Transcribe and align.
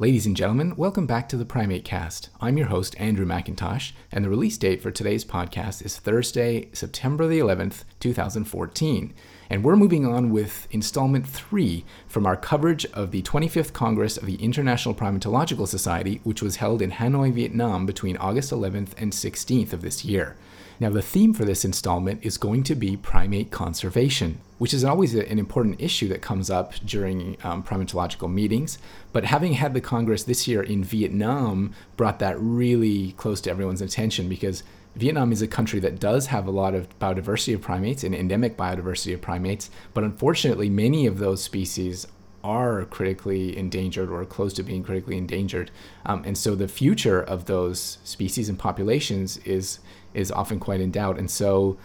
Ladies 0.00 0.24
and 0.24 0.34
gentlemen, 0.34 0.76
welcome 0.76 1.04
back 1.04 1.28
to 1.28 1.36
the 1.36 1.44
Primate 1.44 1.84
Cast. 1.84 2.30
I'm 2.40 2.56
your 2.56 2.68
host, 2.68 2.98
Andrew 2.98 3.26
McIntosh, 3.26 3.92
and 4.10 4.24
the 4.24 4.30
release 4.30 4.56
date 4.56 4.80
for 4.80 4.90
today's 4.90 5.26
podcast 5.26 5.84
is 5.84 5.98
Thursday, 5.98 6.70
September 6.72 7.26
the 7.26 7.38
11th, 7.38 7.84
2014. 8.00 9.12
And 9.50 9.62
we're 9.62 9.76
moving 9.76 10.06
on 10.06 10.30
with 10.30 10.66
installment 10.70 11.26
three 11.26 11.84
from 12.08 12.24
our 12.24 12.34
coverage 12.34 12.86
of 12.94 13.10
the 13.10 13.20
25th 13.20 13.74
Congress 13.74 14.16
of 14.16 14.24
the 14.24 14.42
International 14.42 14.94
Primatological 14.94 15.68
Society, 15.68 16.22
which 16.24 16.40
was 16.40 16.56
held 16.56 16.80
in 16.80 16.92
Hanoi, 16.92 17.30
Vietnam 17.30 17.84
between 17.84 18.16
August 18.16 18.52
11th 18.52 18.94
and 18.96 19.12
16th 19.12 19.74
of 19.74 19.82
this 19.82 20.02
year. 20.02 20.34
Now, 20.80 20.88
the 20.88 21.02
theme 21.02 21.34
for 21.34 21.44
this 21.44 21.62
installment 21.62 22.24
is 22.24 22.38
going 22.38 22.62
to 22.64 22.74
be 22.74 22.96
primate 22.96 23.50
conservation, 23.50 24.40
which 24.56 24.72
is 24.72 24.82
always 24.82 25.14
an 25.14 25.38
important 25.38 25.78
issue 25.78 26.08
that 26.08 26.22
comes 26.22 26.48
up 26.48 26.72
during 26.86 27.36
um, 27.44 27.62
primatological 27.62 28.32
meetings. 28.32 28.78
But 29.12 29.24
having 29.24 29.52
had 29.52 29.74
the 29.74 29.82
Congress 29.82 30.24
this 30.24 30.48
year 30.48 30.62
in 30.62 30.82
Vietnam 30.82 31.74
brought 31.98 32.18
that 32.20 32.40
really 32.40 33.12
close 33.12 33.42
to 33.42 33.50
everyone's 33.50 33.82
attention 33.82 34.26
because 34.26 34.62
Vietnam 34.96 35.32
is 35.32 35.42
a 35.42 35.46
country 35.46 35.80
that 35.80 36.00
does 36.00 36.28
have 36.28 36.46
a 36.46 36.50
lot 36.50 36.74
of 36.74 36.98
biodiversity 36.98 37.54
of 37.54 37.60
primates 37.60 38.02
and 38.02 38.14
endemic 38.14 38.56
biodiversity 38.56 39.12
of 39.12 39.20
primates, 39.20 39.70
but 39.92 40.02
unfortunately, 40.02 40.70
many 40.70 41.06
of 41.06 41.18
those 41.18 41.44
species 41.44 42.06
are 42.42 42.86
critically 42.86 43.56
endangered 43.56 44.10
or 44.10 44.24
close 44.24 44.52
to 44.54 44.62
being 44.62 44.82
critically 44.82 45.16
endangered. 45.16 45.70
Um, 46.06 46.22
and 46.24 46.36
so 46.36 46.54
the 46.54 46.68
future 46.68 47.22
of 47.22 47.44
those 47.44 47.98
species 48.02 48.48
and 48.48 48.58
populations 48.58 49.36
is 49.38 49.78
is 50.14 50.30
often 50.30 50.60
quite 50.60 50.80
in 50.80 50.90
doubt. 50.90 51.18
And 51.18 51.30
so 51.30 51.78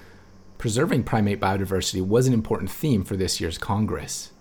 preserving 0.58 1.04
primate 1.04 1.40
biodiversity 1.40 2.06
was 2.06 2.28
an 2.28 2.34
important 2.34 2.70
theme 2.70 3.04
for 3.04 3.16
this 3.16 3.40
year's 3.40 3.58
Congress. 3.58 4.32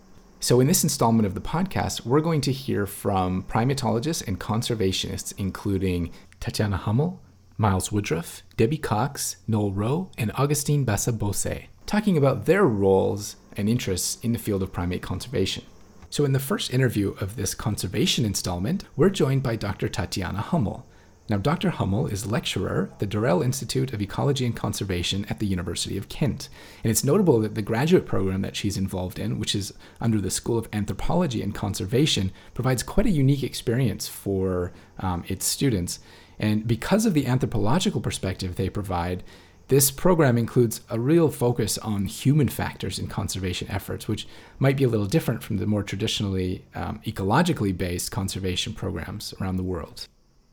So, 0.41 0.61
in 0.61 0.67
this 0.67 0.85
installment 0.85 1.27
of 1.27 1.35
the 1.35 1.41
podcast, 1.41 2.05
we're 2.05 2.21
going 2.21 2.43
to 2.43 2.53
hear 2.53 2.87
from 2.87 3.45
primatologists 3.45 4.27
and 4.29 4.39
conservationists, 4.39 5.33
including 5.39 6.13
Tatyana 6.39 6.81
Humle, 6.81 7.19
Miles 7.57 7.91
Woodruff, 7.91 8.43
Debbie 8.59 8.77
Cox, 8.77 9.37
Noel 9.49 9.73
Rowe, 9.73 10.11
and 10.19 10.31
Augustin 10.33 10.85
Basabose, 10.85 11.69
talking 11.87 12.19
about 12.19 12.45
their 12.45 12.65
roles 12.65 13.37
and 13.57 13.71
interests 13.71 14.23
in 14.23 14.33
the 14.33 14.39
field 14.39 14.63
of 14.63 14.71
primate 14.71 15.01
conservation. 15.01 15.65
So, 16.11 16.27
in 16.27 16.33
the 16.33 16.39
first 16.39 16.75
interview 16.75 17.15
of 17.23 17.37
this 17.37 17.55
conservation 17.55 18.27
installment, 18.27 18.85
we're 18.97 19.09
joined 19.09 19.43
by 19.43 19.57
Dr. 19.57 19.89
Tatyana 19.89 20.45
Humle. 20.45 20.83
Now, 21.27 21.39
Dr. 21.39 21.71
Humle 21.71 22.13
is 22.13 22.27
lecturer 22.27 22.91
at 22.93 22.99
the 22.99 23.07
Durrell 23.07 23.41
Institute 23.41 23.95
of 23.95 24.03
Ecology 24.03 24.45
and 24.45 24.55
Conservation 24.55 25.25
at 25.31 25.39
the 25.39 25.47
University 25.47 25.97
of 25.97 26.11
Kent. 26.11 26.51
And 26.83 26.91
it's 26.91 27.03
notable 27.03 27.41
that 27.41 27.55
the 27.55 27.63
graduate 27.63 28.05
program 28.05 28.43
that 28.43 28.57
she's 28.57 28.77
involved 28.77 29.19
in, 29.19 29.39
which 29.39 29.55
is 29.55 29.73
under 30.03 30.21
the 30.21 30.31
School 30.31 30.59
of 30.59 30.69
Anthropology 30.71 31.41
and 31.41 31.55
Conservation, 31.55 32.31
provides 32.53 32.83
quite 32.83 33.07
a 33.07 33.11
unique 33.11 33.43
experience 33.43 34.07
for 34.07 34.73
um, 34.99 35.25
its 35.27 35.47
students. 35.47 35.99
And 36.39 36.67
because 36.67 37.07
of 37.07 37.15
the 37.15 37.27
anthropological 37.27 38.03
perspective 38.03 38.57
they 38.57 38.69
provide, 38.69 39.25
this 39.69 39.91
program 39.91 40.37
includes 40.37 40.83
a 40.91 41.01
real 41.01 41.31
focus 41.31 41.79
on 41.79 42.05
human 42.05 42.51
factors 42.51 42.99
in 42.99 43.07
conservation 43.07 43.71
efforts, 43.71 44.07
which 44.07 44.29
might 44.59 44.77
be 44.77 44.85
a 44.85 44.89
little 44.89 45.07
different 45.07 45.43
from 45.43 45.57
the 45.57 45.67
more 45.67 45.83
traditionally 45.83 46.67
um, 46.75 47.01
ecologically 47.07 47.75
based 47.75 48.11
conservation 48.11 48.75
programs 48.75 49.33
around 49.41 49.57
the 49.57 49.63
world. 49.63 50.07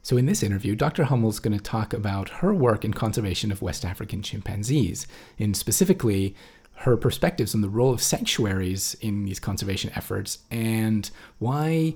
So, 0.04 0.18
in 0.18 0.26
this 0.26 0.42
interview, 0.42 0.76
Dr. 0.76 1.06
Humle 1.06 1.30
is 1.30 1.40
going 1.40 1.58
to 1.58 1.64
talk 1.64 1.94
about 1.94 2.30
her 2.30 2.54
work 2.54 2.84
in 2.84 2.94
conservation 2.94 3.52
of 3.52 3.62
West 3.62 3.86
African 3.86 4.24
chimpanzees, 4.24 5.06
and 5.38 5.56
specifically 5.56 6.36
her 6.82 6.98
perspectives 6.98 7.54
on 7.54 7.62
the 7.62 7.70
role 7.70 7.94
of 7.94 8.02
sanctuaries 8.02 8.96
in 9.02 9.26
these 9.26 9.40
conservation 9.40 9.92
efforts 9.96 10.40
and 10.50 11.12
why 11.38 11.94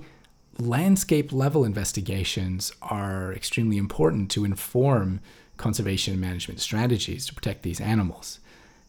landscape 0.58 1.32
level 1.32 1.64
investigations 1.64 2.72
are 2.82 3.32
extremely 3.32 3.76
important 3.76 4.30
to 4.30 4.44
inform 4.44 5.20
conservation 5.56 6.20
management 6.20 6.60
strategies 6.60 7.26
to 7.26 7.34
protect 7.34 7.62
these 7.62 7.80
animals. 7.80 8.38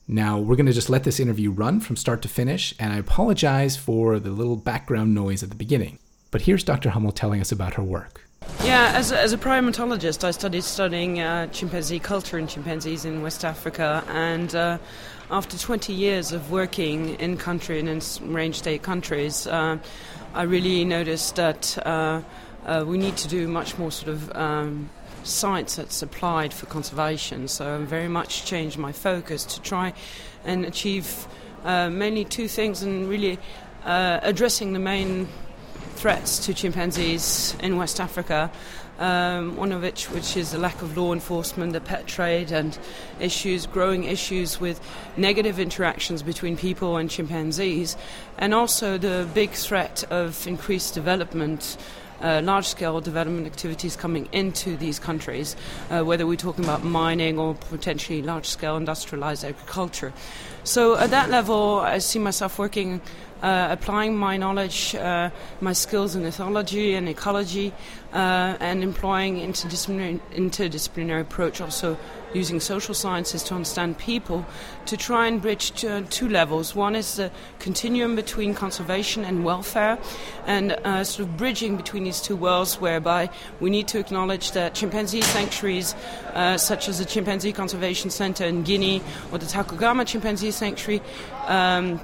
Now, 0.08 0.38
we're 0.38 0.56
going 0.56 0.68
to 0.68 0.74
just 0.74 0.90
let 0.90 1.03
this 1.03 1.20
interview 1.20 1.52
run 1.52 1.80
from 1.80 1.96
start 1.96 2.22
to 2.22 2.30
finish, 2.30 2.74
and 2.80 2.94
I 2.94 2.97
apologize 2.97 3.75
for 3.75 4.20
the 4.20 4.30
little 4.30 4.56
background 4.56 5.14
noise 5.14 5.44
at 5.44 5.50
the 5.50 5.56
beginning. 5.56 6.00
But 6.30 6.41
here's 6.41 6.64
Dr. 6.64 6.91
Humle 6.91 7.16
telling 7.16 7.41
us 7.41 7.52
about 7.52 7.74
her 7.74 7.84
work. 7.84 8.27
Yeah, 8.68 8.92
as 8.96 9.14
a, 9.14 9.20
as 9.22 9.31
a 9.31 9.38
primatologist, 9.38 10.25
I 10.25 10.31
studied 10.31 10.64
studying 10.64 11.22
uh, 11.22 11.48
chimpanzee 11.48 12.00
culture 12.00 12.38
and 12.38 12.50
chimpanzees 12.50 13.06
in 13.06 13.22
West 13.22 13.46
Africa, 13.46 14.03
and 14.09 14.53
uh, 14.53 14.78
after 15.31 15.58
20 15.58 15.94
years 15.94 16.34
of 16.34 16.52
working 16.52 17.16
in 17.16 17.38
country 17.38 17.80
and 17.80 17.88
in 17.88 18.34
range 18.34 18.56
state 18.56 18.84
countries, 18.84 19.47
uh, 19.47 19.78
I 20.34 20.44
really 20.44 20.84
noticed 20.84 21.38
that 21.38 21.78
uh, 21.86 22.22
uh, 22.66 22.84
we 22.86 22.97
need 22.97 23.16
to 23.16 23.30
do 23.30 23.47
much 23.47 23.78
more 23.78 23.90
sort 23.90 24.09
of 24.09 24.36
um, 24.36 24.90
science 25.24 25.78
that's 25.78 26.02
applied 26.02 26.53
for 26.53 26.66
conservation. 26.66 27.47
So 27.47 27.76
I 27.76 27.78
very 27.86 28.09
much 28.09 28.44
changed 28.44 28.78
my 28.78 28.92
focus 28.92 29.46
to 29.46 29.62
try 29.62 29.94
and 30.44 30.66
achieve 30.66 31.26
uh, 31.64 31.90
mainly 31.90 32.26
two 32.26 32.50
things, 32.50 32.84
and 32.84 33.08
really 33.08 33.40
addressing 33.86 34.74
the 34.74 34.80
main 34.80 35.30
threats 35.97 36.46
to 36.46 36.53
chimpanzees 36.53 37.56
in 37.59 37.75
West 37.75 38.00
Africa. 38.00 38.52
Um, 39.00 39.58
one 39.58 39.72
of 39.72 39.81
which, 39.81 40.09
which 40.12 40.38
is 40.38 40.52
the 40.52 40.58
lack 40.58 40.81
of 40.81 40.97
law 40.97 41.13
enforcement, 41.13 41.74
the 41.74 41.81
pet 41.81 42.08
trade, 42.08 42.52
and 42.52 42.78
issues, 43.19 43.66
growing 43.66 44.06
issues 44.06 44.59
with 44.59 44.80
negative 45.18 45.59
interactions 45.59 46.24
between 46.24 46.56
people 46.56 46.97
and 46.97 47.09
chimpanzees, 47.09 47.96
and 48.38 48.53
also 48.53 48.97
the 48.97 49.28
big 49.34 49.52
threat 49.52 50.03
of 50.09 50.47
increased 50.47 50.94
development. 50.94 51.78
Uh, 52.22 52.41
large 52.44 52.66
scale 52.66 53.00
development 53.00 53.45
activities 53.45 53.95
coming 53.95 54.28
into 54.31 54.75
these 54.78 55.00
countries, 55.00 55.55
uh, 55.89 56.03
whether 56.03 56.25
we're 56.25 56.35
talking 56.35 56.63
about 56.63 56.83
mining 56.83 57.38
or 57.38 57.53
potentially 57.53 58.22
large 58.22 58.47
scale 58.47 58.75
industrialized 58.75 59.45
agriculture. 59.45 60.11
So, 60.63 60.97
at 60.97 61.11
that 61.11 61.29
level, 61.29 61.79
I 61.79 62.00
see 62.00 62.19
myself 62.19 62.57
working 62.59 63.01
uh, 63.41 63.67
applying 63.69 64.17
my 64.17 64.38
knowledge, 64.38 64.95
uh, 64.95 65.29
my 65.61 65.73
skills 65.73 66.16
in 66.16 66.23
ethology 66.23 66.97
and 66.97 67.07
ecology, 67.07 67.72
uh, 68.13 68.57
and 68.59 68.84
employing 68.84 69.38
interdisciplinary, 69.38 70.19
interdisciplinary 70.34 71.22
approach, 71.22 71.61
also 71.61 71.97
using 72.38 72.59
social 72.59 72.94
sciences 72.94 73.44
to 73.44 73.56
understand 73.56 73.98
people, 73.98 74.46
to 74.86 74.96
try 74.96 75.28
and 75.28 75.42
bridge 75.42 75.72
to, 75.72 76.02
two 76.09 76.30
levels. 76.30 76.75
One 76.75 76.96
is 76.96 77.16
the 77.16 77.31
continuum 77.59 78.16
between 78.16 78.53
conservation 78.53 79.25
and 79.25 79.44
welfare, 79.44 79.98
and 80.46 80.72
uh, 80.72 81.03
sort 81.03 81.28
of 81.28 81.36
bridging 81.38 81.76
between 81.76 82.03
these 82.03 82.22
two 82.22 82.36
worlds, 82.36 82.80
whereby 82.80 83.30
we 83.59 83.70
need 83.70 83.88
to 83.90 84.00
acknowledge 84.00 84.52
that 84.52 84.76
chimpanzee 84.76 85.22
sanctuaries, 85.22 85.96
uh, 86.34 86.58
such 86.58 86.88
as 86.88 87.00
the 87.00 87.06
Chimpanzee 87.06 87.52
Conservation 87.52 88.09
Center 88.09 88.46
in 88.46 88.64
Guinea 88.64 89.02
or 89.31 89.40
the 89.40 89.46
Tacugama 89.46 90.06
Chimpanzee 90.06 90.52
Sanctuary, 90.52 91.02
um, 91.47 92.00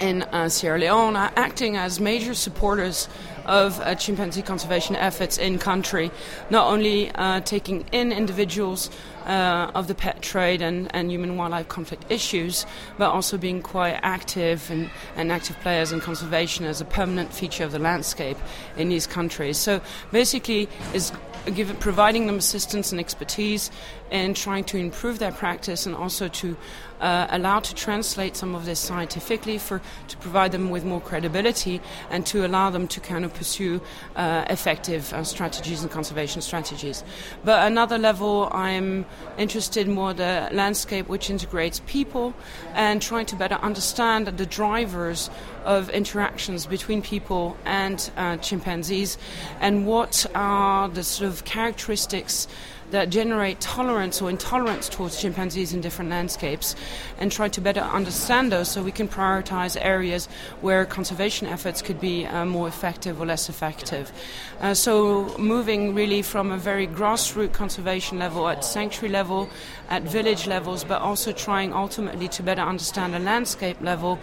in 0.00 0.22
uh, 0.22 0.48
Sierra 0.48 0.78
Leone 0.78 1.16
are 1.16 1.32
acting 1.36 1.76
as 1.76 2.00
major 2.00 2.34
supporters 2.34 3.08
of 3.46 3.80
uh, 3.80 3.94
chimpanzee 3.94 4.42
conservation 4.42 4.96
efforts 4.96 5.38
in 5.38 5.58
country, 5.58 6.10
not 6.50 6.66
only 6.66 7.10
uh, 7.12 7.40
taking 7.40 7.84
in 7.92 8.12
individuals 8.12 8.90
uh, 9.26 9.70
of 9.74 9.88
the 9.88 9.94
pet 9.94 10.20
trade 10.22 10.62
and, 10.62 10.94
and 10.94 11.10
human 11.10 11.36
wildlife 11.36 11.68
conflict 11.68 12.04
issues, 12.10 12.66
but 12.98 13.10
also 13.10 13.38
being 13.38 13.62
quite 13.62 13.98
active 14.02 14.70
and, 14.70 14.90
and 15.16 15.30
active 15.30 15.58
players 15.60 15.92
in 15.92 16.00
conservation 16.00 16.64
as 16.64 16.80
a 16.80 16.84
permanent 16.84 17.32
feature 17.32 17.64
of 17.64 17.72
the 17.72 17.78
landscape 17.78 18.36
in 18.76 18.88
these 18.88 19.06
countries. 19.06 19.58
So 19.58 19.80
basically, 20.10 20.68
is 20.92 21.12
give, 21.50 21.78
providing 21.80 22.26
them 22.26 22.36
assistance 22.36 22.92
and 22.92 23.00
expertise 23.00 23.70
and 24.10 24.36
trying 24.36 24.64
to 24.64 24.76
improve 24.76 25.18
their 25.18 25.32
practice 25.32 25.86
and 25.86 25.94
also 25.94 26.28
to 26.28 26.56
uh, 27.00 27.26
allow 27.30 27.58
to 27.58 27.74
translate 27.74 28.36
some 28.36 28.54
of 28.54 28.64
this 28.64 28.78
scientifically 28.78 29.58
for 29.58 29.80
to 30.06 30.16
provide 30.18 30.52
them 30.52 30.70
with 30.70 30.84
more 30.84 31.00
credibility 31.00 31.80
and 32.10 32.24
to 32.24 32.46
allow 32.46 32.70
them 32.70 32.86
to 32.86 33.00
kind 33.00 33.24
of 33.24 33.34
pursue 33.34 33.80
uh, 34.14 34.44
effective 34.48 35.12
uh, 35.12 35.24
strategies 35.24 35.82
and 35.82 35.90
conservation 35.90 36.40
strategies. 36.40 37.02
But 37.44 37.66
another 37.66 37.98
level, 37.98 38.48
I'm 38.52 39.04
interested 39.36 39.88
more 39.88 40.14
the 40.14 40.48
landscape 40.52 41.08
which 41.08 41.28
integrates 41.28 41.80
people 41.86 42.34
and 42.74 43.02
trying 43.02 43.26
to 43.26 43.36
better 43.36 43.56
understand 43.56 44.26
the 44.26 44.46
drivers 44.46 45.28
of 45.64 45.90
interactions 45.90 46.66
between 46.66 47.02
people 47.02 47.56
and 47.64 48.10
uh, 48.16 48.36
chimpanzees 48.38 49.18
and 49.60 49.86
what 49.86 50.26
are 50.34 50.88
the 50.88 51.02
sort 51.02 51.30
of 51.30 51.44
characteristics 51.44 52.48
that 52.92 53.10
generate 53.10 53.58
tolerance 53.60 54.22
or 54.22 54.30
intolerance 54.30 54.88
towards 54.88 55.20
chimpanzees 55.20 55.72
in 55.72 55.80
different 55.80 56.10
landscapes 56.10 56.76
and 57.18 57.32
try 57.32 57.48
to 57.48 57.60
better 57.60 57.80
understand 57.80 58.52
those 58.52 58.70
so 58.70 58.82
we 58.82 58.92
can 58.92 59.08
prioritize 59.08 59.76
areas 59.80 60.28
where 60.60 60.84
conservation 60.84 61.48
efforts 61.48 61.82
could 61.82 62.00
be 62.00 62.26
uh, 62.26 62.44
more 62.44 62.68
effective 62.68 63.20
or 63.20 63.26
less 63.26 63.48
effective. 63.48 64.12
Uh, 64.60 64.74
so, 64.74 65.36
moving 65.38 65.94
really 65.94 66.22
from 66.22 66.52
a 66.52 66.58
very 66.58 66.86
grassroots 66.86 67.52
conservation 67.52 68.18
level 68.18 68.46
at 68.48 68.64
sanctuary 68.64 69.10
level, 69.10 69.48
at 69.88 70.02
village 70.02 70.46
levels, 70.46 70.84
but 70.84 71.00
also 71.00 71.32
trying 71.32 71.72
ultimately 71.72 72.28
to 72.28 72.42
better 72.42 72.62
understand 72.62 73.14
a 73.14 73.18
landscape 73.18 73.80
level 73.80 74.18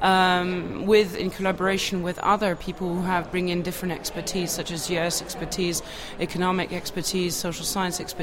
um, 0.00 0.86
with 0.86 1.16
in 1.16 1.30
collaboration 1.30 2.02
with 2.02 2.18
other 2.18 2.56
people 2.56 2.94
who 2.94 3.02
have 3.02 3.30
bring 3.30 3.50
in 3.50 3.62
different 3.62 3.92
expertise, 3.92 4.50
such 4.50 4.70
as 4.70 4.88
GIS 4.88 5.22
expertise, 5.22 5.82
economic 6.20 6.72
expertise, 6.72 7.34
social 7.34 7.64
science 7.64 8.00
expertise, 8.00 8.13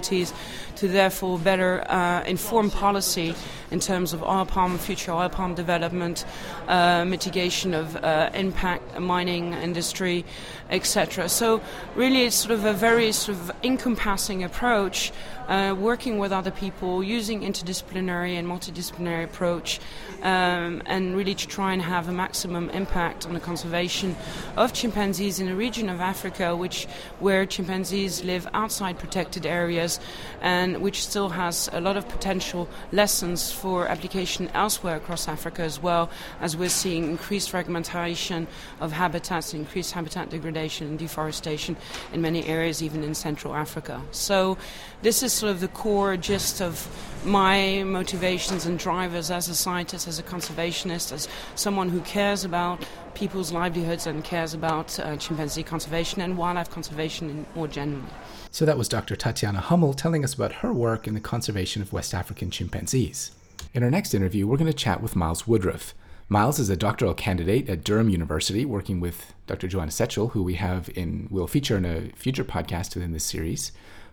to 0.75 0.87
therefore 0.87 1.39
better 1.39 1.83
uh, 1.89 2.23
inform 2.23 2.69
policy 2.69 3.35
in 3.71 3.79
terms 3.79 4.13
of 4.13 4.23
oil 4.23 4.45
palm, 4.45 4.77
future 4.77 5.11
oil 5.11 5.29
palm 5.29 5.55
development, 5.55 6.25
uh, 6.67 7.05
mitigation 7.05 7.73
of 7.73 7.95
uh, 7.97 8.29
impact, 8.33 8.99
mining 8.99 9.53
industry, 9.53 10.25
etc. 10.69 11.29
So 11.29 11.61
really, 11.95 12.25
it's 12.25 12.35
sort 12.35 12.51
of 12.51 12.65
a 12.65 12.73
very 12.73 13.11
sort 13.11 13.37
of 13.37 13.51
encompassing 13.63 14.43
approach 14.43 15.11
uh, 15.47 15.75
working 15.77 16.17
with 16.17 16.31
other 16.31 16.51
people, 16.51 17.03
using 17.03 17.41
interdisciplinary 17.41 18.37
and 18.37 18.47
multidisciplinary 18.47 19.23
approach, 19.23 19.79
um, 20.21 20.81
and 20.85 21.15
really 21.15 21.35
to 21.35 21.47
try 21.47 21.73
and 21.73 21.81
have 21.81 22.07
a 22.07 22.11
maximum 22.11 22.69
impact 22.71 23.25
on 23.25 23.33
the 23.33 23.39
conservation 23.39 24.15
of 24.57 24.73
chimpanzees 24.73 25.39
in 25.39 25.47
a 25.47 25.55
region 25.55 25.89
of 25.89 25.99
Africa, 25.99 26.55
which 26.55 26.85
where 27.19 27.45
chimpanzees 27.45 28.23
live 28.23 28.47
outside 28.53 28.97
protected 28.99 29.45
areas, 29.45 29.99
and 30.41 30.81
which 30.81 31.03
still 31.03 31.29
has 31.29 31.69
a 31.73 31.81
lot 31.81 31.97
of 31.97 32.07
potential 32.07 32.67
lessons 32.91 33.51
for 33.51 33.87
application 33.87 34.49
elsewhere 34.53 34.95
across 34.95 35.27
Africa 35.27 35.61
as 35.61 35.81
well, 35.81 36.09
as 36.39 36.55
we're 36.55 36.69
seeing 36.69 37.09
increased 37.09 37.49
fragmentation 37.49 38.47
of 38.79 38.91
habitats, 38.91 39.53
increased 39.53 39.93
habitat 39.93 40.29
degradation 40.29 40.87
and 40.87 40.99
deforestation 40.99 41.75
in 42.13 42.21
many 42.21 42.45
areas, 42.45 42.81
even 42.81 43.03
in 43.03 43.13
Central 43.13 43.55
Africa. 43.55 44.01
So 44.11 44.57
this 45.01 45.23
is 45.23 45.30
sort 45.31 45.51
of 45.51 45.59
the 45.59 45.67
core 45.67 46.17
gist 46.17 46.61
of 46.61 46.87
my 47.23 47.83
motivations 47.83 48.65
and 48.65 48.79
drivers 48.79 49.29
as 49.29 49.47
a 49.47 49.55
scientist, 49.55 50.07
as 50.07 50.19
a 50.19 50.23
conservationist, 50.23 51.11
as 51.11 51.27
someone 51.55 51.89
who 51.89 52.01
cares 52.01 52.43
about 52.43 52.83
people's 53.13 53.51
livelihoods 53.51 54.07
and 54.07 54.23
cares 54.23 54.53
about 54.53 54.97
uh, 54.99 55.15
chimpanzee 55.17 55.63
conservation 55.63 56.21
and 56.21 56.37
wildlife 56.37 56.69
conservation 56.69 57.45
more 57.55 57.67
generally. 57.67 58.03
So 58.49 58.65
that 58.65 58.77
was 58.77 58.89
Dr. 58.89 59.15
Tatyana 59.15 59.61
Humle 59.61 59.95
telling 59.95 60.23
us 60.23 60.33
about 60.33 60.53
her 60.53 60.73
work 60.73 61.07
in 61.07 61.13
the 61.13 61.19
conservation 61.19 61.81
of 61.81 61.93
West 61.93 62.13
African 62.13 62.49
chimpanzees. 62.49 63.31
In 63.73 63.83
our 63.83 63.91
next 63.91 64.13
interview, 64.13 64.47
we're 64.47 64.57
going 64.57 64.71
to 64.71 64.73
chat 64.73 65.01
with 65.01 65.15
Miles 65.15 65.47
Woodruff. 65.47 65.93
Miles 66.27 66.59
is 66.59 66.69
a 66.69 66.77
doctoral 66.77 67.13
candidate 67.13 67.69
at 67.69 67.83
Durham 67.83 68.09
University, 68.09 68.65
working 68.65 68.99
with 68.99 69.33
Dr. 69.47 69.67
Joanna 69.67 69.91
Setchell, 69.91 70.31
who 70.31 70.43
we 70.43 70.55
have 70.55 70.89
in 70.95 71.27
will 71.29 71.47
feature 71.47 71.77
in 71.77 71.85
a 71.85 72.09
future 72.15 72.43
podcast 72.43 72.95
within 72.95 73.11
this 73.11 73.25
series 73.25 73.71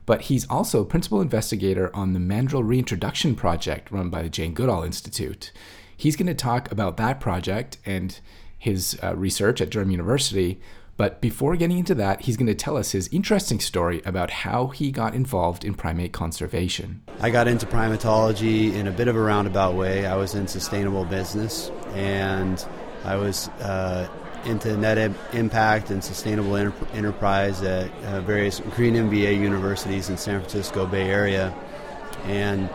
but 0.08 0.22
he's 0.22 0.49
also 0.49 0.87
principal 0.87 1.20
investigator 1.20 1.94
on 1.94 2.14
the 2.14 2.19
Mandrill 2.19 2.64
Reintroduction 2.64 3.37
Project 3.37 3.90
run 3.90 4.08
by 4.08 4.22
the 4.22 4.31
Jane 4.31 4.55
Goodall 4.55 4.82
Institute. 4.82 5.52
He's 5.94 6.16
going 6.16 6.28
to 6.28 6.34
talk 6.34 6.72
about 6.72 6.96
that 6.96 7.20
project 7.20 7.76
and 7.84 8.19
his 8.56 8.99
uh, 9.02 9.14
research 9.14 9.60
at 9.60 9.69
Durham 9.69 9.90
University. 9.90 10.62
But 10.96 11.20
before 11.20 11.56
getting 11.56 11.76
into 11.76 11.94
that, 11.96 12.22
he's 12.22 12.38
going 12.38 12.46
to 12.46 12.55
tell 12.55 12.78
us 12.78 12.93
his 12.93 13.08
interesting 13.08 13.60
story 13.60 14.00
about 14.06 14.31
how 14.31 14.69
he 14.69 14.90
got 14.90 15.14
involved 15.14 15.62
in 15.62 15.75
primate 15.75 16.14
conservation. 16.14 17.02
I 17.20 17.28
got 17.28 17.46
into 17.46 17.66
primatology 17.66 18.72
in 18.72 18.87
a 18.87 18.90
bit 18.90 19.08
of 19.08 19.16
a 19.16 19.20
roundabout 19.20 19.75
way. 19.75 20.06
I 20.06 20.16
was 20.16 20.34
in 20.34 20.49
sustainable 20.49 21.04
business 21.04 21.70
and 21.93 22.66
I 23.04 23.16
was 23.16 23.49
uh, 23.61 24.08
into 24.44 24.76
net 24.76 25.12
impact 25.32 25.90
and 25.90 26.02
sustainable 26.02 26.56
enterprise 26.56 27.62
at 27.62 27.90
uh, 28.05 28.20
various 28.23 28.61
green 28.61 28.94
MBA 28.94 29.38
universities 29.40 30.08
in 30.08 30.17
San 30.17 30.40
Francisco 30.40 30.87
Bay 30.87 31.11
Area. 31.11 31.55
And 32.25 32.69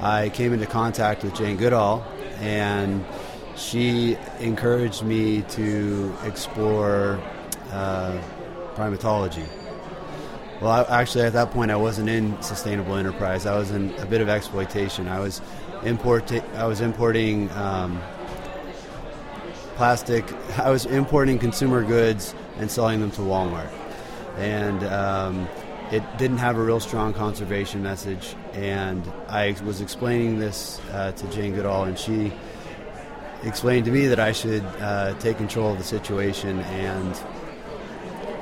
I 0.00 0.30
came 0.30 0.52
into 0.52 0.66
contact 0.66 1.22
with 1.22 1.34
Jane 1.34 1.56
Goodall, 1.56 2.04
and 2.38 3.04
she 3.56 4.16
encouraged 4.38 5.02
me 5.02 5.42
to 5.42 6.14
explore 6.24 7.20
uh, 7.70 8.20
primatology. 8.74 9.46
Well, 10.60 10.70
I, 10.70 11.00
actually, 11.00 11.24
at 11.24 11.32
that 11.34 11.50
point, 11.52 11.70
I 11.70 11.76
wasn't 11.76 12.08
in 12.08 12.40
sustainable 12.42 12.96
enterprise. 12.96 13.46
I 13.46 13.56
was 13.56 13.70
in 13.70 13.94
a 13.98 14.06
bit 14.06 14.20
of 14.20 14.28
exploitation. 14.28 15.08
I 15.08 15.20
was 15.20 15.40
import. 15.84 16.30
I 16.54 16.66
was 16.66 16.80
importing 16.80 17.50
um, 17.52 18.00
plastic. 19.80 20.30
I 20.58 20.68
was 20.68 20.84
importing 20.84 21.38
consumer 21.38 21.82
goods 21.82 22.34
and 22.58 22.70
selling 22.70 23.00
them 23.00 23.10
to 23.12 23.22
Walmart, 23.22 23.72
and 24.36 24.84
um, 24.84 25.48
it 25.90 26.02
didn't 26.18 26.36
have 26.36 26.58
a 26.58 26.62
real 26.62 26.80
strong 26.80 27.14
conservation 27.14 27.82
message. 27.82 28.36
And 28.52 29.10
I 29.26 29.56
was 29.64 29.80
explaining 29.80 30.38
this 30.38 30.78
uh, 30.92 31.12
to 31.12 31.26
Jane 31.28 31.54
Goodall, 31.54 31.84
and 31.84 31.98
she 31.98 32.30
explained 33.42 33.86
to 33.86 33.90
me 33.90 34.06
that 34.08 34.20
I 34.20 34.32
should 34.32 34.66
uh, 34.82 35.14
take 35.14 35.38
control 35.38 35.72
of 35.72 35.78
the 35.78 35.84
situation 35.84 36.58
and 36.60 37.22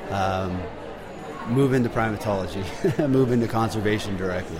um, 0.09 0.61
move 1.47 1.71
into 1.71 1.87
primatology, 1.87 2.65
move 3.09 3.31
into 3.31 3.47
conservation 3.47 4.17
directly. 4.17 4.59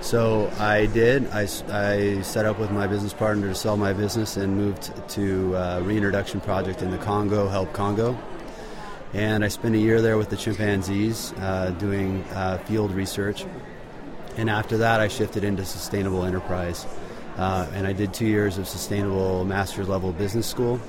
So 0.00 0.50
I 0.58 0.86
did. 0.86 1.26
I, 1.28 1.48
I 1.68 2.22
set 2.22 2.46
up 2.46 2.58
with 2.58 2.70
my 2.70 2.86
business 2.86 3.12
partner 3.12 3.48
to 3.48 3.54
sell 3.54 3.76
my 3.76 3.92
business 3.92 4.36
and 4.36 4.56
moved 4.56 4.92
to 5.10 5.54
a 5.54 5.82
reintroduction 5.82 6.40
project 6.40 6.82
in 6.82 6.90
the 6.90 6.98
Congo, 6.98 7.48
Help 7.48 7.72
Congo. 7.72 8.18
And 9.12 9.44
I 9.44 9.48
spent 9.48 9.74
a 9.74 9.78
year 9.78 10.00
there 10.00 10.16
with 10.16 10.30
the 10.30 10.36
chimpanzees 10.36 11.32
uh, 11.34 11.74
doing 11.78 12.22
uh, 12.32 12.58
field 12.58 12.92
research. 12.92 13.44
And 14.36 14.48
after 14.48 14.78
that, 14.78 15.00
I 15.00 15.08
shifted 15.08 15.44
into 15.44 15.64
sustainable 15.64 16.24
enterprise. 16.24 16.86
Uh, 17.36 17.68
and 17.74 17.86
I 17.86 17.92
did 17.92 18.14
two 18.14 18.26
years 18.26 18.56
of 18.56 18.68
sustainable 18.68 19.44
master's 19.44 19.88
level 19.88 20.12
business 20.12 20.46
school. 20.46 20.80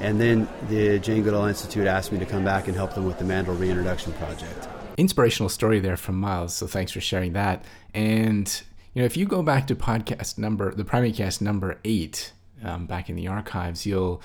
And 0.00 0.20
then 0.20 0.48
the 0.68 0.98
Jane 0.98 1.22
Goodall 1.22 1.46
Institute 1.46 1.86
asked 1.86 2.12
me 2.12 2.18
to 2.18 2.26
come 2.26 2.44
back 2.44 2.66
and 2.68 2.76
help 2.76 2.94
them 2.94 3.04
with 3.04 3.18
the 3.18 3.24
Mandrill 3.24 3.56
Reintroduction 3.56 4.12
Project 4.14 4.68
inspirational 4.96 5.48
story 5.48 5.80
there 5.80 5.96
from 5.96 6.16
Miles. 6.16 6.54
So 6.54 6.66
thanks 6.66 6.92
for 6.92 7.00
sharing 7.00 7.32
that. 7.32 7.64
And 7.94 8.62
you 8.94 9.00
know, 9.00 9.06
if 9.06 9.16
you 9.16 9.26
go 9.26 9.42
back 9.42 9.66
to 9.68 9.74
podcast 9.74 10.38
number, 10.38 10.74
the 10.74 10.84
primate 10.84 11.16
cast 11.16 11.40
number 11.40 11.78
eight, 11.84 12.32
um, 12.62 12.86
back 12.86 13.08
in 13.08 13.16
the 13.16 13.26
archives, 13.26 13.86
you'll 13.86 14.22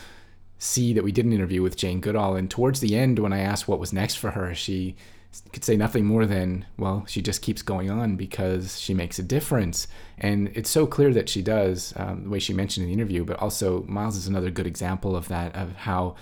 see 0.60 0.94
that 0.94 1.04
we 1.04 1.12
did 1.12 1.26
an 1.26 1.34
interview 1.34 1.62
with 1.62 1.78
Jane 1.78 2.02
Goodall. 2.02 2.36
And 2.36 2.50
towards 2.50 2.80
the 2.80 2.96
end, 2.96 3.20
when 3.20 3.34
I 3.34 3.40
asked 3.40 3.68
what 3.68 3.80
was 3.80 3.94
next 3.94 4.16
for 4.16 4.32
her, 4.32 4.54
she 4.54 4.96
could 5.54 5.64
say 5.64 5.78
nothing 5.78 6.06
more 6.06 6.26
than, 6.26 6.66
well, 6.78 7.06
she 7.08 7.22
just 7.22 7.42
keeps 7.42 7.62
going 7.62 7.90
on 7.90 8.16
because 8.16 8.80
she 8.80 8.94
makes 8.94 9.20
a 9.20 9.24
difference. 9.24 9.88
And 10.18 10.50
it's 10.56 10.70
so 10.70 10.88
clear 10.88 11.14
that 11.14 11.30
she 11.30 11.42
does, 11.42 11.94
um, 11.96 12.24
the 12.24 12.30
way 12.30 12.40
she 12.40 12.54
mentioned 12.54 12.86
in 12.86 12.90
the 12.90 12.94
interview, 12.94 13.24
but 13.24 13.38
also 13.38 13.84
Miles 13.84 14.18
is 14.18 14.28
another 14.28 14.50
good 14.50 14.68
example 14.68 15.16
of 15.16 15.28
that, 15.28 15.56
of 15.56 15.76
how 15.76 16.16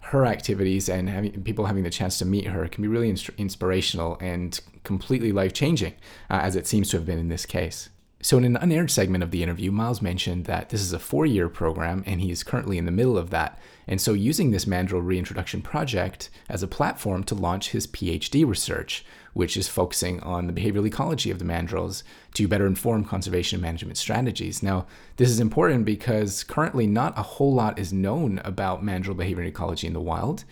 her 0.00 0.26
activities 0.26 0.88
and 0.88 1.08
having 1.08 1.42
people 1.42 1.66
having 1.66 1.82
the 1.82 1.90
chance 1.90 2.18
to 2.18 2.24
meet 2.24 2.46
her 2.46 2.66
can 2.68 2.82
be 2.82 2.88
really 2.88 3.08
inspirational 3.38 4.16
and 4.20 4.60
completely 4.82 5.30
life 5.32 5.52
changing, 5.52 5.92
uh, 6.30 6.40
as 6.42 6.56
it 6.56 6.66
seems 6.66 6.90
to 6.90 6.96
have 6.96 7.06
been 7.06 7.18
in 7.18 7.28
this 7.28 7.46
case. 7.46 7.90
So, 8.22 8.36
in 8.36 8.44
an 8.44 8.56
unaired 8.56 8.90
segment 8.90 9.24
of 9.24 9.30
the 9.30 9.42
interview, 9.42 9.72
Miles 9.72 10.02
mentioned 10.02 10.44
that 10.44 10.68
this 10.68 10.82
is 10.82 10.92
a 10.92 10.98
four 10.98 11.24
year 11.24 11.48
program 11.48 12.04
and 12.06 12.20
he 12.20 12.30
is 12.30 12.42
currently 12.42 12.76
in 12.76 12.84
the 12.84 12.90
middle 12.90 13.16
of 13.16 13.30
that. 13.30 13.58
And 13.86 13.98
so, 13.98 14.12
using 14.12 14.50
this 14.50 14.66
Mandrill 14.66 15.00
Reintroduction 15.00 15.62
Project 15.62 16.28
as 16.46 16.62
a 16.62 16.68
platform 16.68 17.24
to 17.24 17.34
launch 17.34 17.70
his 17.70 17.86
PhD 17.86 18.46
research, 18.46 19.06
which 19.32 19.56
is 19.56 19.68
focusing 19.68 20.20
on 20.20 20.46
the 20.46 20.52
behavioral 20.52 20.86
ecology 20.86 21.30
of 21.30 21.38
the 21.38 21.46
mandrills 21.46 22.02
to 22.34 22.46
better 22.46 22.66
inform 22.66 23.06
conservation 23.06 23.58
management 23.58 23.96
strategies. 23.96 24.62
Now, 24.62 24.86
this 25.16 25.30
is 25.30 25.40
important 25.40 25.86
because 25.86 26.44
currently 26.44 26.86
not 26.86 27.18
a 27.18 27.22
whole 27.22 27.54
lot 27.54 27.78
is 27.78 27.90
known 27.90 28.38
about 28.44 28.84
mandrill 28.84 29.16
behavior 29.16 29.40
and 29.40 29.48
ecology 29.48 29.86
in 29.86 29.94
the 29.94 30.00
wild. 30.00 30.44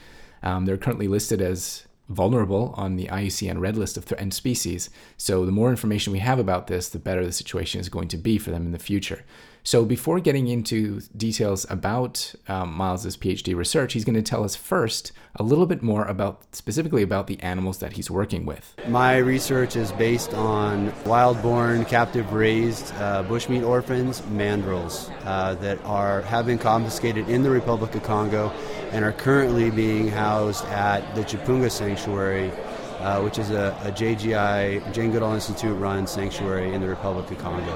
Um, 0.43 0.65
they're 0.65 0.79
currently 0.79 1.09
listed 1.09 1.43
as 1.43 1.85
vulnerable 2.09 2.75
on 2.77 2.97
the 2.97 3.07
IUCN 3.07 3.61
Red 3.61 3.77
List 3.77 3.97
of 3.97 4.05
threatened 4.05 4.35
species. 4.35 4.91
So, 5.17 5.45
the 5.45 5.53
more 5.53 5.71
information 5.71 6.13
we 6.13 6.21
have 6.21 6.39
about 6.39 6.67
this, 6.67 6.89
the 6.89 6.99
better 6.99 7.25
the 7.25 7.33
situation 7.33 7.81
is 7.81 7.89
going 7.89 8.09
to 8.09 8.17
be 8.17 8.39
for 8.39 8.51
them 8.51 8.67
in 8.67 8.73
the 8.73 8.79
future. 8.79 9.25
So, 9.65 9.85
before 9.85 10.19
getting 10.21 10.49
into 10.49 11.01
details 11.17 11.67
about 11.69 12.35
um, 12.49 12.73
Miles's 12.73 13.19
PhD 13.19 13.55
research, 13.55 13.93
he's 13.93 14.05
going 14.05 14.15
to 14.15 14.23
tell 14.23 14.43
us 14.43 14.57
first 14.57 15.13
a 15.37 15.43
little 15.43 15.67
bit 15.67 15.83
more 15.83 16.05
about 16.07 16.55
specifically 16.55 17.03
about 17.03 17.27
the 17.27 17.39
animals 17.41 17.79
that 17.79 17.93
he's 17.93 18.11
working 18.11 18.47
with. 18.47 18.75
My 18.89 19.19
research 19.19 19.77
is 19.77 19.93
based 19.93 20.33
on 20.33 20.93
wild-born, 21.05 21.85
captive-raised 21.85 22.95
uh, 22.95 23.25
bushmeat 23.25 23.67
orphans, 23.67 24.23
mandrills, 24.23 25.13
uh, 25.27 25.55
that 25.57 25.85
are 25.85 26.23
have 26.23 26.47
been 26.47 26.59
confiscated 26.59 27.29
in 27.29 27.43
the 27.43 27.51
Republic 27.51 27.95
of 27.95 28.03
Congo 28.03 28.51
and 28.93 29.05
are 29.05 29.13
currently 29.13 29.71
being 29.71 30.09
housed 30.09 30.65
at 30.67 31.15
the 31.15 31.23
Tchimpounga 31.23 31.71
Sanctuary 31.71 32.51
uh, 33.01 33.21
which 33.21 33.39
is 33.39 33.51
a, 33.51 33.77
a 33.85 33.93
JGI, 33.93 34.93
Jane 34.93 35.13
Goodall 35.13 35.35
Institute 35.35 35.77
run 35.79 36.07
sanctuary 36.07 36.75
in 36.75 36.81
the 36.81 36.89
Republic 36.89 37.31
of 37.31 37.39
Congo. 37.39 37.73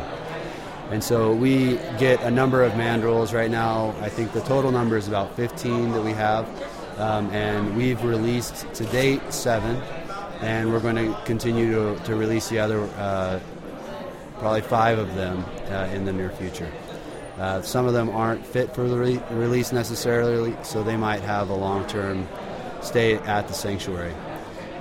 And 0.91 1.03
so 1.03 1.33
we 1.33 1.77
get 1.99 2.21
a 2.23 2.31
number 2.31 2.63
of 2.63 2.73
mandrills 2.73 3.33
right 3.33 3.51
now. 3.51 3.95
I 4.01 4.09
think 4.09 4.33
the 4.33 4.43
total 4.43 4.73
number 4.73 4.97
is 4.97 5.09
about 5.09 5.35
15 5.37 5.93
that 5.93 6.03
we 6.03 6.13
have. 6.13 6.47
Um, 6.99 7.31
and 7.31 7.75
we've 7.77 8.03
released 8.05 8.73
to 8.75 8.85
date 8.87 9.33
seven, 9.33 9.77
and 10.41 10.71
we're 10.71 10.81
going 10.81 10.97
to 10.97 11.19
continue 11.25 11.73
to, 11.73 12.05
to 12.05 12.17
release 12.17 12.49
the 12.51 12.59
other 12.59 12.83
uh, 12.97 13.41
probably 14.39 14.61
five 14.61 14.99
of 14.99 15.15
them 15.15 15.45
uh, 15.71 15.89
in 15.95 16.05
the 16.05 16.13
near 16.13 16.31
future. 16.31 16.71
Uh, 17.39 17.63
some 17.63 17.87
of 17.87 17.93
them 17.93 18.11
aren't 18.11 18.45
fit 18.45 18.75
for 18.75 18.89
the 18.89 18.97
re- 18.97 19.23
release 19.31 19.73
necessarily, 19.73 20.55
so 20.63 20.83
they 20.83 20.97
might 20.97 21.21
have 21.21 21.49
a 21.49 21.55
long 21.55 21.87
term 21.87 22.29
stay 22.83 23.15
at 23.15 23.49
the 23.49 23.55
sanctuary. 23.55 24.15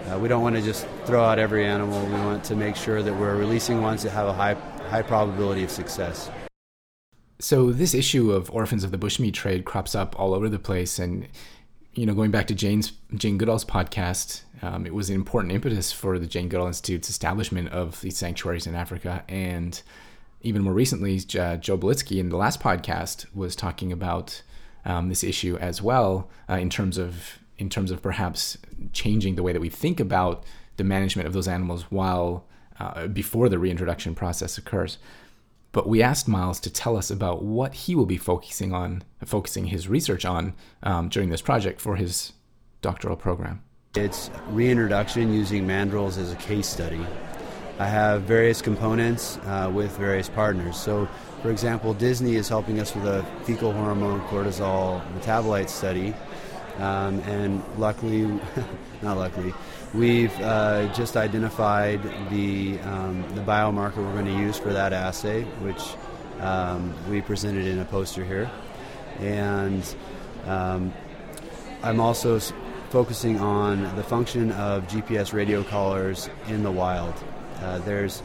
Uh, 0.07 0.19
we 0.19 0.27
don't 0.27 0.41
want 0.41 0.55
to 0.55 0.61
just 0.61 0.87
throw 1.05 1.23
out 1.23 1.39
every 1.39 1.65
animal. 1.65 2.03
We 2.05 2.13
want 2.13 2.43
to 2.45 2.55
make 2.55 2.75
sure 2.75 3.01
that 3.01 3.13
we're 3.13 3.35
releasing 3.35 3.81
ones 3.81 4.03
that 4.03 4.09
have 4.11 4.27
a 4.27 4.33
high 4.33 4.55
high 4.89 5.01
probability 5.01 5.63
of 5.63 5.71
success. 5.71 6.29
So 7.39 7.71
this 7.71 7.93
issue 7.93 8.31
of 8.31 8.51
orphans 8.51 8.83
of 8.83 8.91
the 8.91 8.97
bushmeat 8.97 9.33
trade 9.33 9.63
crops 9.63 9.95
up 9.95 10.19
all 10.19 10.33
over 10.33 10.49
the 10.49 10.59
place, 10.59 10.99
and 10.99 11.27
you 11.93 12.05
know, 12.05 12.13
going 12.13 12.31
back 12.31 12.47
to 12.47 12.55
Jane's 12.55 12.91
Jane 13.15 13.37
Goodall's 13.37 13.65
podcast, 13.65 14.41
um, 14.61 14.85
it 14.85 14.93
was 14.93 15.09
an 15.09 15.15
important 15.15 15.53
impetus 15.53 15.91
for 15.91 16.19
the 16.19 16.27
Jane 16.27 16.49
Goodall 16.49 16.67
Institute's 16.67 17.09
establishment 17.09 17.69
of 17.69 18.01
these 18.01 18.17
sanctuaries 18.17 18.67
in 18.67 18.75
Africa, 18.75 19.23
and 19.29 19.81
even 20.43 20.63
more 20.63 20.73
recently, 20.73 21.21
uh, 21.37 21.57
Joe 21.57 21.77
Belitsky 21.77 22.19
in 22.19 22.29
the 22.29 22.37
last 22.37 22.59
podcast 22.59 23.25
was 23.33 23.55
talking 23.55 23.91
about 23.91 24.41
um, 24.85 25.09
this 25.09 25.23
issue 25.23 25.57
as 25.57 25.81
well 25.81 26.29
uh, 26.49 26.55
in 26.55 26.69
terms 26.69 26.97
of 26.97 27.39
in 27.57 27.69
terms 27.69 27.91
of 27.91 28.01
perhaps 28.01 28.57
changing 28.91 29.35
the 29.35 29.43
way 29.43 29.53
that 29.53 29.61
we 29.61 29.69
think 29.69 29.99
about 29.99 30.43
the 30.77 30.83
management 30.83 31.27
of 31.27 31.33
those 31.33 31.47
animals 31.47 31.83
while 31.91 32.47
uh, 32.79 33.05
before 33.05 33.49
the 33.49 33.59
reintroduction 33.59 34.15
process 34.15 34.57
occurs. 34.57 34.97
But 35.71 35.87
we 35.87 36.01
asked 36.01 36.27
Miles 36.27 36.59
to 36.61 36.71
tell 36.71 36.97
us 36.97 37.11
about 37.11 37.43
what 37.43 37.73
he 37.73 37.93
will 37.93 38.07
be 38.07 38.17
focusing 38.17 38.73
on, 38.73 39.03
focusing 39.23 39.67
his 39.67 39.87
research 39.87 40.25
on 40.25 40.55
um, 40.81 41.07
during 41.09 41.29
this 41.29 41.41
project 41.41 41.79
for 41.79 41.95
his 41.95 42.33
doctoral 42.81 43.15
program. 43.15 43.61
It's 43.95 44.31
reintroduction 44.49 45.31
using 45.31 45.67
mandrills 45.67 46.17
as 46.17 46.31
a 46.31 46.37
case 46.37 46.67
study. 46.67 47.05
I 47.79 47.87
have 47.87 48.23
various 48.23 48.61
components 48.61 49.37
uh, 49.45 49.71
with 49.73 49.97
various 49.97 50.29
partners. 50.29 50.77
So, 50.77 51.07
for 51.41 51.49
example, 51.49 51.93
Disney 51.93 52.35
is 52.35 52.47
helping 52.47 52.79
us 52.79 52.93
with 52.93 53.05
a 53.05 53.25
fecal 53.43 53.73
hormone 53.73 54.21
cortisol 54.27 55.01
metabolite 55.15 55.69
study 55.69 56.13
um, 56.77 57.19
and 57.21 57.61
luckily, 57.77 58.23
not 59.01 59.17
luckily, 59.17 59.53
we've 59.93 60.33
uh, 60.41 60.91
just 60.93 61.17
identified 61.17 62.01
the, 62.29 62.79
um, 62.79 63.23
the 63.35 63.41
biomarker 63.41 63.97
we're 63.97 64.13
going 64.13 64.25
to 64.25 64.37
use 64.37 64.57
for 64.57 64.73
that 64.73 64.93
assay, 64.93 65.43
which 65.61 65.81
um, 66.39 66.93
we 67.09 67.21
presented 67.21 67.67
in 67.67 67.79
a 67.79 67.85
poster 67.85 68.23
here. 68.23 68.49
And 69.19 69.83
um, 70.45 70.93
I'm 71.83 71.99
also 71.99 72.39
focusing 72.89 73.39
on 73.39 73.95
the 73.95 74.03
function 74.03 74.51
of 74.53 74.87
GPS 74.87 75.33
radio 75.33 75.63
collars 75.63 76.29
in 76.47 76.63
the 76.63 76.71
wild. 76.71 77.13
Uh, 77.61 77.77
there's 77.79 78.23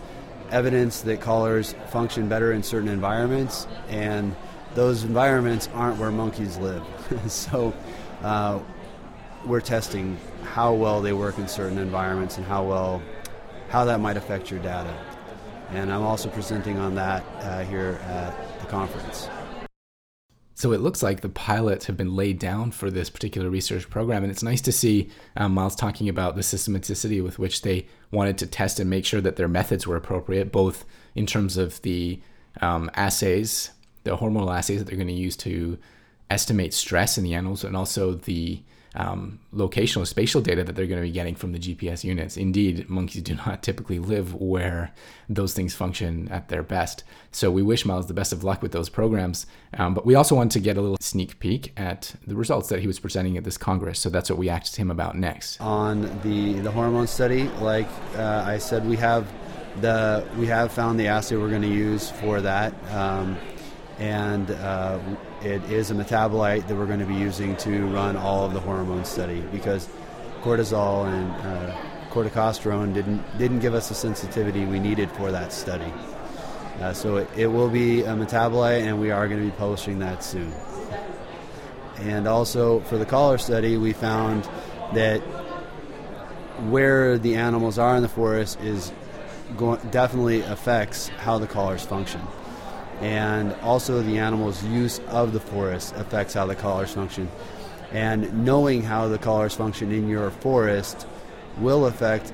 evidence 0.50 1.02
that 1.02 1.20
collars 1.20 1.74
function 1.88 2.28
better 2.28 2.52
in 2.52 2.62
certain 2.62 2.88
environments, 2.88 3.66
and 3.88 4.34
those 4.74 5.04
environments 5.04 5.68
aren't 5.74 5.98
where 5.98 6.10
monkeys 6.10 6.56
live. 6.56 6.82
so 7.28 7.74
uh, 8.22 8.58
we're 9.44 9.60
testing 9.60 10.18
how 10.44 10.72
well 10.72 11.00
they 11.00 11.12
work 11.12 11.38
in 11.38 11.48
certain 11.48 11.78
environments 11.78 12.36
and 12.36 12.46
how 12.46 12.64
well 12.64 13.02
how 13.68 13.84
that 13.84 14.00
might 14.00 14.16
affect 14.16 14.50
your 14.50 14.60
data. 14.60 14.94
And 15.70 15.92
I'm 15.92 16.02
also 16.02 16.28
presenting 16.28 16.78
on 16.78 16.94
that 16.94 17.24
uh, 17.40 17.64
here 17.64 17.98
at 18.04 18.60
the 18.60 18.66
conference. 18.66 19.28
So 20.56 20.72
it 20.72 20.80
looks 20.80 21.02
like 21.02 21.20
the 21.20 21.28
pilots 21.28 21.84
have 21.84 21.98
been 21.98 22.16
laid 22.16 22.38
down 22.38 22.70
for 22.70 22.90
this 22.90 23.10
particular 23.10 23.50
research 23.50 23.90
program, 23.90 24.22
and 24.22 24.32
it's 24.32 24.42
nice 24.42 24.62
to 24.62 24.72
see 24.72 25.10
um, 25.36 25.52
Miles 25.52 25.76
talking 25.76 26.08
about 26.08 26.34
the 26.34 26.40
systematicity 26.40 27.22
with 27.22 27.38
which 27.38 27.60
they 27.60 27.86
wanted 28.10 28.38
to 28.38 28.46
test 28.46 28.80
and 28.80 28.88
make 28.88 29.04
sure 29.04 29.20
that 29.20 29.36
their 29.36 29.48
methods 29.48 29.86
were 29.86 29.96
appropriate, 29.96 30.50
both 30.50 30.86
in 31.14 31.26
terms 31.26 31.58
of 31.58 31.82
the 31.82 32.18
um, 32.62 32.90
assays, 32.94 33.70
the 34.04 34.16
hormonal 34.16 34.56
assays 34.56 34.78
that 34.78 34.86
they're 34.86 34.96
going 34.96 35.06
to 35.06 35.12
use 35.12 35.36
to 35.36 35.76
estimate 36.30 36.72
stress 36.72 37.18
in 37.18 37.24
the 37.24 37.34
animals 37.34 37.62
and 37.62 37.76
also 37.76 38.14
the 38.14 38.62
um, 38.96 39.38
locational 39.54 40.06
spatial 40.06 40.40
data 40.40 40.64
that 40.64 40.74
they're 40.74 40.86
going 40.86 41.00
to 41.00 41.06
be 41.06 41.12
getting 41.12 41.34
from 41.34 41.52
the 41.52 41.58
GPS 41.58 42.02
units. 42.02 42.36
Indeed, 42.36 42.88
monkeys 42.88 43.22
do 43.22 43.34
not 43.34 43.62
typically 43.62 43.98
live 43.98 44.34
where 44.34 44.92
those 45.28 45.54
things 45.54 45.74
function 45.74 46.28
at 46.28 46.48
their 46.48 46.62
best. 46.62 47.04
So 47.30 47.50
we 47.50 47.62
wish 47.62 47.84
Miles 47.84 48.06
the 48.06 48.14
best 48.14 48.32
of 48.32 48.42
luck 48.42 48.62
with 48.62 48.72
those 48.72 48.88
programs. 48.88 49.46
Um, 49.74 49.92
but 49.94 50.06
we 50.06 50.14
also 50.14 50.34
want 50.34 50.52
to 50.52 50.60
get 50.60 50.76
a 50.76 50.80
little 50.80 50.96
sneak 51.00 51.38
peek 51.38 51.72
at 51.76 52.14
the 52.26 52.34
results 52.34 52.68
that 52.70 52.80
he 52.80 52.86
was 52.86 52.98
presenting 52.98 53.36
at 53.36 53.44
this 53.44 53.58
Congress. 53.58 54.00
So 54.00 54.08
that's 54.08 54.30
what 54.30 54.38
we 54.38 54.48
asked 54.48 54.76
him 54.76 54.90
about 54.90 55.16
next. 55.16 55.60
On 55.60 56.02
the, 56.22 56.54
the 56.60 56.70
hormone 56.70 57.06
study, 57.06 57.44
like 57.60 57.88
uh, 58.16 58.44
I 58.46 58.58
said, 58.58 58.86
we 58.86 58.96
have 58.96 59.30
the 59.80 60.26
we 60.38 60.46
have 60.46 60.72
found 60.72 60.98
the 60.98 61.06
assay 61.08 61.36
we're 61.36 61.50
going 61.50 61.60
to 61.62 61.68
use 61.68 62.10
for 62.10 62.40
that. 62.40 62.72
Um, 62.94 63.36
and 63.98 64.50
uh, 64.50 64.98
it 65.42 65.62
is 65.70 65.90
a 65.90 65.94
metabolite 65.94 66.66
that 66.68 66.76
we're 66.76 66.86
going 66.86 67.00
to 67.00 67.06
be 67.06 67.14
using 67.14 67.56
to 67.56 67.86
run 67.86 68.16
all 68.16 68.44
of 68.44 68.52
the 68.52 68.60
hormone 68.60 69.04
study 69.04 69.40
because 69.52 69.88
cortisol 70.42 71.06
and 71.06 71.30
uh, 71.46 71.76
corticosterone 72.10 72.92
didn't 72.92 73.22
didn't 73.38 73.60
give 73.60 73.74
us 73.74 73.88
the 73.88 73.94
sensitivity 73.94 74.64
we 74.64 74.78
needed 74.78 75.10
for 75.12 75.32
that 75.32 75.52
study. 75.52 75.92
Uh, 76.80 76.92
so 76.92 77.16
it, 77.16 77.28
it, 77.36 77.46
will 77.46 77.70
be 77.70 78.02
a 78.02 78.08
metabolite, 78.08 78.82
and 78.82 79.00
we 79.00 79.10
are 79.10 79.26
going 79.28 79.40
to 79.40 79.46
be 79.46 79.56
publishing 79.56 79.98
that 79.98 80.22
soon. 80.22 80.52
And 82.00 82.28
also 82.28 82.80
for 82.80 82.98
the 82.98 83.06
collar 83.06 83.38
study, 83.38 83.78
we 83.78 83.94
found 83.94 84.44
that 84.92 85.20
where 86.68 87.16
the 87.16 87.36
animals 87.36 87.78
are 87.78 87.96
in 87.96 88.02
the 88.02 88.10
forest 88.10 88.60
is 88.60 88.92
go- 89.56 89.76
definitely 89.90 90.42
affects 90.42 91.08
how 91.08 91.38
the 91.38 91.46
collars 91.46 91.82
function 91.82 92.20
and 93.00 93.52
also 93.62 94.02
the 94.02 94.18
animal's 94.18 94.64
use 94.64 95.00
of 95.08 95.32
the 95.32 95.40
forest 95.40 95.94
affects 95.96 96.34
how 96.34 96.46
the 96.46 96.54
collars 96.54 96.92
function. 96.92 97.30
And 97.92 98.44
knowing 98.44 98.82
how 98.82 99.08
the 99.08 99.18
collars 99.18 99.54
function 99.54 99.92
in 99.92 100.08
your 100.08 100.30
forest 100.30 101.06
will 101.58 101.86
affect 101.86 102.32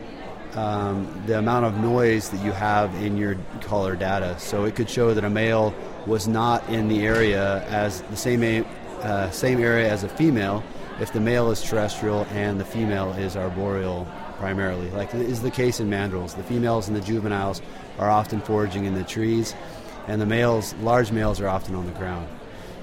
um, 0.55 1.23
the 1.27 1.39
amount 1.39 1.65
of 1.65 1.79
noise 1.79 2.31
that 2.31 2.45
you 2.45 2.53
have 2.53 2.95
in 3.03 3.17
your 3.17 3.37
collar 3.63 3.97
data. 3.97 4.39
So 4.39 4.65
it 4.65 4.77
could 4.77 4.89
show 4.89 5.15
that 5.15 5.25
a 5.25 5.31
male 5.31 5.75
was 6.07 6.29
not 6.29 6.69
in 6.69 6.89
the 6.89 7.07
area 7.07 7.63
as 7.69 8.03
the 8.03 8.17
same 8.17 8.67
uh, 9.01 9.31
same 9.31 9.61
area 9.61 9.91
as 9.91 10.05
a 10.05 10.09
female 10.09 10.63
if 11.01 11.13
the 11.13 11.21
male 11.21 11.51
is 11.51 11.61
terrestrial 11.61 12.25
and 12.31 12.61
the 12.61 12.65
female 12.65 13.13
is 13.15 13.37
arboreal 13.37 14.07
primarily, 14.37 14.91
like 14.91 15.15
is 15.15 15.43
the 15.43 15.51
case 15.51 15.81
in 15.81 15.89
mandrills. 15.89 16.37
The 16.37 16.43
females 16.43 16.89
and 16.89 16.97
the 16.97 17.01
juveniles 17.01 17.63
are 17.99 18.11
often 18.11 18.41
foraging 18.41 18.85
in 18.85 18.95
the 18.95 19.05
trees, 19.05 19.55
and 20.07 20.21
the 20.21 20.27
males, 20.27 20.75
large 20.75 21.13
males, 21.13 21.41
are 21.41 21.49
often 21.49 21.75
on 21.75 21.87
the 21.87 21.93
ground. 21.93 22.29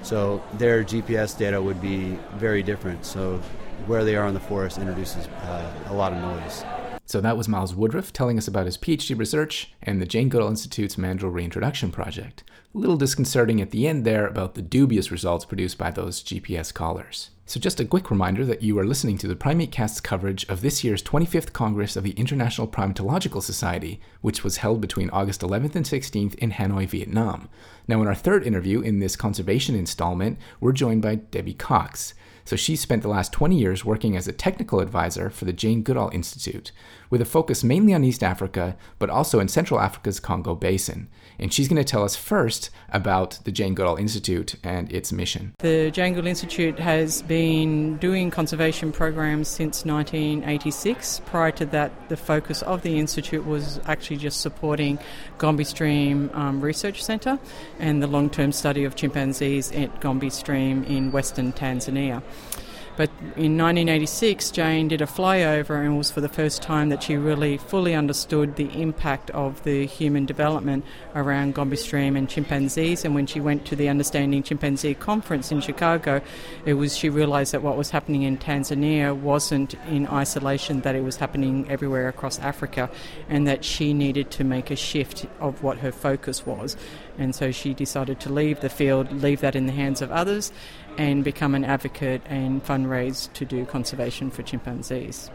So 0.02 0.42
their 0.54 0.82
GPS 0.82 1.36
data 1.36 1.60
would 1.60 1.80
be 1.80 2.18
very 2.34 2.62
different. 2.62 3.04
So 3.04 3.40
where 3.86 4.04
they 4.04 4.16
are 4.16 4.26
in 4.26 4.34
the 4.34 4.40
forest 4.40 4.78
introduces 4.78 5.26
uh, 5.26 5.72
a 5.86 5.94
lot 5.94 6.12
of 6.12 6.18
noise. 6.18 6.64
So 7.06 7.20
that 7.20 7.36
was 7.36 7.48
Miles 7.48 7.74
Woodruff 7.74 8.12
telling 8.12 8.38
us 8.38 8.46
about 8.46 8.66
his 8.66 8.78
PhD 8.78 9.18
research 9.18 9.72
and 9.82 10.00
the 10.00 10.06
Jane 10.06 10.28
Goodall 10.28 10.48
Institute's 10.48 10.96
Mandrill 10.96 11.32
Reintroduction 11.32 11.90
Project. 11.90 12.44
A 12.72 12.78
little 12.78 12.96
disconcerting 12.96 13.60
at 13.60 13.72
the 13.72 13.88
end 13.88 14.04
there 14.04 14.26
about 14.26 14.54
the 14.54 14.62
dubious 14.62 15.10
results 15.10 15.44
produced 15.44 15.76
by 15.76 15.90
those 15.90 16.22
GPS 16.22 16.72
collars. 16.72 17.30
So, 17.50 17.58
just 17.58 17.80
a 17.80 17.84
quick 17.84 18.12
reminder 18.12 18.44
that 18.44 18.62
you 18.62 18.78
are 18.78 18.86
listening 18.86 19.18
to 19.18 19.26
the 19.26 19.34
Primate 19.34 19.72
Cast's 19.72 20.00
coverage 20.00 20.48
of 20.48 20.60
this 20.60 20.84
year's 20.84 21.02
25th 21.02 21.52
Congress 21.52 21.96
of 21.96 22.04
the 22.04 22.12
International 22.12 22.68
Primatological 22.68 23.42
Society, 23.42 24.00
which 24.20 24.44
was 24.44 24.58
held 24.58 24.80
between 24.80 25.10
August 25.10 25.40
11th 25.40 25.74
and 25.74 25.84
16th 25.84 26.36
in 26.36 26.52
Hanoi, 26.52 26.86
Vietnam. 26.86 27.48
Now, 27.88 28.00
in 28.02 28.06
our 28.06 28.14
third 28.14 28.46
interview 28.46 28.80
in 28.82 29.00
this 29.00 29.16
conservation 29.16 29.74
installment, 29.74 30.38
we're 30.60 30.70
joined 30.70 31.02
by 31.02 31.16
Debbie 31.16 31.54
Cox. 31.54 32.14
So 32.44 32.56
she 32.56 32.74
spent 32.76 33.02
the 33.02 33.08
last 33.08 33.32
20 33.32 33.56
years 33.56 33.84
working 33.84 34.16
as 34.16 34.26
a 34.26 34.32
technical 34.32 34.80
advisor 34.80 35.30
for 35.30 35.44
the 35.44 35.52
Jane 35.52 35.82
Goodall 35.82 36.10
Institute, 36.12 36.72
with 37.08 37.20
a 37.20 37.24
focus 37.24 37.62
mainly 37.62 37.94
on 37.94 38.04
East 38.04 38.22
Africa, 38.22 38.76
but 38.98 39.10
also 39.10 39.40
in 39.40 39.48
Central 39.48 39.78
Africa's 39.78 40.20
Congo 40.20 40.54
Basin. 40.54 41.08
And 41.38 41.52
she's 41.52 41.68
going 41.68 41.76
to 41.76 41.84
tell 41.84 42.02
us 42.02 42.16
first 42.16 42.70
about 42.90 43.38
the 43.44 43.52
Jane 43.52 43.74
Goodall 43.74 43.96
Institute 43.96 44.56
and 44.64 44.90
its 44.92 45.12
mission. 45.12 45.54
The 45.60 45.90
Jane 45.92 46.14
Goodall 46.14 46.28
Institute 46.28 46.78
has 46.78 47.22
been 47.22 47.39
doing 47.98 48.30
conservation 48.30 48.92
programs 48.92 49.48
since 49.48 49.84
1986. 49.84 51.20
Prior 51.26 51.50
to 51.52 51.66
that, 51.66 52.08
the 52.08 52.16
focus 52.16 52.62
of 52.62 52.82
the 52.82 52.98
Institute 52.98 53.46
was 53.46 53.80
actually 53.86 54.16
just 54.16 54.40
supporting 54.40 54.98
Gombe 55.38 55.64
Stream 55.64 56.30
um, 56.34 56.60
Research 56.60 57.02
Centre 57.02 57.38
and 57.78 58.02
the 58.02 58.06
long 58.06 58.30
term 58.30 58.52
study 58.52 58.84
of 58.84 58.96
chimpanzees 58.96 59.72
at 59.72 60.00
Gombe 60.00 60.30
Stream 60.30 60.84
in 60.84 61.12
western 61.12 61.52
Tanzania. 61.52 62.22
But 63.00 63.08
in 63.34 63.56
1986, 63.56 64.50
Jane 64.50 64.88
did 64.88 65.00
a 65.00 65.06
flyover, 65.06 65.82
and 65.82 65.94
it 65.94 65.96
was 65.96 66.10
for 66.10 66.20
the 66.20 66.28
first 66.28 66.60
time 66.60 66.90
that 66.90 67.02
she 67.02 67.16
really 67.16 67.56
fully 67.56 67.94
understood 67.94 68.56
the 68.56 68.68
impact 68.78 69.30
of 69.30 69.64
the 69.64 69.86
human 69.86 70.26
development 70.26 70.84
around 71.14 71.54
Gombe 71.54 71.76
Stream 71.76 72.14
and 72.14 72.28
chimpanzees. 72.28 73.06
And 73.06 73.14
when 73.14 73.26
she 73.26 73.40
went 73.40 73.64
to 73.64 73.74
the 73.74 73.88
Understanding 73.88 74.42
Chimpanzee 74.42 74.92
conference 74.92 75.50
in 75.50 75.62
Chicago, 75.62 76.20
it 76.66 76.74
was 76.74 76.94
she 76.94 77.08
realised 77.08 77.54
that 77.54 77.62
what 77.62 77.78
was 77.78 77.88
happening 77.88 78.24
in 78.24 78.36
Tanzania 78.36 79.16
wasn't 79.16 79.72
in 79.88 80.06
isolation; 80.06 80.82
that 80.82 80.94
it 80.94 81.02
was 81.02 81.16
happening 81.16 81.70
everywhere 81.70 82.06
across 82.06 82.38
Africa, 82.40 82.90
and 83.30 83.46
that 83.46 83.64
she 83.64 83.94
needed 83.94 84.30
to 84.32 84.44
make 84.44 84.70
a 84.70 84.76
shift 84.76 85.24
of 85.40 85.62
what 85.62 85.78
her 85.78 85.90
focus 85.90 86.44
was. 86.44 86.76
And 87.16 87.34
so 87.34 87.50
she 87.50 87.72
decided 87.72 88.20
to 88.20 88.30
leave 88.30 88.60
the 88.60 88.68
field, 88.68 89.10
leave 89.10 89.40
that 89.40 89.56
in 89.56 89.64
the 89.64 89.72
hands 89.72 90.02
of 90.02 90.10
others, 90.10 90.52
and 90.98 91.24
become 91.24 91.54
an 91.54 91.64
advocate 91.64 92.22
and 92.26 92.64
fundraise 92.64 93.32
to 93.34 93.44
do 93.44 93.64
conservation 93.66 94.30
for 94.30 94.42
chimpanzees. 94.42 95.30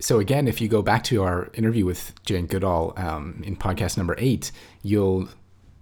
So, 0.00 0.20
again, 0.20 0.46
if 0.46 0.60
you 0.60 0.68
go 0.68 0.80
back 0.80 1.02
to 1.04 1.22
our 1.22 1.50
interview 1.54 1.84
with 1.84 2.14
Jane 2.24 2.46
Goodall 2.46 2.94
um, 2.96 3.42
in 3.44 3.56
podcast 3.56 3.96
number 3.96 4.14
eight, 4.18 4.52
you'll 4.82 5.28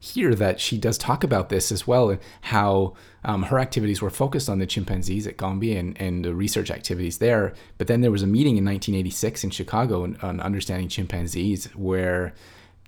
hear 0.00 0.34
that 0.34 0.60
she 0.60 0.78
does 0.78 0.96
talk 0.96 1.24
about 1.24 1.48
this 1.48 1.72
as 1.72 1.86
well, 1.86 2.16
how 2.42 2.94
um, 3.24 3.42
her 3.44 3.58
activities 3.58 4.00
were 4.00 4.10
focused 4.10 4.48
on 4.48 4.58
the 4.58 4.66
chimpanzees 4.66 5.26
at 5.26 5.36
Gombe 5.36 5.76
and, 5.76 6.00
and 6.00 6.24
the 6.24 6.34
research 6.34 6.70
activities 6.70 7.18
there. 7.18 7.54
But 7.76 7.88
then 7.88 8.00
there 8.00 8.10
was 8.10 8.22
a 8.22 8.26
meeting 8.26 8.56
in 8.56 8.64
1986 8.64 9.44
in 9.44 9.50
Chicago 9.50 10.04
on, 10.04 10.16
on 10.22 10.40
understanding 10.40 10.88
chimpanzees 10.88 11.66
where 11.74 12.34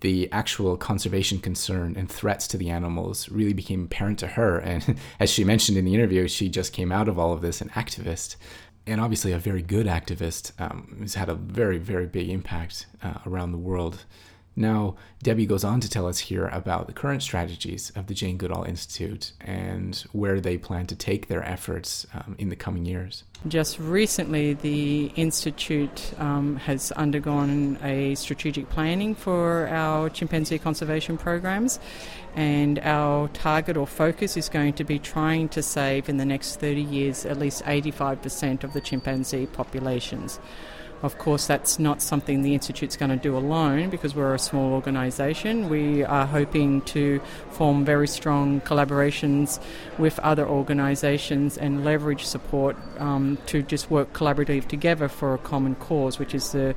the 0.00 0.30
actual 0.32 0.76
conservation 0.76 1.38
concern 1.38 1.94
and 1.96 2.10
threats 2.10 2.46
to 2.48 2.56
the 2.56 2.70
animals 2.70 3.28
really 3.28 3.52
became 3.52 3.84
apparent 3.84 4.18
to 4.20 4.28
her. 4.28 4.58
And 4.58 4.98
as 5.20 5.30
she 5.30 5.44
mentioned 5.44 5.78
in 5.78 5.84
the 5.84 5.94
interview, 5.94 6.28
she 6.28 6.48
just 6.48 6.72
came 6.72 6.92
out 6.92 7.08
of 7.08 7.18
all 7.18 7.32
of 7.32 7.40
this 7.40 7.60
an 7.60 7.70
activist, 7.70 8.36
and 8.86 9.00
obviously 9.00 9.32
a 9.32 9.38
very 9.38 9.62
good 9.62 9.86
activist 9.86 10.52
um, 10.60 10.96
who's 10.98 11.14
had 11.14 11.28
a 11.28 11.34
very, 11.34 11.78
very 11.78 12.06
big 12.06 12.28
impact 12.30 12.86
uh, 13.02 13.18
around 13.26 13.52
the 13.52 13.58
world. 13.58 14.04
Now, 14.58 14.96
Debbie 15.22 15.46
goes 15.46 15.62
on 15.62 15.78
to 15.82 15.88
tell 15.88 16.08
us 16.08 16.18
here 16.18 16.48
about 16.48 16.88
the 16.88 16.92
current 16.92 17.22
strategies 17.22 17.92
of 17.94 18.08
the 18.08 18.14
Jane 18.14 18.36
Goodall 18.36 18.64
Institute 18.64 19.30
and 19.40 19.94
where 20.10 20.40
they 20.40 20.58
plan 20.58 20.86
to 20.86 20.96
take 20.96 21.28
their 21.28 21.44
efforts 21.44 22.08
um, 22.12 22.34
in 22.40 22.48
the 22.48 22.56
coming 22.56 22.84
years. 22.84 23.22
Just 23.46 23.78
recently, 23.78 24.54
the 24.54 25.12
Institute 25.14 26.12
um, 26.18 26.56
has 26.56 26.90
undergone 26.92 27.78
a 27.84 28.16
strategic 28.16 28.68
planning 28.68 29.14
for 29.14 29.68
our 29.68 30.10
chimpanzee 30.10 30.58
conservation 30.58 31.16
programs, 31.16 31.78
and 32.34 32.80
our 32.80 33.28
target 33.28 33.76
or 33.76 33.86
focus 33.86 34.36
is 34.36 34.48
going 34.48 34.72
to 34.72 34.82
be 34.82 34.98
trying 34.98 35.48
to 35.50 35.62
save 35.62 36.08
in 36.08 36.16
the 36.16 36.24
next 36.24 36.58
30 36.58 36.82
years 36.82 37.24
at 37.24 37.38
least 37.38 37.62
85% 37.62 38.64
of 38.64 38.72
the 38.72 38.80
chimpanzee 38.80 39.46
populations. 39.46 40.40
Of 41.00 41.16
course, 41.18 41.46
that's 41.46 41.78
not 41.78 42.02
something 42.02 42.42
the 42.42 42.54
Institute's 42.54 42.96
going 42.96 43.10
to 43.10 43.16
do 43.16 43.36
alone 43.36 43.88
because 43.88 44.16
we're 44.16 44.34
a 44.34 44.38
small 44.38 44.72
organisation. 44.72 45.68
We 45.68 46.02
are 46.02 46.26
hoping 46.26 46.82
to 46.82 47.20
form 47.50 47.84
very 47.84 48.08
strong 48.08 48.60
collaborations 48.62 49.60
with 49.96 50.18
other 50.20 50.46
organisations 50.46 51.56
and 51.56 51.84
leverage 51.84 52.24
support 52.24 52.76
um, 52.98 53.38
to 53.46 53.62
just 53.62 53.90
work 53.90 54.12
collaboratively 54.12 54.66
together 54.66 55.06
for 55.06 55.34
a 55.34 55.38
common 55.38 55.76
cause, 55.76 56.18
which 56.18 56.34
is 56.34 56.50
the 56.52 56.74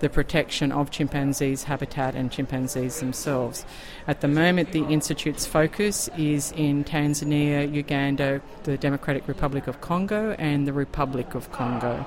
the 0.00 0.10
protection 0.10 0.70
of 0.70 0.90
chimpanzees' 0.90 1.64
habitat 1.64 2.14
and 2.14 2.30
chimpanzees 2.30 3.00
themselves. 3.00 3.64
At 4.06 4.20
the 4.20 4.28
moment, 4.28 4.72
the 4.72 4.84
Institute's 4.84 5.46
focus 5.46 6.10
is 6.18 6.52
in 6.52 6.84
Tanzania, 6.84 7.72
Uganda, 7.72 8.42
the 8.64 8.76
Democratic 8.76 9.26
Republic 9.26 9.66
of 9.66 9.80
Congo, 9.80 10.32
and 10.38 10.66
the 10.66 10.74
Republic 10.74 11.34
of 11.34 11.50
Congo. 11.52 12.04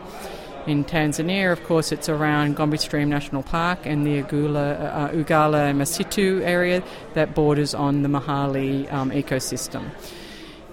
In 0.68 0.84
Tanzania, 0.84 1.50
of 1.50 1.64
course, 1.64 1.94
it's 1.94 2.10
around 2.10 2.58
Gombe 2.58 2.78
Stream 2.78 3.08
National 3.08 3.42
Park 3.42 3.86
and 3.86 4.06
the 4.06 4.22
Agula, 4.22 4.82
uh, 4.82 5.10
Ugalla 5.12 5.74
Masito 5.74 6.42
area 6.42 6.84
that 7.14 7.34
borders 7.34 7.74
on 7.74 8.02
the 8.02 8.10
Mahale 8.10 8.92
um, 8.92 9.10
ecosystem. 9.12 9.90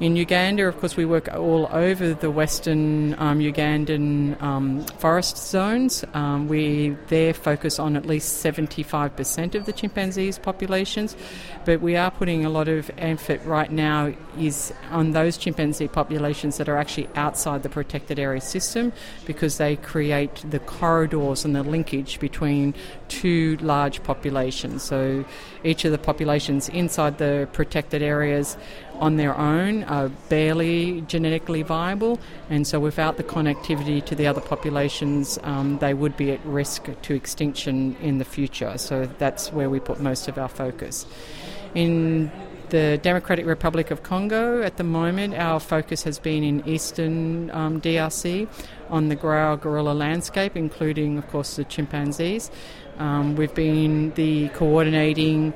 In 0.01 0.17
Uganda, 0.17 0.67
of 0.67 0.77
course, 0.81 0.97
we 0.97 1.05
work 1.05 1.33
all 1.33 1.69
over 1.71 2.15
the 2.15 2.29
western 2.29 3.15
um, 3.15 3.39
Ugandan 3.39 4.41
um, 4.43 4.85
forest 4.99 5.37
zones. 5.37 6.05
Um, 6.15 6.49
we 6.49 6.97
there 7.07 7.33
focus 7.33 7.79
on 7.79 7.97
at 7.97 8.05
least 8.05 8.45
75% 8.45 9.55
of 9.55 9.67
the 9.67 9.73
chimpanzees 9.73 10.37
populations, 10.37 11.17
but 11.65 11.81
we 11.81 11.95
are 11.95 12.11
putting 12.11 12.45
a 12.45 12.51
lot 12.51 12.67
of 12.67 12.91
effort 12.99 13.41
right 13.45 13.71
now 13.71 14.13
is 14.37 14.73
on 14.91 15.13
those 15.13 15.37
chimpanzee 15.39 15.87
populations 15.87 16.57
that 16.57 16.69
are 16.69 16.77
actually 16.77 17.09
outside 17.15 17.63
the 17.63 17.69
protected 17.69 18.19
area 18.19 18.41
system 18.41 18.93
because 19.27 19.59
they 19.59 19.77
create 19.77 20.45
the 20.51 20.59
corridors 20.59 21.45
and 21.45 21.55
the 21.55 21.63
linkage 21.63 22.19
between 22.19 22.75
two 23.07 23.57
large 23.59 24.03
populations. 24.03 24.83
So 24.83 25.25
each 25.63 25.85
of 25.85 25.93
the 25.93 25.99
populations 25.99 26.69
inside 26.69 27.19
the 27.19 27.49
protected 27.53 28.03
areas 28.03 28.57
on 29.01 29.17
their 29.17 29.37
own 29.37 29.85
are 29.85 30.09
barely 30.29 31.03
genetically 31.03 31.63
viable, 31.63 32.21
and 32.51 32.67
so 32.67 32.79
without 32.79 33.17
the 33.17 33.25
connectivity 33.25 34.05
to 34.05 34.15
the 34.15 34.27
other 34.27 34.41
populations, 34.41 35.39
um, 35.43 35.79
they 35.79 35.95
would 35.95 36.17
be 36.17 36.31
at 36.33 36.45
risk 36.45 36.89
to 37.03 37.15
extinction 37.15 37.97
in 38.01 38.19
the 38.19 38.25
future. 38.25 38.79
So 38.79 39.09
that's 39.19 39.53
where 39.53 39.69
we 39.69 39.81
put 39.81 40.01
most 40.01 40.29
of 40.29 40.39
our 40.39 40.49
focus. 40.49 41.07
In 41.75 42.31
the 42.71 42.99
Democratic 43.03 43.47
Republic 43.47 43.91
of 43.91 44.03
Congo, 44.03 44.63
at 44.63 44.77
the 44.77 44.85
moment, 44.85 45.35
our 45.35 45.61
focus 45.61 46.03
has 46.05 46.19
been 46.19 46.43
in 46.43 46.67
eastern 46.69 47.51
um, 47.51 47.81
DRC 47.81 48.49
on 48.91 49.09
the 49.09 49.17
Grauer 49.17 49.61
gorilla 49.61 49.93
landscape, 49.93 50.57
including, 50.57 51.19
of 51.19 51.29
course, 51.29 51.57
the 51.57 51.65
chimpanzees. 51.65 52.51
Um, 52.99 53.37
we've 53.37 53.55
been 53.55 54.13
the 54.15 54.49
coordinating 54.51 55.53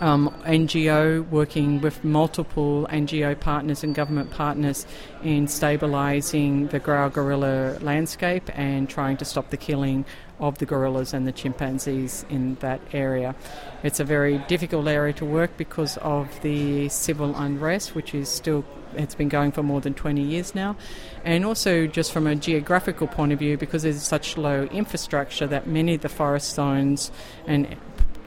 um, 0.00 0.34
NGO 0.44 1.28
working 1.28 1.80
with 1.80 2.02
multiple 2.02 2.86
NGO 2.90 3.38
partners 3.38 3.84
and 3.84 3.94
government 3.94 4.30
partners 4.30 4.86
in 5.22 5.46
stabilising 5.46 6.70
the 6.70 6.80
Grauer 6.80 7.12
gorilla 7.12 7.78
landscape 7.80 8.50
and 8.58 8.88
trying 8.88 9.16
to 9.18 9.24
stop 9.24 9.50
the 9.50 9.56
killing 9.56 10.04
of 10.38 10.58
the 10.58 10.64
gorillas 10.66 11.12
and 11.12 11.26
the 11.26 11.32
chimpanzees 11.32 12.24
in 12.30 12.54
that 12.56 12.80
area. 12.92 13.34
It's 13.82 14.00
a 14.00 14.04
very 14.04 14.38
difficult 14.48 14.88
area 14.88 15.12
to 15.14 15.24
work 15.24 15.56
because 15.58 15.98
of 15.98 16.40
the 16.40 16.88
civil 16.88 17.36
unrest, 17.36 17.94
which 17.94 18.14
is 18.14 18.28
still 18.28 18.64
it's 18.96 19.14
been 19.14 19.28
going 19.28 19.52
for 19.52 19.62
more 19.62 19.80
than 19.80 19.94
20 19.94 20.20
years 20.20 20.54
now, 20.54 20.76
and 21.24 21.44
also 21.44 21.86
just 21.86 22.12
from 22.12 22.26
a 22.26 22.34
geographical 22.34 23.06
point 23.06 23.32
of 23.32 23.38
view, 23.38 23.56
because 23.56 23.84
there's 23.84 24.02
such 24.02 24.36
low 24.36 24.64
infrastructure 24.64 25.46
that 25.46 25.66
many 25.66 25.94
of 25.94 26.00
the 26.00 26.08
forest 26.08 26.54
zones 26.54 27.12
and 27.46 27.76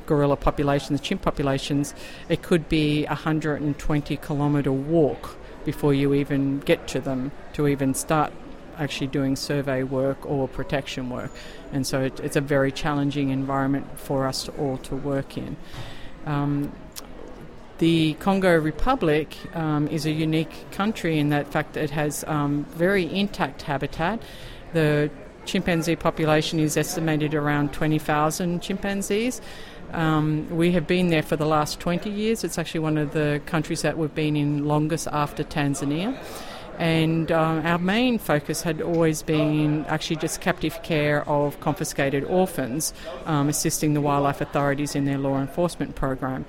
gorilla 0.06 0.36
populations, 0.36 1.02
chimp 1.02 1.22
populations, 1.22 1.94
it 2.30 2.42
could 2.42 2.70
be 2.70 3.06
a 3.06 3.10
120 3.10 4.18
kilometre 4.18 4.72
walk 4.72 5.36
before 5.66 5.94
you 5.94 6.14
even 6.14 6.60
get 6.60 6.88
to 6.90 7.00
them 7.00 7.32
to 7.54 7.68
even 7.68 7.94
start 7.94 8.34
actually 8.78 9.08
doing 9.08 9.36
survey 9.36 9.84
work 9.84 10.26
or 10.26 10.48
protection 10.48 11.10
work. 11.10 11.32
And 11.72 11.86
so 11.86 12.02
it, 12.02 12.20
it's 12.20 12.36
a 12.36 12.42
very 12.42 12.72
challenging 12.72 13.30
environment 13.30 14.00
for 14.00 14.28
us 14.28 14.50
all 14.58 14.78
to 14.80 14.96
work 14.96 15.38
in. 15.38 15.56
Um, 16.26 16.72
the 17.80 18.14
Congo 18.16 18.58
Republic 18.58 19.36
um, 19.56 19.88
is 19.88 20.06
a 20.06 20.12
unique 20.12 20.72
country 20.72 21.20
in 21.20 21.30
that 21.30 21.48
fact 21.48 21.76
it 21.76 21.90
has 21.90 22.24
um, 22.28 22.66
very 22.72 23.04
intact 23.14 23.64
habitat. 23.64 24.22
The 24.74 25.10
chimpanzee 25.46 25.96
population 25.96 26.60
is 26.60 26.78
estimated 26.78 27.34
around 27.34 27.74
20,000 27.74 28.62
chimpanzees. 28.62 29.42
Um, 29.94 30.50
we 30.50 30.72
have 30.72 30.88
been 30.88 31.10
there 31.10 31.22
for 31.22 31.36
the 31.36 31.46
last 31.46 31.80
20 31.80 32.10
years. 32.10 32.44
It's 32.44 32.58
actually 32.58 32.80
one 32.80 32.98
of 32.98 33.14
the 33.14 33.42
countries 33.46 33.84
that 33.84 33.98
we've 33.98 34.14
been 34.14 34.36
in 34.36 34.66
longest 34.66 35.08
after 35.12 35.44
Tanzania. 35.44 36.18
And 36.80 37.32
uh, 37.32 37.62
our 37.64 37.78
main 37.78 38.18
focus 38.18 38.64
had 38.64 38.82
always 38.82 39.22
been 39.22 39.86
actually 39.86 40.16
just 40.16 40.42
captive 40.42 40.82
care 40.82 41.28
of 41.30 41.60
confiscated 41.60 42.24
orphans, 42.24 42.94
um, 43.26 43.48
assisting 43.48 43.94
the 43.94 44.02
wildlife 44.02 44.42
authorities 44.42 44.96
in 44.96 45.06
their 45.06 45.20
law 45.20 45.40
enforcement 45.40 45.96
program. 45.96 46.46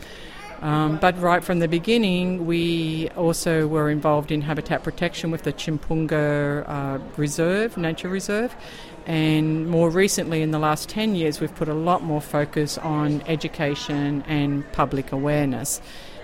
Um, 0.62 0.96
but 0.96 1.20
right 1.20 1.44
from 1.44 1.58
the 1.58 1.68
beginning, 1.68 2.46
we 2.46 3.10
also 3.10 3.66
were 3.68 3.90
involved 3.90 4.30
in 4.30 4.40
habitat 4.40 4.82
protection 4.82 5.30
with 5.30 5.42
the 5.42 5.52
Tchimpounga 5.52 6.66
uh, 6.66 6.98
Reserve, 7.18 7.76
Nature 7.76 8.08
Reserve, 8.08 8.56
and 9.06 9.68
more 9.68 9.90
recently, 9.90 10.40
in 10.40 10.50
the 10.50 10.58
last 10.58 10.88
10 10.88 11.14
years, 11.14 11.40
we've 11.40 11.54
put 11.54 11.68
a 11.68 11.74
lot 11.74 12.02
more 12.02 12.20
focus 12.20 12.78
on 12.78 13.22
education 13.26 14.24
and 14.26 14.70
public 14.72 15.12
awareness. 15.12 15.80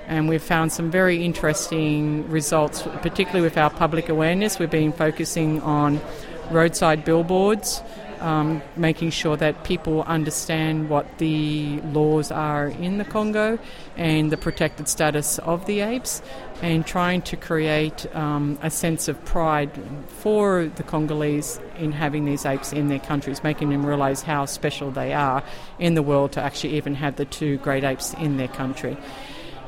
And 0.07 0.29
we've 0.29 0.43
found 0.43 0.73
some 0.73 0.91
very 0.91 1.23
interesting 1.25 2.29
results, 2.31 2.83
particularly 3.03 3.43
with 3.43 3.59
our 3.59 3.71
public 3.71 4.09
awareness. 4.09 4.59
We've 4.59 4.71
been 4.71 4.93
focusing 4.93 5.61
on 5.61 6.01
roadside 6.51 7.05
billboards, 7.05 7.83
um, 8.21 8.63
making 8.77 9.11
sure 9.11 9.37
that 9.37 9.63
people 9.65 10.03
understand 10.03 10.89
what 10.89 11.19
the 11.19 11.81
laws 11.93 12.31
are 12.31 12.69
in 12.69 12.99
the 12.99 13.05
Congo 13.05 13.59
and 13.97 14.33
the 14.33 14.37
protected 14.37 14.89
status 14.89 15.39
of 15.41 15.67
the 15.67 15.81
apes, 15.81 16.23
and 16.63 16.87
trying 16.87 17.23
to 17.23 17.37
create 17.37 18.07
um, 18.15 18.59
a 18.63 18.71
sense 18.71 19.09
of 19.09 19.23
pride 19.25 19.71
for 20.09 20.67
the 20.77 20.83
Congolese 20.83 21.61
in 21.79 21.93
having 21.93 22.25
these 22.25 22.45
apes 22.45 22.73
in 22.73 22.89
their 22.89 22.99
countries, 22.99 23.43
making 23.43 23.71
them 23.71 23.85
realize 23.85 24.23
how 24.23 24.45
special 24.45 24.91
they 24.91 25.15
are 25.15 25.43
in 25.79 25.95
the 25.95 26.03
world 26.03 26.33
to 26.33 26.43
actually 26.43 26.77
even 26.77 26.95
have 26.95 27.17
the 27.17 27.25
two 27.25 27.57
great 27.59 27.85
apes 27.85 28.15
in 28.15 28.37
their 28.37 28.49
country. 28.49 28.97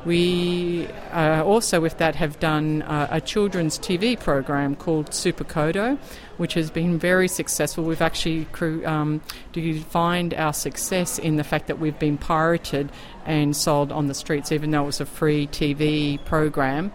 We 0.04 0.88
uh, 1.12 1.44
also, 1.44 1.80
with 1.80 1.98
that, 1.98 2.16
have 2.16 2.40
done 2.40 2.82
uh, 2.82 3.06
a 3.10 3.20
children's 3.20 3.78
TV 3.78 4.18
program 4.18 4.74
called 4.74 5.14
Super 5.14 5.44
Kodo, 5.44 5.96
which 6.38 6.54
has 6.54 6.70
been 6.72 6.98
very 6.98 7.28
successful. 7.28 7.84
We've 7.84 8.02
actually 8.02 8.46
um, 8.84 9.20
defined 9.52 10.34
our 10.34 10.52
success 10.52 11.20
in 11.20 11.36
the 11.36 11.44
fact 11.44 11.68
that 11.68 11.78
we've 11.78 11.98
been 11.98 12.18
pirated 12.18 12.90
and 13.24 13.56
sold 13.56 13.92
on 13.92 14.08
the 14.08 14.14
streets, 14.14 14.50
even 14.50 14.72
though 14.72 14.82
it 14.82 14.86
was 14.86 15.00
a 15.00 15.06
free 15.06 15.46
TV 15.46 16.22
program. 16.24 16.92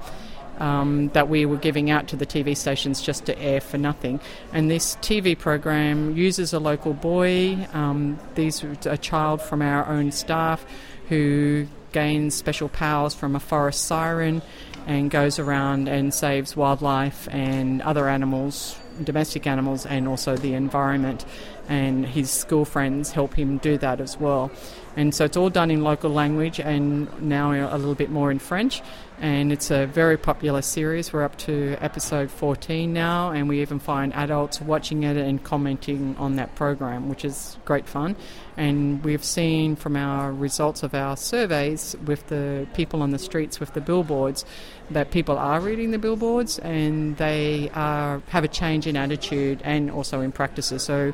Um, 0.59 1.09
that 1.09 1.29
we 1.29 1.45
were 1.45 1.57
giving 1.57 1.91
out 1.91 2.07
to 2.07 2.15
the 2.15 2.25
TV 2.25 2.57
stations 2.57 2.99
just 2.99 3.27
to 3.27 3.39
air 3.39 3.61
for 3.61 3.77
nothing. 3.77 4.19
And 4.51 4.71
this 4.71 4.95
TV 5.01 5.37
program 5.37 6.17
uses 6.17 6.51
a 6.51 6.57
local 6.57 6.95
boy, 6.95 7.67
um, 7.73 8.17
these 8.33 8.63
a 8.87 8.97
child 8.97 9.43
from 9.43 9.61
our 9.61 9.85
own 9.85 10.11
staff 10.11 10.65
who 11.09 11.67
gains 11.97 12.35
special 12.35 12.69
powers 12.69 13.15
from 13.15 13.35
a 13.35 13.39
forest 13.39 13.85
siren 13.85 14.39
and 14.85 15.09
goes 15.09 15.39
around 15.39 15.89
and 15.89 16.13
saves 16.13 16.55
wildlife 16.55 17.27
and 17.31 17.81
other 17.81 18.07
animals, 18.07 18.77
domestic 19.03 19.47
animals, 19.47 19.83
and 19.83 20.07
also 20.07 20.37
the 20.37 20.53
environment. 20.53 21.25
And 21.67 22.05
his 22.05 22.31
school 22.31 22.65
friends 22.65 23.11
help 23.11 23.33
him 23.33 23.57
do 23.57 23.77
that 23.79 23.99
as 23.99 24.17
well. 24.17 24.51
And 24.97 25.13
so 25.13 25.25
it's 25.25 25.37
all 25.37 25.51
done 25.51 25.69
in 25.69 25.83
local 25.83 26.09
language 26.09 26.59
and 26.59 27.21
now 27.21 27.51
a 27.51 27.77
little 27.77 27.93
bit 27.93 28.09
more 28.09 28.31
in 28.31 28.39
French. 28.39 28.81
And 29.19 29.51
it's 29.51 29.69
a 29.69 29.85
very 29.85 30.17
popular 30.17 30.63
series. 30.63 31.13
We're 31.13 31.23
up 31.23 31.37
to 31.39 31.75
episode 31.81 32.31
14 32.31 32.93
now, 32.93 33.31
and 33.31 33.47
we 33.47 33.61
even 33.61 33.79
find 33.79 34.13
adults 34.13 34.59
watching 34.61 35.03
it 35.03 35.17
and 35.17 35.43
commenting 35.43 36.15
on 36.17 36.35
that 36.35 36.55
program, 36.55 37.09
which 37.09 37.25
is 37.25 37.57
great 37.65 37.87
fun. 37.87 38.15
And 38.57 39.03
we've 39.03 39.23
seen 39.23 39.75
from 39.75 39.95
our 39.95 40.31
results 40.31 40.81
of 40.81 40.95
our 40.95 41.15
surveys 41.15 41.95
with 42.05 42.27
the 42.27 42.67
people 42.73 43.03
on 43.03 43.11
the 43.11 43.19
streets 43.19 43.59
with 43.59 43.73
the 43.73 43.81
billboards 43.81 44.45
that 44.89 45.11
people 45.11 45.37
are 45.37 45.59
reading 45.59 45.91
the 45.91 45.99
billboards 45.99 46.57
and 46.59 47.17
they 47.17 47.69
are, 47.73 48.21
have 48.29 48.43
a 48.43 48.47
change 48.47 48.87
in 48.87 48.95
attitude 48.95 49.61
and 49.63 49.91
also 49.91 50.21
in 50.21 50.31
practices. 50.31 50.83
So 50.83 51.13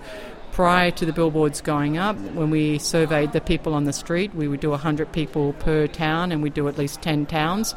prior 0.54 0.92
to 0.92 1.04
the 1.04 1.12
billboards 1.12 1.62
going 1.62 1.98
up, 1.98 2.16
when 2.36 2.52
we 2.52 2.78
surveyed 2.78 3.34
the 3.34 3.42
people 3.42 3.74
on 3.74 3.86
the 3.86 3.92
street, 3.92 4.34
we 4.36 4.48
would 4.48 4.60
do 4.60 4.70
100 4.70 5.12
people 5.12 5.54
per 5.54 5.88
town 5.88 6.32
and 6.32 6.44
we'd 6.44 6.54
do 6.54 6.68
at 6.68 6.78
least 6.78 7.02
10 7.02 7.26
towns. 7.26 7.74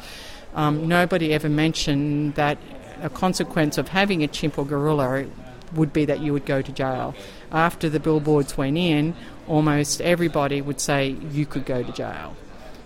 Um, 0.53 0.87
nobody 0.87 1.33
ever 1.33 1.49
mentioned 1.49 2.35
that 2.35 2.59
a 3.01 3.09
consequence 3.09 3.79
of 3.79 3.87
having 3.87 4.23
a 4.23 4.27
chimp 4.27 4.59
or 4.59 4.65
gorilla 4.65 5.25
would 5.73 5.91
be 5.91 6.05
that 6.05 6.19
you 6.19 6.31
would 6.33 6.45
go 6.45 6.61
to 6.61 6.71
jail. 6.71 7.15
After 7.51 7.89
the 7.89 7.99
billboards 7.99 8.57
went 8.57 8.77
in, 8.77 9.15
almost 9.47 9.99
everybody 9.99 10.61
would 10.61 10.79
say 10.79 11.15
you 11.31 11.47
could 11.47 11.65
go 11.65 11.81
to 11.81 11.91
jail. 11.91 12.35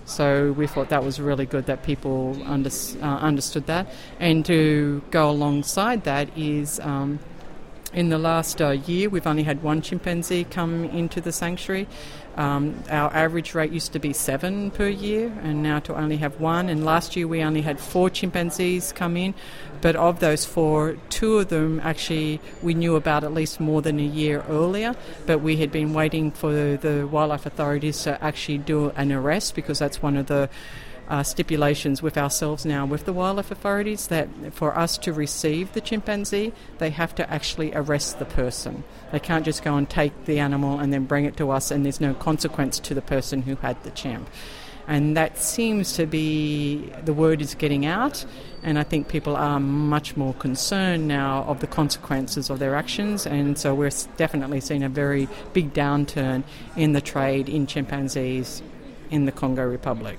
So 0.05 0.53
we 0.53 0.67
thought 0.67 0.89
that 0.89 1.03
was 1.03 1.19
really 1.19 1.45
good 1.45 1.65
that 1.65 1.83
people 1.83 2.41
under, 2.45 2.69
uh, 3.01 3.05
understood 3.05 3.67
that. 3.67 3.87
And 4.19 4.45
to 4.45 5.01
go 5.11 5.29
alongside 5.29 6.05
that 6.05 6.35
is 6.37 6.79
um, 6.79 7.19
in 7.93 8.09
the 8.09 8.17
last 8.17 8.61
uh, 8.61 8.69
year, 8.69 9.09
we've 9.09 9.27
only 9.27 9.43
had 9.43 9.61
one 9.63 9.81
chimpanzee 9.81 10.45
come 10.45 10.85
into 10.85 11.19
the 11.19 11.31
sanctuary. 11.31 11.87
Um, 12.37 12.81
our 12.89 13.13
average 13.13 13.53
rate 13.53 13.71
used 13.71 13.91
to 13.93 13.99
be 13.99 14.13
seven 14.13 14.71
per 14.71 14.87
year, 14.87 15.33
and 15.43 15.61
now 15.61 15.79
to 15.79 15.95
only 15.95 16.17
have 16.17 16.39
one. 16.39 16.69
And 16.69 16.85
last 16.85 17.15
year, 17.17 17.27
we 17.27 17.43
only 17.43 17.61
had 17.61 17.79
four 17.79 18.09
chimpanzees 18.09 18.93
come 18.93 19.17
in, 19.17 19.33
but 19.81 19.97
of 19.97 20.19
those 20.21 20.45
four, 20.45 20.95
two 21.09 21.39
of 21.39 21.49
them 21.49 21.81
actually 21.83 22.39
we 22.61 22.73
knew 22.73 22.95
about 22.95 23.25
at 23.25 23.33
least 23.33 23.59
more 23.59 23.81
than 23.81 23.99
a 23.99 24.03
year 24.03 24.45
earlier. 24.47 24.95
But 25.25 25.39
we 25.39 25.57
had 25.57 25.71
been 25.71 25.93
waiting 25.93 26.31
for 26.31 26.53
the 26.53 27.07
wildlife 27.11 27.45
authorities 27.45 28.01
to 28.03 28.23
actually 28.23 28.59
do 28.59 28.91
an 28.91 29.11
arrest 29.11 29.53
because 29.53 29.79
that's 29.79 30.01
one 30.01 30.15
of 30.15 30.27
the 30.27 30.49
uh, 31.11 31.21
stipulations 31.21 32.01
with 32.01 32.17
ourselves 32.17 32.65
now 32.65 32.85
with 32.85 33.03
the 33.03 33.11
wildlife 33.11 33.51
authorities 33.51 34.07
that 34.07 34.29
for 34.53 34.77
us 34.77 34.97
to 34.97 35.11
receive 35.11 35.73
the 35.73 35.81
chimpanzee, 35.81 36.53
they 36.77 36.89
have 36.89 37.13
to 37.13 37.29
actually 37.29 37.73
arrest 37.75 38.17
the 38.17 38.25
person. 38.25 38.85
They 39.11 39.19
can't 39.19 39.43
just 39.43 39.61
go 39.61 39.75
and 39.75 39.89
take 39.89 40.23
the 40.23 40.39
animal 40.39 40.79
and 40.79 40.93
then 40.93 41.03
bring 41.03 41.25
it 41.25 41.35
to 41.35 41.51
us, 41.51 41.69
and 41.69 41.83
there's 41.83 41.99
no 41.99 42.13
consequence 42.13 42.79
to 42.79 42.93
the 42.93 43.01
person 43.01 43.41
who 43.41 43.57
had 43.57 43.83
the 43.83 43.91
chimp. 43.91 44.29
And 44.87 45.17
that 45.17 45.37
seems 45.37 45.93
to 45.93 46.05
be 46.05 46.89
the 47.03 47.13
word 47.13 47.41
is 47.41 47.55
getting 47.55 47.85
out, 47.85 48.25
and 48.63 48.79
I 48.79 48.83
think 48.83 49.09
people 49.09 49.35
are 49.35 49.59
much 49.59 50.15
more 50.15 50.33
concerned 50.35 51.09
now 51.09 51.43
of 51.43 51.59
the 51.59 51.67
consequences 51.67 52.49
of 52.49 52.59
their 52.59 52.73
actions. 52.73 53.27
And 53.27 53.57
so 53.57 53.75
we're 53.75 53.91
definitely 54.15 54.61
seeing 54.61 54.81
a 54.81 54.89
very 54.89 55.27
big 55.51 55.73
downturn 55.73 56.43
in 56.77 56.93
the 56.93 57.01
trade 57.01 57.49
in 57.49 57.67
chimpanzees 57.67 58.63
in 59.09 59.25
the 59.25 59.31
Congo 59.33 59.67
Republic. 59.67 60.17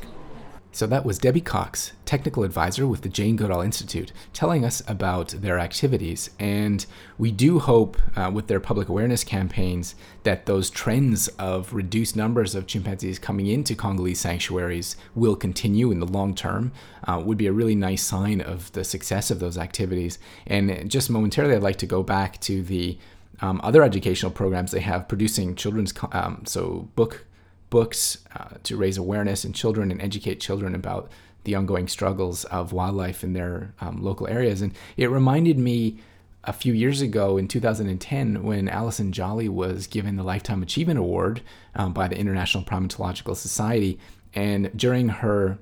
So 0.75 0.87
that 0.87 1.05
was 1.05 1.19
Debbie 1.19 1.43
Cox, 1.43 1.93
technical 2.07 2.45
advisor 2.45 2.87
with 2.87 3.03
the 3.03 3.11
Jane 3.11 3.37
Goodall 3.37 3.61
Institute, 3.61 4.11
telling 4.33 4.65
us 4.65 4.83
about 4.89 5.29
their 5.29 5.59
activities. 5.59 6.31
And 6.39 6.87
we 7.19 7.31
do 7.31 7.59
hope, 7.59 7.99
uh, 8.17 8.31
with 8.33 8.47
their 8.47 8.59
public 8.59 8.89
awareness 8.89 9.23
campaigns, 9.23 9.95
that 10.23 10.47
those 10.47 10.71
trends 10.71 11.29
of 11.39 11.75
reduced 11.75 12.17
numbers 12.17 12.55
of 12.55 12.67
chimpanzees 12.67 13.19
coming 13.19 13.49
into 13.49 13.75
Congolese 13.75 14.21
sanctuaries 14.21 14.97
will 15.15 15.37
continue 15.37 15.91
in 15.93 16.01
the 16.01 16.07
long 16.07 16.35
term. 16.35 16.73
Uh, 17.05 17.21
would 17.23 17.37
be 17.37 17.49
a 17.49 17.53
really 17.53 17.75
nice 17.75 18.03
sign 18.03 18.41
of 18.41 18.73
the 18.73 18.83
success 18.83 19.31
of 19.31 19.41
those 19.41 19.59
activities. 19.59 20.19
And 20.47 20.91
just 20.91 21.11
momentarily, 21.11 21.55
I'd 21.55 21.63
like 21.63 21.77
to 21.79 21.87
go 21.87 22.03
back 22.03 22.41
to 22.43 22.63
the 22.63 22.97
um, 23.43 23.61
other 23.63 23.83
educational 23.83 24.33
programs 24.33 24.71
they 24.71 24.81
have 24.81 25.07
producing 25.07 25.55
children's, 25.55 25.93
um, 26.13 26.45
so 26.47 26.89
book 26.95 27.27
books 27.73 28.19
uh, 28.37 28.59
to 28.63 28.77
raise 28.77 28.99
awareness 28.99 29.47
in 29.47 29.53
children 29.55 29.91
and 29.91 30.03
educate 30.03 30.39
children 30.39 30.75
about 30.75 31.11
the 31.45 31.55
ongoing 31.55 31.89
struggles 31.89 32.45
of 32.45 32.75
wildlife 32.75 33.25
in 33.25 33.33
their 33.33 33.73
um, 33.81 34.03
local 34.03 34.29
areas. 34.29 34.61
And 34.61 34.75
it 34.99 35.09
reminded 35.09 35.59
me 35.59 35.99
a 36.45 36.53
few 36.53 36.75
years 36.75 37.01
ago 37.01 37.39
in 37.39 37.49
2010 37.49 38.43
when 38.43 38.69
Alison 38.69 39.11
Jolly 39.11 39.49
was 39.49 39.87
given 39.87 40.17
the 40.17 40.23
Lifetime 40.23 40.63
Achievement 40.63 40.99
Award 40.99 41.41
um, 41.75 41.95
by 41.95 42.09
the 42.09 42.19
International 42.19 42.63
Primatological 42.63 43.35
Society. 43.35 43.99
And 44.35 44.71
during 44.77 45.09
her 45.09 45.57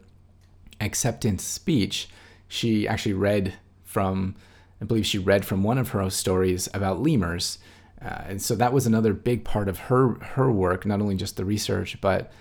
acceptance 0.80 1.44
speech, 1.44 2.08
she 2.48 2.88
actually 2.88 3.14
read 3.14 3.54
from, 3.84 4.34
I 4.82 4.84
believe 4.84 5.06
she 5.06 5.18
read 5.18 5.44
from 5.44 5.62
one 5.62 5.78
of 5.78 5.90
her 5.90 6.10
stories 6.10 6.68
about 6.74 7.00
lemurs. 7.00 7.60
Uh, 8.02 8.22
and 8.28 8.42
so 8.42 8.54
that 8.54 8.72
was 8.72 8.86
another 8.86 9.12
big 9.12 9.44
part 9.44 9.68
of 9.68 9.78
her 9.78 10.14
her 10.20 10.50
work, 10.50 10.86
not 10.86 11.00
only 11.00 11.16
just 11.16 11.36
the 11.36 11.44
research, 11.44 12.00
but 12.00 12.32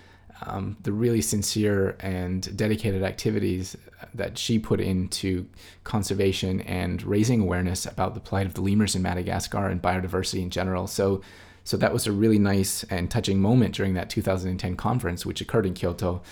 um, 0.42 0.76
the 0.82 0.92
really 0.92 1.20
sincere 1.20 1.96
and 2.00 2.56
dedicated 2.56 3.02
activities 3.02 3.76
that 4.14 4.38
she 4.38 4.58
put 4.58 4.80
into 4.80 5.46
conservation 5.84 6.62
and 6.62 7.02
raising 7.02 7.40
awareness 7.40 7.86
about 7.86 8.14
the 8.14 8.20
plight 8.20 8.46
of 8.46 8.54
the 8.54 8.62
lemurs 8.62 8.94
in 8.94 9.02
Madagascar 9.02 9.68
and 9.68 9.82
biodiversity 9.82 10.42
in 10.42 10.50
general. 10.50 10.86
So, 10.86 11.20
so 11.64 11.76
that 11.76 11.92
was 11.92 12.06
a 12.06 12.12
really 12.12 12.38
nice 12.38 12.84
and 12.84 13.10
touching 13.10 13.40
moment 13.40 13.74
during 13.74 13.94
that 13.94 14.08
2010 14.08 14.76
conference, 14.76 15.26
which 15.26 15.40
occurred 15.40 15.66
in 15.66 15.74
Kyoto. 15.74 16.22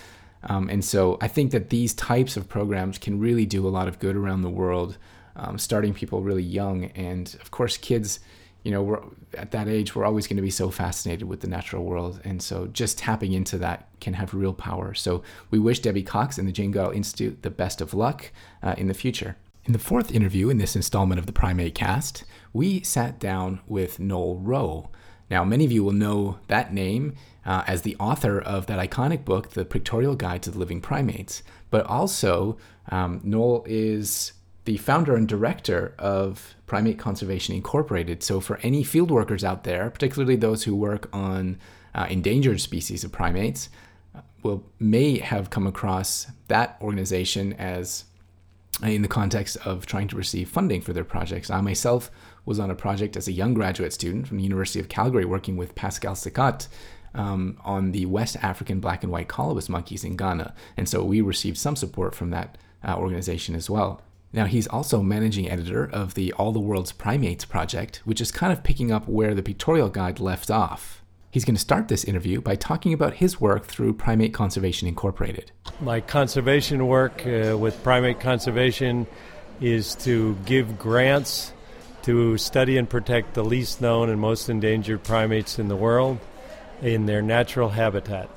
Um, 0.45 0.71
and 0.71 0.85
so 0.85 1.19
I 1.21 1.29
think 1.29 1.51
that 1.51 1.69
these 1.69 1.93
types 1.95 2.37
of 2.37 2.49
programs 2.49 2.97
can 2.97 3.21
really 3.21 3.45
do 3.45 3.67
a 3.67 3.71
lot 3.71 3.89
of 3.89 3.99
good 3.99 4.17
around 4.17 4.43
the 4.43 4.51
world, 4.51 4.97
um, 5.37 5.59
starting 5.59 5.93
people 5.93 6.23
really 6.23 6.43
young. 6.43 6.87
And 6.95 7.37
of 7.41 7.51
course, 7.51 7.77
kids 7.77 8.21
you 8.65 8.71
know, 8.71 8.83
we're 8.83 9.01
at 9.35 9.51
that 9.53 9.69
age, 9.69 9.95
we're 9.95 10.05
always 10.05 10.27
going 10.27 10.37
to 10.37 10.43
be 10.43 10.51
so 10.51 10.71
fascinated 10.71 11.29
with 11.29 11.41
the 11.41 11.47
natural 11.47 11.85
world. 11.85 12.21
And 12.25 12.43
so 12.43 12.67
just 12.67 12.99
tapping 12.99 13.33
into 13.33 13.59
that 13.59 13.89
can 14.01 14.15
have 14.15 14.35
real 14.35 14.53
power. 14.53 14.95
So 14.95 15.23
we 15.51 15.59
wish 15.59 15.81
Debbie 15.81 16.03
Cox 16.03 16.39
and 16.39 16.49
the 16.49 16.53
Jane 16.53 16.71
Goodall 16.71 16.91
Institute 16.91 17.43
the 17.43 17.51
best 17.51 17.81
of 17.81 17.95
luck 17.95 18.31
uh, 18.63 18.75
in 18.77 18.89
the 18.89 18.95
future. 18.95 19.37
In 19.65 19.73
the 19.73 19.79
fourth 19.79 20.11
interview 20.11 20.49
in 20.49 20.59
this 20.59 20.75
installment 20.75 21.19
of 21.19 21.27
the 21.27 21.33
Primate 21.33 21.75
Cast, 21.75 22.25
we 22.53 22.83
sat 22.83 23.19
down 23.19 23.61
with 23.67 24.01
Noel 24.01 24.37
Rowe. 24.37 24.89
Now, 25.31 25.45
many 25.45 25.67
of 25.67 25.73
you 25.73 25.85
will 25.85 25.93
know 25.93 26.39
that 26.49 26.73
name 26.73 27.15
uh, 27.45 27.65
as 27.67 27.83
the 27.83 27.97
author 27.97 28.41
of 28.41 28.67
that 28.67 28.79
iconic 28.79 29.27
book, 29.27 29.51
The 29.51 29.67
Pictorial 29.67 30.17
Guide 30.17 30.43
to 30.45 30.51
the 30.51 30.59
Living 30.59 30.81
Primates. 30.81 31.43
But 31.71 31.85
also, 31.85 32.57
um, 32.89 33.21
Noel 33.23 33.63
is 33.67 34.33
the 34.69 34.77
founder 34.77 35.17
and 35.17 35.27
director 35.27 35.95
of 35.99 36.55
Primate 36.67 36.99
Conservation 36.99 37.55
Incorporated. 37.55 38.23
So, 38.23 38.39
for 38.39 38.59
any 38.63 38.85
field 38.85 39.11
workers 39.11 39.43
out 39.43 39.65
there, 39.65 39.89
particularly 39.89 40.37
those 40.37 40.65
who 40.65 40.77
work 40.77 41.09
on 41.11 41.57
uh, 41.95 42.07
endangered 42.11 42.61
species 42.61 43.03
of 43.03 43.11
primates, 43.11 43.71
uh, 44.15 44.21
will 44.43 44.63
may 44.79 45.21
have 45.21 45.49
come 45.49 45.67
across 45.67 46.27
that 46.49 46.77
organization 46.83 47.55
as 47.55 48.05
uh, 48.83 48.89
in 48.89 49.01
the 49.01 49.09
context 49.09 49.57
of 49.65 49.87
trying 49.87 50.07
to 50.09 50.17
receive 50.17 50.51
funding 50.51 50.83
for 50.83 50.93
their 50.93 51.03
projects. 51.03 51.49
I 51.49 51.63
myself 51.63 52.11
was 52.45 52.61
on 52.61 52.71
a 52.71 52.75
project 52.75 53.17
as 53.17 53.27
a 53.27 53.33
young 53.33 53.55
graduate 53.55 53.95
student 53.95 54.29
from 54.29 54.37
the 54.37 54.45
University 54.45 54.81
of 54.81 54.91
Calgary 54.91 55.25
working 55.25 55.57
with 55.57 55.75
Pascale 55.77 56.13
Sicotte 56.13 56.69
um, 57.15 57.57
on 57.65 57.93
the 57.93 58.05
West 58.05 58.37
African 58.43 58.81
black 58.81 59.03
and 59.03 59.11
white 59.11 59.29
colobus 59.29 59.71
monkeys 59.71 60.05
in 60.05 60.15
Ghana. 60.15 60.55
And 60.77 60.87
so 60.87 61.03
we 61.03 61.23
received 61.23 61.57
some 61.57 61.75
support 61.75 62.15
from 62.15 62.29
that 62.31 62.59
uh, 62.87 62.97
organization 62.99 63.55
as 63.55 63.71
well. 63.71 64.03
Now, 64.33 64.45
he's 64.45 64.67
also 64.67 65.03
managing 65.03 65.51
editor 65.51 65.89
of 65.91 66.15
the 66.15 66.33
All 66.35 66.53
the 66.53 66.61
World's 66.61 66.93
Primates 66.93 67.47
project, 67.47 68.03
which 68.05 68.21
is 68.21 68.31
kind 68.31 68.53
of 68.53 68.63
picking 68.63 68.93
up 68.93 69.09
where 69.09 69.35
the 69.35 69.43
pictorial 69.43 69.89
guide 69.89 70.21
left 70.21 70.51
off. 70.51 71.03
He's 71.31 71.45
going 71.45 71.55
to 71.55 71.61
start 71.61 71.89
this 71.89 72.05
interview 72.05 72.41
by 72.41 72.57
talking 72.57 72.93
about 72.93 73.15
his 73.15 73.41
work 73.41 73.67
through 73.67 73.95
Primate 73.95 74.35
Conservation 74.35 74.89
Incorporated. 74.89 75.53
My 75.81 76.01
conservation 76.01 76.87
work 76.87 77.27
uh, 77.27 77.57
with 77.57 77.83
primate 77.83 78.21
conservation 78.21 79.07
is 79.61 79.95
to 79.97 80.37
give 80.47 80.79
grants 80.79 81.53
to 82.03 82.39
study 82.39 82.79
and 82.79 82.89
protect 82.89 83.35
the 83.35 83.45
least 83.45 83.81
known 83.81 84.09
and 84.09 84.21
most 84.21 84.49
endangered 84.49 85.05
primates 85.05 85.59
in 85.59 85.69
the 85.69 85.77
world 85.77 86.19
in 86.81 87.07
their 87.07 87.23
natural 87.23 87.69
habitat. 87.69 88.31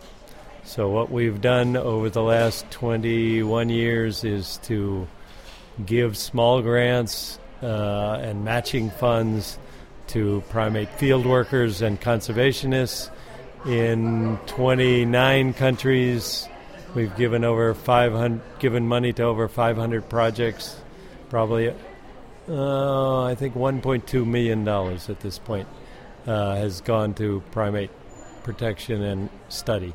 So, 0.63 0.89
what 0.89 1.11
we've 1.11 1.41
done 1.41 1.77
over 1.77 2.09
the 2.09 2.21
last 2.21 2.69
21 2.71 3.69
years 3.69 4.23
is 4.23 4.57
to 4.63 5.07
give 5.85 6.17
small 6.17 6.61
grants 6.61 7.39
uh, 7.61 8.19
and 8.21 8.43
matching 8.43 8.89
funds 8.89 9.57
to 10.07 10.43
primate 10.49 10.89
field 10.95 11.25
workers 11.25 11.81
and 11.81 11.99
conservationists 11.99 13.09
in 13.65 14.37
29 14.47 15.53
countries. 15.53 16.47
We've 16.93 17.15
given 17.15 17.45
over 17.45 17.73
500, 17.73 18.41
given 18.59 18.87
money 18.87 19.13
to 19.13 19.23
over 19.23 19.47
500 19.47 20.09
projects, 20.09 20.75
probably, 21.29 21.73
uh, 22.49 23.23
I 23.23 23.35
think 23.35 23.55
1.2 23.55 24.25
million 24.25 24.65
dollars 24.65 25.09
at 25.09 25.21
this 25.21 25.37
point 25.37 25.67
uh, 26.27 26.55
has 26.55 26.81
gone 26.81 27.13
to 27.15 27.41
primate 27.51 27.91
protection 28.43 29.01
and 29.01 29.29
study. 29.49 29.93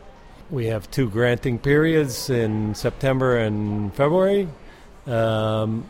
We 0.51 0.67
have 0.67 0.91
two 0.91 1.11
granting 1.11 1.59
periods 1.59 2.31
in 2.31 2.75
September 2.75 3.37
and 3.37 3.93
February. 3.95 4.49
Um, 5.07 5.89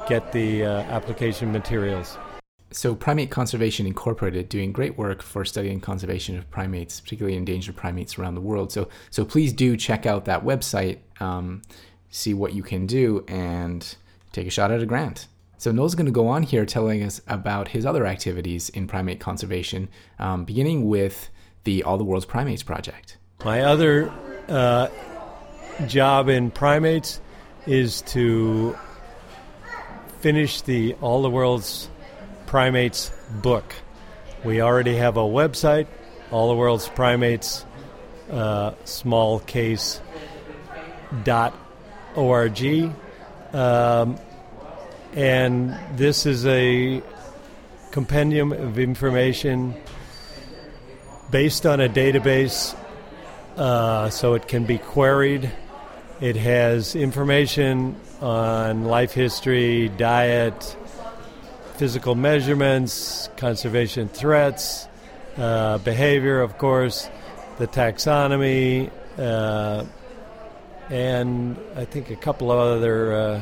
get 0.08 0.32
the 0.32 0.66
uh, 0.66 0.84
application 0.84 1.52
materials. 1.52 2.18
So, 2.72 2.96
Primate 2.96 3.30
Conservation 3.30 3.86
Incorporated 3.86 4.48
doing 4.50 4.72
great 4.72 4.98
work 4.98 5.22
for 5.22 5.46
studying 5.46 5.80
conservation 5.80 6.36
of 6.38 6.50
primates, 6.50 7.02
particularly 7.02 7.38
endangered 7.38 7.76
primates 7.76 8.18
around 8.18 8.34
the 8.34 8.42
world. 8.42 8.72
So, 8.72 8.90
so 9.12 9.24
please 9.26 9.54
do 9.54 9.78
check 9.78 10.08
out 10.08 10.26
that 10.26 10.44
website, 10.44 10.98
um, 11.20 11.62
see 12.10 12.34
what 12.34 12.54
you 12.54 12.64
can 12.64 12.88
do, 12.88 13.24
and 13.28 13.96
take 14.32 14.48
a 14.48 14.50
shot 14.50 14.72
at 14.72 14.82
a 14.82 14.88
grant. 14.88 15.28
So 15.64 15.72
Noel's 15.72 15.96
going 15.96 16.08
to 16.08 16.12
go 16.12 16.28
on 16.28 16.44
here 16.44 16.66
telling 16.66 17.04
us 17.04 17.22
about 17.26 17.70
his 17.70 17.86
other 17.86 18.06
activities 18.06 18.68
in 18.68 18.86
primate 18.86 19.22
conservation, 19.22 19.88
um, 20.20 20.44
beginning 20.44 20.90
with 20.90 21.30
the 21.64 21.84
All 21.84 21.98
the 21.98 22.04
World's 22.04 22.26
Primates 22.26 22.64
project. 22.64 23.18
My 23.46 23.62
other 23.62 24.12
uh, 24.50 24.90
job 25.88 26.28
in 26.28 26.52
primates 26.52 27.22
is 27.66 28.02
to 28.08 28.78
finish 30.20 30.64
the 30.64 30.96
All 30.96 31.22
the 31.22 31.30
World's 31.30 31.90
Primates 32.46 33.10
book. 33.42 33.74
We 34.44 34.60
already 34.60 34.98
have 34.98 35.16
a 35.16 35.22
website, 35.22 35.88
All 36.30 36.50
the 36.50 36.58
World's 36.58 36.90
Primates 36.90 37.66
uh, 38.30 38.74
small 38.84 39.40
case 39.40 40.02
dot 41.24 41.58
org. 42.18 42.92
Um, 43.54 44.20
and 45.16 45.78
this 45.98 46.26
is 46.26 46.46
a 46.46 47.02
compendium 47.92 48.52
of 48.52 48.80
information 48.80 49.76
based 51.30 51.66
on 51.66 51.80
a 51.80 51.88
database, 51.88 52.76
uh, 53.58 54.10
so 54.10 54.34
it 54.34 54.48
can 54.48 54.66
be 54.66 54.78
queried. 54.78 55.52
It 56.20 56.36
has 56.36 56.96
information 56.96 57.96
on 58.22 58.86
life 58.86 59.14
history, 59.14 59.90
diet, 59.90 60.76
physical 61.76 62.16
measurements, 62.16 63.30
conservation 63.38 64.08
threats, 64.08 64.88
uh, 65.38 65.78
behavior, 65.80 66.42
of 66.42 66.58
course, 66.58 67.10
the 67.60 67.68
taxonomy, 67.68 68.90
uh, 69.18 69.86
and 70.90 71.58
I 71.76 71.86
think 71.86 72.10
a 72.10 72.16
couple 72.16 72.52
of 72.52 72.78
other 72.78 73.14
uh, 73.14 73.42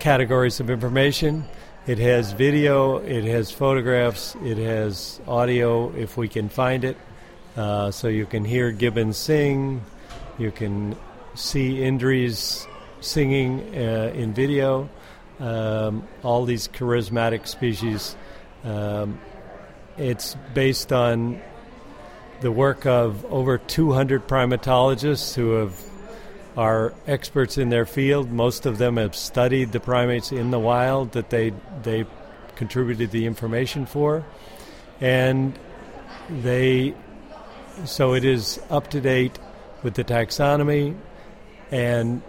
categories 0.00 0.58
of 0.58 0.70
information. 0.70 1.44
It 1.86 1.98
has 1.98 2.32
video, 2.32 2.96
it 2.96 3.24
has 3.24 3.50
photographs, 3.52 4.34
it 4.44 4.58
has 4.58 5.20
audio 5.28 5.94
if 5.94 6.16
we 6.16 6.28
can 6.28 6.48
find 6.48 6.84
it. 6.84 6.96
Uh, 7.56 7.90
so 7.90 8.08
you 8.08 8.26
can 8.26 8.44
hear 8.44 8.72
gibbons 8.72 9.16
sing, 9.16 9.82
you 10.38 10.50
can 10.50 10.96
see 11.34 11.76
Indris 11.76 12.66
singing 13.00 13.60
uh, 13.74 14.12
in 14.14 14.32
video. 14.32 14.88
Um, 15.38 16.06
all 16.22 16.44
these 16.44 16.68
charismatic 16.68 17.46
species. 17.46 18.14
Um, 18.62 19.20
it's 19.96 20.36
based 20.52 20.92
on 20.92 21.40
the 22.40 22.52
work 22.52 22.84
of 22.84 23.24
over 23.26 23.56
200 23.56 24.28
primatologists 24.28 25.34
who 25.34 25.52
have 25.52 25.89
are 26.56 26.94
experts 27.06 27.58
in 27.58 27.68
their 27.68 27.86
field. 27.86 28.30
Most 28.30 28.66
of 28.66 28.78
them 28.78 28.96
have 28.96 29.14
studied 29.14 29.72
the 29.72 29.80
primates 29.80 30.32
in 30.32 30.50
the 30.50 30.58
wild 30.58 31.12
that 31.12 31.30
they 31.30 31.52
they 31.82 32.06
contributed 32.56 33.10
the 33.10 33.26
information 33.26 33.86
for, 33.86 34.24
and 35.00 35.58
they 36.28 36.94
so 37.84 38.14
it 38.14 38.24
is 38.24 38.60
up 38.68 38.90
to 38.90 39.00
date 39.00 39.38
with 39.82 39.94
the 39.94 40.04
taxonomy, 40.04 40.96
and 41.70 42.22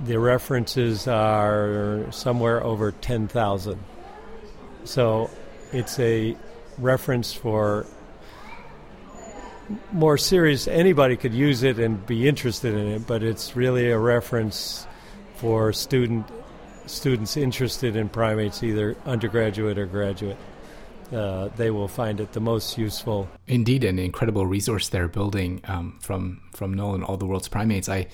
the 0.00 0.18
references 0.18 1.08
are 1.08 2.06
somewhere 2.10 2.62
over 2.62 2.92
ten 2.92 3.28
thousand. 3.28 3.82
So 4.84 5.30
it's 5.72 5.98
a 5.98 6.36
reference 6.78 7.32
for 7.32 7.86
more 9.92 10.18
serious, 10.18 10.68
anybody 10.68 11.16
could 11.16 11.34
use 11.34 11.62
it 11.62 11.78
and 11.78 12.04
be 12.06 12.28
interested 12.28 12.74
in 12.74 12.86
it, 12.88 13.06
but 13.06 13.22
it's 13.22 13.56
really 13.56 13.90
a 13.90 13.98
reference 13.98 14.86
for 15.36 15.72
student 15.72 16.26
students 16.86 17.36
interested 17.36 17.96
in 17.96 18.08
primates, 18.08 18.62
either 18.62 18.96
undergraduate 19.06 19.78
or 19.78 19.86
graduate. 19.86 20.36
Uh, 21.12 21.48
they 21.56 21.70
will 21.70 21.88
find 21.88 22.20
it 22.20 22.32
the 22.32 22.40
most 22.40 22.78
useful. 22.78 23.28
Indeed, 23.46 23.84
an 23.84 23.98
incredible 23.98 24.46
resource 24.46 24.88
they're 24.88 25.08
building 25.08 25.60
um, 25.64 25.98
from 26.00 26.40
from 26.52 26.72
Noel 26.74 26.94
and 26.94 27.04
all 27.04 27.16
the 27.16 27.26
world's 27.26 27.48
primates. 27.48 27.88
I 27.88 28.08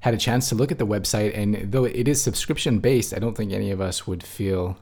had 0.00 0.14
a 0.14 0.18
chance 0.18 0.48
to 0.48 0.54
look 0.54 0.72
at 0.72 0.78
the 0.78 0.86
website, 0.86 1.36
and 1.36 1.72
though 1.72 1.84
it 1.84 2.08
is 2.08 2.20
subscription 2.20 2.78
based, 2.80 3.14
I 3.14 3.18
don't 3.18 3.36
think 3.36 3.52
any 3.52 3.70
of 3.70 3.80
us 3.80 4.06
would 4.06 4.22
feel 4.22 4.76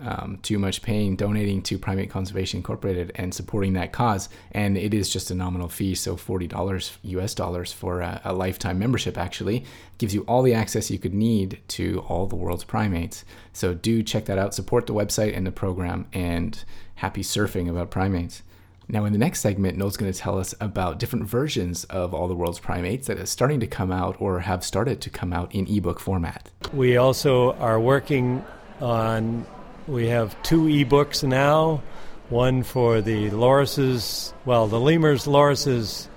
um, 0.00 0.38
too 0.42 0.58
much 0.58 0.82
pain 0.82 1.16
donating 1.16 1.62
to 1.62 1.78
Primate 1.78 2.10
Conservation 2.10 2.58
Incorporated 2.58 3.12
and 3.14 3.32
supporting 3.32 3.72
that 3.74 3.92
cause. 3.92 4.28
And 4.52 4.76
it 4.76 4.92
is 4.92 5.08
just 5.08 5.30
a 5.30 5.34
nominal 5.34 5.68
fee, 5.68 5.94
so 5.94 6.16
$40 6.16 6.96
US 7.02 7.34
dollars 7.34 7.72
for 7.72 8.00
a, 8.00 8.20
a, 8.24 8.32
lifetime 8.32 8.78
membership 8.78 9.16
actually 9.16 9.64
gives 9.98 10.14
you 10.14 10.22
all 10.22 10.42
the 10.42 10.54
access 10.54 10.90
you 10.90 10.98
could 10.98 11.14
need 11.14 11.60
to 11.68 12.00
all 12.08 12.26
the 12.26 12.36
world's 12.36 12.64
primates. 12.64 13.24
So 13.52 13.72
do 13.72 14.02
check 14.02 14.26
that 14.26 14.38
out, 14.38 14.54
support 14.54 14.86
the 14.86 14.94
website 14.94 15.36
and 15.36 15.46
the 15.46 15.52
program, 15.52 16.06
and 16.12 16.62
happy 16.96 17.22
surfing 17.22 17.68
about 17.70 17.90
primates. 17.90 18.42
Now, 18.88 19.04
in 19.04 19.12
the 19.12 19.18
next 19.18 19.40
segment, 19.40 19.76
Noel's 19.76 19.96
going 19.96 20.12
to 20.12 20.18
tell 20.18 20.38
us 20.38 20.54
about 20.60 21.00
different 21.00 21.24
versions 21.24 21.84
of 21.84 22.14
all 22.14 22.28
the 22.28 22.36
world's 22.36 22.60
primates 22.60 23.08
that 23.08 23.18
are 23.18 23.26
starting 23.26 23.58
to 23.60 23.66
come 23.66 23.90
out 23.90 24.16
or 24.20 24.40
have 24.40 24.62
started 24.62 25.00
to 25.00 25.10
come 25.10 25.32
out 25.32 25.52
in 25.52 25.66
ebook 25.66 25.98
format. 25.98 26.50
We 26.72 26.96
also 26.96 27.54
are 27.54 27.80
working 27.80 28.44
on 28.80 29.44
we 29.86 30.08
have 30.08 30.40
two 30.42 30.62
ebooks 30.62 31.26
now 31.26 31.82
one 32.28 32.62
for 32.62 33.00
the 33.00 33.30
lorises, 33.30 34.32
well, 34.44 34.66
the 34.66 34.80
lemurs, 34.80 35.26
lorises, 35.26 36.08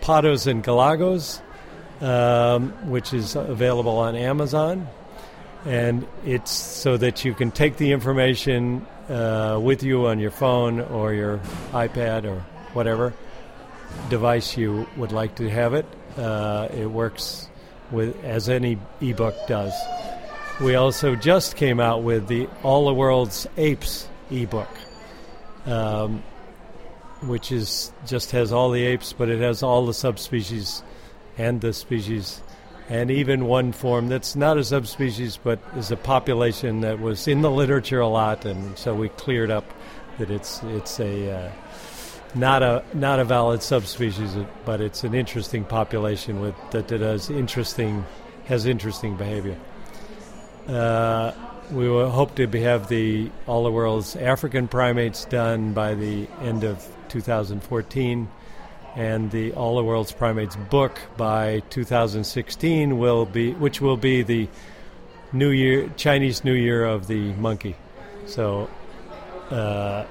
pottos, 0.00 0.46
and 0.46 0.62
galagos, 0.62 1.40
um, 2.00 2.70
which 2.90 3.14
is 3.14 3.36
available 3.36 3.98
on 3.98 4.16
Amazon. 4.16 4.88
And 5.64 6.06
it's 6.24 6.50
so 6.50 6.96
that 6.96 7.24
you 7.24 7.34
can 7.34 7.50
take 7.50 7.76
the 7.76 7.92
information 7.92 8.86
uh, 9.08 9.58
with 9.60 9.82
you 9.82 10.06
on 10.06 10.18
your 10.18 10.30
phone 10.30 10.80
or 10.80 11.12
your 11.12 11.38
iPad 11.72 12.24
or 12.24 12.40
whatever 12.72 13.12
device 14.10 14.56
you 14.56 14.86
would 14.96 15.12
like 15.12 15.36
to 15.36 15.48
have 15.48 15.74
it. 15.74 15.86
Uh, 16.16 16.68
it 16.72 16.86
works 16.86 17.48
with 17.90 18.22
as 18.24 18.48
any 18.48 18.78
ebook 19.00 19.34
does. 19.46 19.72
We 20.60 20.74
also 20.74 21.14
just 21.14 21.56
came 21.56 21.80
out 21.80 22.02
with 22.02 22.28
the 22.28 22.48
All 22.62 22.86
the 22.86 22.94
World's 22.94 23.46
Apes 23.56 24.08
ebook. 24.30 24.68
Um, 25.66 26.22
which 27.22 27.50
is 27.50 27.92
just 28.06 28.30
has 28.32 28.52
all 28.52 28.70
the 28.70 28.82
apes, 28.82 29.12
but 29.12 29.28
it 29.28 29.40
has 29.40 29.62
all 29.62 29.86
the 29.86 29.94
subspecies 29.94 30.82
and 31.38 31.60
the 31.60 31.72
species, 31.72 32.40
and 32.88 33.10
even 33.10 33.46
one 33.46 33.72
form 33.72 34.08
that's 34.08 34.36
not 34.36 34.56
a 34.56 34.64
subspecies 34.64 35.38
but 35.42 35.58
is 35.76 35.90
a 35.90 35.96
population 35.96 36.80
that 36.80 37.00
was 37.00 37.26
in 37.28 37.42
the 37.42 37.50
literature 37.50 38.00
a 38.00 38.08
lot, 38.08 38.44
and 38.44 38.76
so 38.78 38.94
we 38.94 39.08
cleared 39.10 39.50
up 39.50 39.64
that 40.18 40.30
it's 40.30 40.62
it's 40.64 41.00
a 41.00 41.30
uh, 41.30 41.52
not 42.34 42.62
a 42.62 42.84
not 42.94 43.18
a 43.18 43.24
valid 43.24 43.62
subspecies, 43.62 44.36
but 44.64 44.80
it's 44.80 45.04
an 45.04 45.14
interesting 45.14 45.64
population 45.64 46.40
with 46.40 46.54
that, 46.70 46.86
does 46.88 47.30
interesting 47.30 48.04
has 48.46 48.66
interesting 48.66 49.16
behavior. 49.16 49.56
Uh, 50.68 51.32
we 51.70 51.88
will 51.88 52.10
hope 52.10 52.34
to 52.36 52.46
have 52.60 52.88
the 52.88 53.30
all 53.46 53.64
the 53.64 53.70
world's 53.70 54.16
African 54.16 54.68
primates 54.68 55.24
done 55.24 55.72
by 55.72 55.94
the 55.94 56.28
end 56.40 56.64
of 56.64 56.86
2014, 57.08 58.28
and 58.96 59.30
the 59.30 59.52
all 59.52 59.76
the 59.76 59.84
world's 59.84 60.12
primates 60.12 60.56
book 60.56 60.98
by 61.16 61.60
2016 61.70 62.98
will 62.98 63.26
be, 63.26 63.52
which 63.52 63.80
will 63.80 63.96
be 63.96 64.22
the 64.22 64.48
New 65.32 65.50
Year 65.50 65.88
Chinese 65.96 66.44
New 66.44 66.54
Year 66.54 66.84
of 66.84 67.06
the 67.06 67.32
monkey. 67.34 67.76
So 68.26 68.68
uh, 69.50 70.04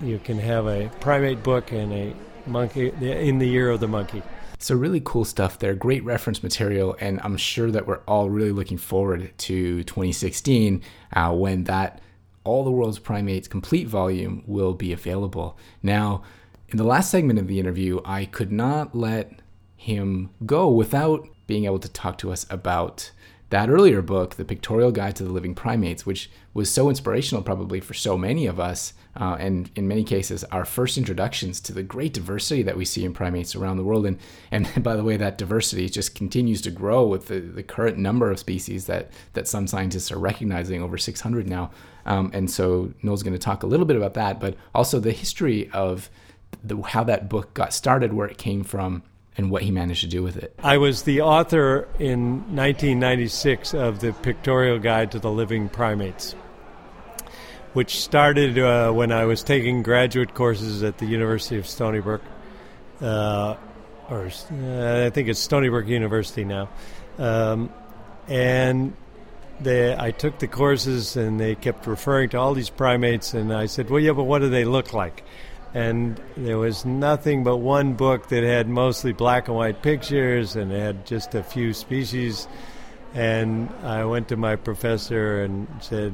you 0.00 0.18
can 0.18 0.38
have 0.38 0.66
a 0.66 0.90
primate 1.00 1.42
book 1.42 1.72
and 1.72 1.92
a 1.92 2.14
monkey 2.46 2.88
in 2.88 3.38
the 3.38 3.48
year 3.48 3.70
of 3.70 3.80
the 3.80 3.88
monkey. 3.88 4.22
So, 4.62 4.74
really 4.74 5.00
cool 5.02 5.24
stuff 5.24 5.58
there. 5.58 5.74
Great 5.74 6.04
reference 6.04 6.42
material. 6.42 6.94
And 7.00 7.18
I'm 7.22 7.38
sure 7.38 7.70
that 7.70 7.86
we're 7.86 8.02
all 8.06 8.28
really 8.28 8.52
looking 8.52 8.76
forward 8.76 9.32
to 9.38 9.82
2016 9.84 10.82
uh, 11.14 11.32
when 11.32 11.64
that 11.64 12.02
All 12.44 12.62
the 12.62 12.70
World's 12.70 12.98
Primates 12.98 13.48
complete 13.48 13.88
volume 13.88 14.44
will 14.46 14.74
be 14.74 14.92
available. 14.92 15.56
Now, 15.82 16.22
in 16.68 16.76
the 16.76 16.84
last 16.84 17.10
segment 17.10 17.38
of 17.38 17.48
the 17.48 17.58
interview, 17.58 18.00
I 18.04 18.26
could 18.26 18.52
not 18.52 18.94
let 18.94 19.40
him 19.76 20.28
go 20.44 20.68
without 20.68 21.26
being 21.46 21.64
able 21.64 21.78
to 21.78 21.88
talk 21.88 22.18
to 22.18 22.30
us 22.30 22.44
about 22.50 23.12
that 23.50 23.68
earlier 23.68 24.00
book, 24.00 24.36
The 24.36 24.44
Pictorial 24.44 24.92
Guide 24.92 25.16
to 25.16 25.24
the 25.24 25.32
Living 25.32 25.56
Primates, 25.56 26.06
which 26.06 26.30
was 26.54 26.70
so 26.70 26.88
inspirational 26.88 27.42
probably 27.42 27.80
for 27.80 27.94
so 27.94 28.16
many 28.16 28.46
of 28.46 28.60
us, 28.60 28.94
uh, 29.16 29.36
and 29.40 29.70
in 29.74 29.88
many 29.88 30.04
cases, 30.04 30.44
our 30.44 30.64
first 30.64 30.96
introductions 30.96 31.60
to 31.62 31.72
the 31.72 31.82
great 31.82 32.12
diversity 32.12 32.62
that 32.62 32.76
we 32.76 32.84
see 32.84 33.04
in 33.04 33.12
primates 33.12 33.56
around 33.56 33.76
the 33.76 33.82
world. 33.82 34.06
And, 34.06 34.18
and 34.52 34.70
by 34.84 34.94
the 34.94 35.02
way, 35.02 35.16
that 35.16 35.36
diversity 35.36 35.88
just 35.88 36.14
continues 36.14 36.62
to 36.62 36.70
grow 36.70 37.04
with 37.04 37.26
the, 37.26 37.40
the 37.40 37.64
current 37.64 37.98
number 37.98 38.30
of 38.30 38.38
species 38.38 38.86
that, 38.86 39.10
that 39.32 39.48
some 39.48 39.66
scientists 39.66 40.12
are 40.12 40.18
recognizing, 40.18 40.80
over 40.80 40.96
600 40.96 41.48
now. 41.48 41.72
Um, 42.06 42.30
and 42.32 42.48
so 42.48 42.92
Noel's 43.02 43.24
going 43.24 43.34
to 43.34 43.38
talk 43.38 43.64
a 43.64 43.66
little 43.66 43.86
bit 43.86 43.96
about 43.96 44.14
that, 44.14 44.38
but 44.38 44.54
also 44.74 45.00
the 45.00 45.12
history 45.12 45.68
of 45.72 46.08
the, 46.62 46.80
how 46.80 47.02
that 47.04 47.28
book 47.28 47.52
got 47.54 47.74
started, 47.74 48.12
where 48.12 48.28
it 48.28 48.38
came 48.38 48.62
from, 48.62 49.02
and 49.36 49.50
what 49.50 49.62
he 49.62 49.70
managed 49.70 50.00
to 50.02 50.06
do 50.06 50.22
with 50.22 50.36
it. 50.36 50.54
I 50.62 50.78
was 50.78 51.02
the 51.02 51.22
author 51.22 51.88
in 51.98 52.40
1996 52.54 53.74
of 53.74 54.00
the 54.00 54.12
Pictorial 54.12 54.78
Guide 54.78 55.12
to 55.12 55.18
the 55.18 55.30
Living 55.30 55.68
Primates, 55.68 56.34
which 57.72 58.00
started 58.00 58.58
uh, 58.58 58.90
when 58.92 59.12
I 59.12 59.24
was 59.24 59.42
taking 59.42 59.82
graduate 59.82 60.34
courses 60.34 60.82
at 60.82 60.98
the 60.98 61.06
University 61.06 61.58
of 61.58 61.66
Stony 61.66 62.00
Brook, 62.00 62.22
uh, 63.00 63.56
or 64.08 64.26
uh, 64.26 65.06
I 65.06 65.10
think 65.10 65.28
it's 65.28 65.40
Stony 65.40 65.68
Brook 65.68 65.86
University 65.86 66.44
now. 66.44 66.68
Um, 67.18 67.72
and 68.26 68.94
they, 69.60 69.96
I 69.96 70.10
took 70.10 70.38
the 70.38 70.48
courses 70.48 71.16
and 71.16 71.38
they 71.38 71.54
kept 71.54 71.86
referring 71.86 72.30
to 72.30 72.38
all 72.38 72.54
these 72.54 72.70
primates, 72.70 73.34
and 73.34 73.52
I 73.52 73.66
said, 73.66 73.90
Well, 73.90 74.00
yeah, 74.00 74.12
but 74.12 74.24
what 74.24 74.40
do 74.40 74.48
they 74.48 74.64
look 74.64 74.92
like? 74.92 75.24
And 75.72 76.20
there 76.36 76.58
was 76.58 76.84
nothing 76.84 77.44
but 77.44 77.58
one 77.58 77.94
book 77.94 78.28
that 78.28 78.42
had 78.42 78.68
mostly 78.68 79.12
black 79.12 79.48
and 79.48 79.56
white 79.56 79.82
pictures 79.82 80.56
and 80.56 80.72
had 80.72 81.06
just 81.06 81.34
a 81.34 81.42
few 81.42 81.72
species. 81.72 82.48
And 83.14 83.70
I 83.84 84.04
went 84.04 84.28
to 84.28 84.36
my 84.36 84.56
professor 84.56 85.42
and 85.42 85.68
said, 85.80 86.12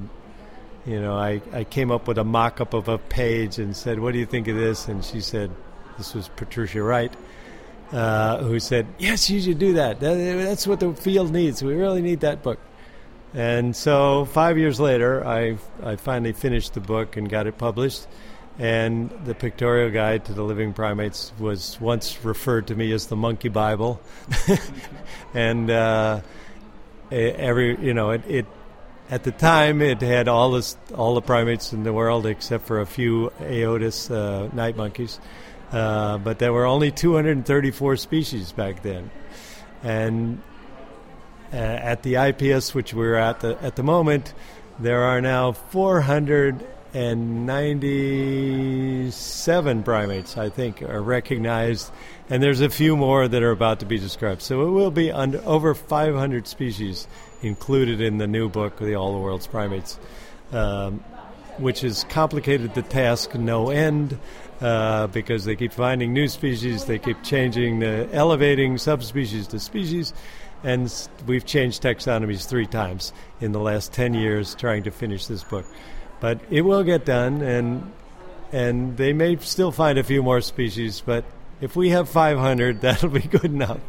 you 0.86 1.00
know, 1.00 1.16
I, 1.16 1.40
I 1.52 1.64
came 1.64 1.90
up 1.90 2.06
with 2.06 2.18
a 2.18 2.24
mock 2.24 2.60
up 2.60 2.74
of 2.74 2.88
a 2.88 2.98
page 2.98 3.58
and 3.58 3.74
said, 3.74 3.98
What 3.98 4.12
do 4.12 4.18
you 4.18 4.26
think 4.26 4.46
of 4.46 4.56
this? 4.56 4.86
And 4.86 5.04
she 5.04 5.20
said, 5.20 5.50
This 5.98 6.14
was 6.14 6.28
Patricia 6.28 6.80
Wright, 6.80 7.12
uh, 7.92 8.38
who 8.44 8.60
said, 8.60 8.86
Yes, 8.98 9.28
you 9.28 9.40
should 9.40 9.58
do 9.58 9.72
that. 9.74 9.98
that. 9.98 10.14
That's 10.14 10.66
what 10.66 10.78
the 10.78 10.94
field 10.94 11.32
needs. 11.32 11.62
We 11.62 11.74
really 11.74 12.02
need 12.02 12.20
that 12.20 12.42
book. 12.44 12.60
And 13.34 13.74
so 13.74 14.26
five 14.26 14.58
years 14.58 14.78
later, 14.78 15.26
I, 15.26 15.58
I 15.82 15.96
finally 15.96 16.32
finished 16.32 16.74
the 16.74 16.80
book 16.80 17.16
and 17.16 17.28
got 17.28 17.48
it 17.48 17.58
published 17.58 18.06
and 18.58 19.10
the 19.24 19.34
pictorial 19.34 19.90
guide 19.90 20.24
to 20.26 20.32
the 20.32 20.42
living 20.42 20.72
primates 20.72 21.32
was 21.38 21.78
once 21.80 22.24
referred 22.24 22.66
to 22.68 22.74
me 22.74 22.90
as 22.92 23.06
the 23.06 23.16
monkey 23.16 23.48
bible. 23.48 24.00
And 25.34 25.70
uh, 25.70 26.20
every 27.10 27.78
you 27.84 27.92
know 27.92 28.10
it, 28.10 28.22
it, 28.26 28.46
at 29.10 29.24
the 29.24 29.32
time 29.32 29.82
it 29.82 30.00
had 30.00 30.28
all 30.28 30.52
this 30.52 30.78
all 30.94 31.14
the 31.14 31.20
primates 31.20 31.74
in 31.74 31.82
the 31.82 31.92
world 31.92 32.24
except 32.24 32.66
for 32.66 32.80
a 32.80 32.86
few 32.86 33.30
aotus 33.40 34.10
uh, 34.10 34.48
night 34.54 34.76
monkeys. 34.76 35.20
Uh, 35.72 36.16
but 36.18 36.38
there 36.38 36.52
were 36.52 36.64
only 36.64 36.90
234 36.90 37.96
species 37.96 38.52
back 38.52 38.82
then. 38.82 39.10
And 39.82 40.40
uh, 41.52 41.56
at 41.56 42.02
the 42.02 42.14
IPS 42.16 42.72
which 42.72 42.94
we're 42.94 43.16
at 43.16 43.40
the, 43.40 43.62
at 43.62 43.76
the 43.76 43.82
moment 43.82 44.32
there 44.78 45.02
are 45.02 45.20
now 45.20 45.52
400 45.52 46.66
and 46.96 47.44
97 47.44 49.82
primates, 49.82 50.38
I 50.38 50.48
think, 50.48 50.80
are 50.80 51.02
recognized, 51.02 51.90
and 52.30 52.42
there's 52.42 52.62
a 52.62 52.70
few 52.70 52.96
more 52.96 53.28
that 53.28 53.42
are 53.42 53.50
about 53.50 53.80
to 53.80 53.86
be 53.86 53.98
described. 53.98 54.40
So 54.40 54.66
it 54.66 54.70
will 54.70 54.90
be 54.90 55.12
under, 55.12 55.42
over 55.44 55.74
500 55.74 56.46
species 56.46 57.06
included 57.42 58.00
in 58.00 58.16
the 58.16 58.26
new 58.26 58.48
book, 58.48 58.78
The 58.78 58.94
All 58.94 59.12
the 59.12 59.18
World's 59.18 59.46
Primates, 59.46 59.98
um, 60.52 61.00
which 61.58 61.82
has 61.82 62.04
complicated 62.04 62.72
the 62.72 62.80
task 62.80 63.34
no 63.34 63.68
end. 63.68 64.18
Uh, 64.58 65.06
because 65.08 65.44
they 65.44 65.54
keep 65.54 65.70
finding 65.70 66.14
new 66.14 66.28
species, 66.28 66.86
they 66.86 66.98
keep 66.98 67.22
changing 67.22 67.80
the 67.80 68.08
elevating 68.10 68.78
subspecies 68.78 69.46
to 69.46 69.60
species, 69.60 70.14
and 70.64 70.90
we've 71.26 71.44
changed 71.44 71.82
taxonomies 71.82 72.48
three 72.48 72.64
times 72.64 73.12
in 73.42 73.52
the 73.52 73.60
last 73.60 73.92
10 73.92 74.14
years 74.14 74.54
trying 74.54 74.82
to 74.82 74.90
finish 74.90 75.26
this 75.26 75.44
book. 75.44 75.66
But 76.20 76.40
it 76.50 76.62
will 76.62 76.82
get 76.82 77.04
done, 77.04 77.42
and 77.42 77.92
and 78.52 78.96
they 78.96 79.12
may 79.12 79.36
still 79.36 79.72
find 79.72 79.98
a 79.98 80.02
few 80.02 80.22
more 80.22 80.40
species, 80.40 81.02
but 81.04 81.24
if 81.60 81.74
we 81.76 81.90
have 81.90 82.08
500, 82.08 82.80
that'll 82.82 83.10
be 83.10 83.20
good 83.20 83.44
enough. 83.44 83.80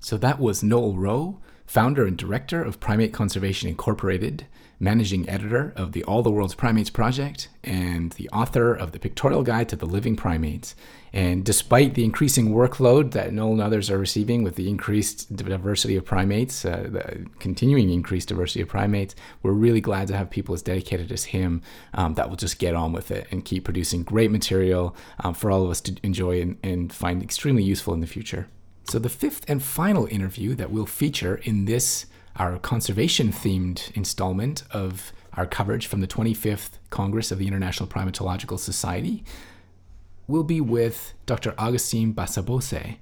so 0.00 0.16
that 0.18 0.38
was 0.38 0.62
Noel 0.62 0.94
Rowe, 0.94 1.38
founder 1.72 2.04
and 2.04 2.18
director 2.18 2.62
of 2.62 2.78
Primate 2.80 3.14
Conservation 3.14 3.66
Incorporated, 3.66 4.46
managing 4.78 5.26
editor 5.26 5.72
of 5.74 5.92
the 5.92 6.04
All 6.04 6.22
the 6.22 6.30
World's 6.30 6.54
Primates 6.54 6.90
Project, 6.90 7.48
and 7.64 8.12
the 8.12 8.28
author 8.28 8.74
of 8.74 8.92
the 8.92 8.98
Pictorial 8.98 9.42
Guide 9.42 9.70
to 9.70 9.76
the 9.76 9.86
Living 9.86 10.14
Primates. 10.14 10.74
And 11.14 11.42
despite 11.42 11.94
the 11.94 12.04
increasing 12.04 12.50
workload 12.50 13.12
that 13.12 13.32
Noel 13.32 13.52
and 13.52 13.62
others 13.62 13.90
are 13.90 13.96
receiving 13.96 14.42
with 14.42 14.56
the 14.56 14.68
increased 14.68 15.34
diversity 15.34 15.96
of 15.96 16.04
primates, 16.04 16.62
uh, 16.66 16.88
the 16.90 17.24
continuing 17.38 17.88
increased 17.88 18.28
diversity 18.28 18.60
of 18.60 18.68
primates, 18.68 19.14
we're 19.42 19.52
really 19.52 19.80
glad 19.80 20.08
to 20.08 20.16
have 20.16 20.28
people 20.28 20.54
as 20.54 20.60
dedicated 20.60 21.10
as 21.10 21.24
him 21.24 21.62
um, 21.94 22.12
that 22.14 22.28
will 22.28 22.36
just 22.36 22.58
get 22.58 22.74
on 22.74 22.92
with 22.92 23.10
it 23.10 23.26
and 23.30 23.46
keep 23.46 23.64
producing 23.64 24.02
great 24.02 24.30
material 24.30 24.94
um, 25.20 25.32
for 25.32 25.50
all 25.50 25.64
of 25.64 25.70
us 25.70 25.80
to 25.80 25.96
enjoy 26.02 26.42
and, 26.42 26.58
and 26.62 26.92
find 26.92 27.22
extremely 27.22 27.62
useful 27.62 27.94
in 27.94 28.00
the 28.00 28.06
future. 28.06 28.46
So, 28.84 28.98
the 28.98 29.08
fifth 29.08 29.44
and 29.48 29.62
final 29.62 30.06
interview 30.06 30.54
that 30.56 30.70
we'll 30.70 30.86
feature 30.86 31.36
in 31.36 31.64
this, 31.66 32.06
our 32.36 32.58
conservation 32.58 33.32
themed 33.32 33.90
installment 33.96 34.64
of 34.70 35.12
our 35.34 35.46
coverage 35.46 35.86
from 35.86 36.00
the 36.00 36.06
25th 36.06 36.70
Congress 36.90 37.30
of 37.30 37.38
the 37.38 37.46
International 37.46 37.88
Primatological 37.88 38.58
Society 38.58 39.24
will 40.26 40.44
be 40.44 40.60
with 40.60 41.14
Dr. 41.26 41.54
Augustin 41.58 42.12
Basabose. 42.12 42.96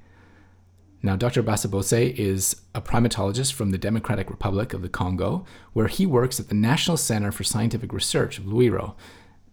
Now, 1.03 1.17
Dr. 1.17 1.43
Basabose 1.43 2.15
is 2.17 2.57
a 2.75 2.83
primatologist 2.83 3.53
from 3.55 3.71
the 3.71 3.79
Democratic 3.79 4.29
Republic 4.29 4.75
of 4.75 4.83
the 4.83 4.89
Congo, 4.89 5.47
where 5.73 5.89
he 5.89 6.05
works 6.05 6.39
at 6.39 6.49
the 6.49 6.55
National 6.55 6.99
Center 6.99 7.33
for 7.33 7.43
Scientific 7.43 7.93
Research 7.93 8.39
of 8.39 8.45
Lwiro, 8.45 8.95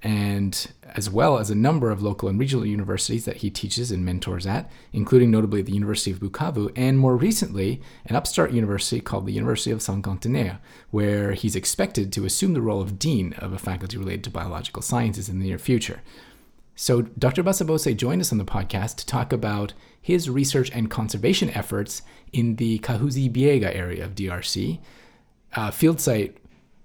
and 0.04 0.72
as 0.96 1.10
well 1.10 1.38
as 1.40 1.50
a 1.50 1.56
number 1.56 1.90
of 1.90 2.02
local 2.02 2.30
and 2.30 2.40
regional 2.40 2.66
universities 2.66 3.26
that 3.26 3.38
he 3.38 3.50
teaches 3.50 3.92
and 3.92 4.06
mentors 4.06 4.46
at, 4.46 4.70
including 4.94 5.32
notably 5.32 5.62
the 5.62 5.72
University 5.72 6.12
of 6.12 6.20
Bukavu, 6.20 6.72
and 6.76 7.00
more 7.00 7.16
recently, 7.16 7.82
an 8.06 8.16
upstart 8.16 8.52
university 8.52 9.02
called 9.02 9.26
the 9.26 9.34
University 9.34 9.72
of 9.72 9.80
Cinquantenaire, 9.80 10.60
where 10.92 11.34
he's 11.34 11.56
expected 11.56 12.14
to 12.14 12.26
assume 12.26 12.54
the 12.54 12.62
role 12.62 12.82
of 12.82 13.00
dean 13.00 13.34
of 13.40 13.54
a 13.54 13.60
faculty 13.60 13.98
related 13.98 14.24
to 14.26 14.30
biological 14.30 14.82
sciences 14.82 15.30
in 15.30 15.40
the 15.40 15.46
near 15.46 15.58
future. 15.58 16.02
So, 16.76 17.02
Dr. 17.02 17.44
Basabose 17.44 17.98
joined 17.98 18.22
us 18.22 18.32
on 18.32 18.38
the 18.38 18.46
podcast 18.46 18.98
to 18.98 19.06
talk 19.08 19.34
about 19.34 19.74
his 20.00 20.30
research 20.30 20.70
and 20.72 20.92
conservation 20.92 21.50
efforts 21.50 22.04
in 22.32 22.58
the 22.58 22.78
Kahuzi 22.80 23.32
Biega 23.34 23.76
area 23.76 24.06
of 24.06 24.14
DRC, 24.14 24.80
a 25.54 25.72
field 25.72 26.00
site 26.00 26.38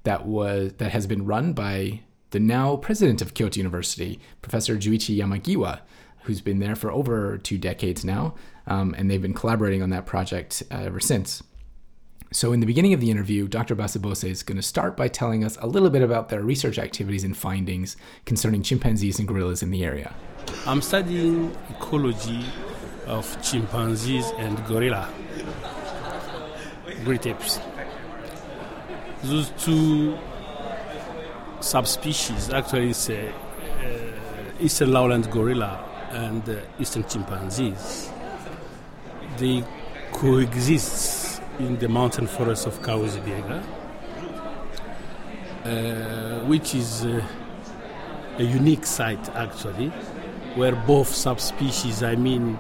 that 0.05 0.25
was 0.27 0.73
that 0.79 0.93
has 0.93 1.07
been 1.07 1.27
run 1.27 1.53
by 1.53 2.01
the 2.33 2.41
now 2.41 2.77
president 2.77 3.23
of 3.23 3.35
Kyoto 3.35 3.59
University, 3.59 4.19
Professor 4.41 4.77
Juichi 4.77 5.17
Yamagiwa, 5.17 5.81
who's 6.25 6.41
been 6.41 6.59
there 6.59 6.75
for 6.75 6.91
over 6.91 7.39
two 7.39 7.59
decades 7.59 8.05
now, 8.05 8.35
um, 8.67 8.95
and 8.97 9.11
they've 9.11 9.23
been 9.23 9.35
collaborating 9.35 9.83
on 9.83 9.91
that 9.91 10.07
project 10.07 10.63
uh, 10.71 10.77
ever 10.77 11.01
since. 11.01 11.43
So, 12.33 12.55
in 12.55 12.61
the 12.61 12.67
beginning 12.67 12.95
of 12.95 13.01
the 13.01 13.11
interview, 13.11 13.47
Dr. 13.47 13.77
Basabose 13.77 14.27
is 14.27 14.43
going 14.43 14.57
to 14.57 14.63
start 14.63 14.97
by 14.97 15.09
telling 15.09 15.45
us 15.45 15.59
a 15.61 15.67
little 15.67 15.91
bit 15.91 16.01
about 16.01 16.31
their 16.31 16.41
research 16.41 16.79
activities 16.79 17.25
and 17.25 17.37
findings 17.37 17.97
concerning 18.25 18.63
chimpanzees 18.63 19.19
and 19.19 19.29
gorillas 19.29 19.63
in 19.63 19.71
the 19.71 19.85
area. 19.85 20.15
I'm 20.67 20.81
studying 20.81 21.55
ecology 21.69 22.47
of 23.07 23.37
chimpanzees 23.43 24.33
and 24.39 24.65
gorilla, 24.65 25.13
great 27.05 27.27
apes. 27.27 27.61
Those 29.25 29.51
two 29.59 30.17
subspecies 31.63 32.51
actually 32.51 32.91
is 32.91 33.09
uh, 33.11 33.15
uh, 33.15 34.61
eastern 34.61 34.93
lowland 34.93 35.31
gorilla 35.31 35.85
and 36.11 36.49
uh, 36.49 36.57
eastern 36.79 37.05
chimpanzees. 37.05 38.11
They 39.39 39.65
coexist 40.13 41.43
in 41.59 41.79
the 41.79 41.89
mountain 41.89 42.27
forest 42.27 42.67
of 42.67 42.81
Kahuzi-Biega, 42.83 43.63
uh, 45.65 46.47
which 46.47 46.75
is 46.75 47.05
uh, 47.05 47.25
a 48.39 48.43
unique 48.43 48.85
site 48.87 49.29
actually, 49.31 49.89
where 50.55 50.75
both 50.75 51.09
subspecies, 51.09 52.03
I 52.03 52.17
mean 52.17 52.59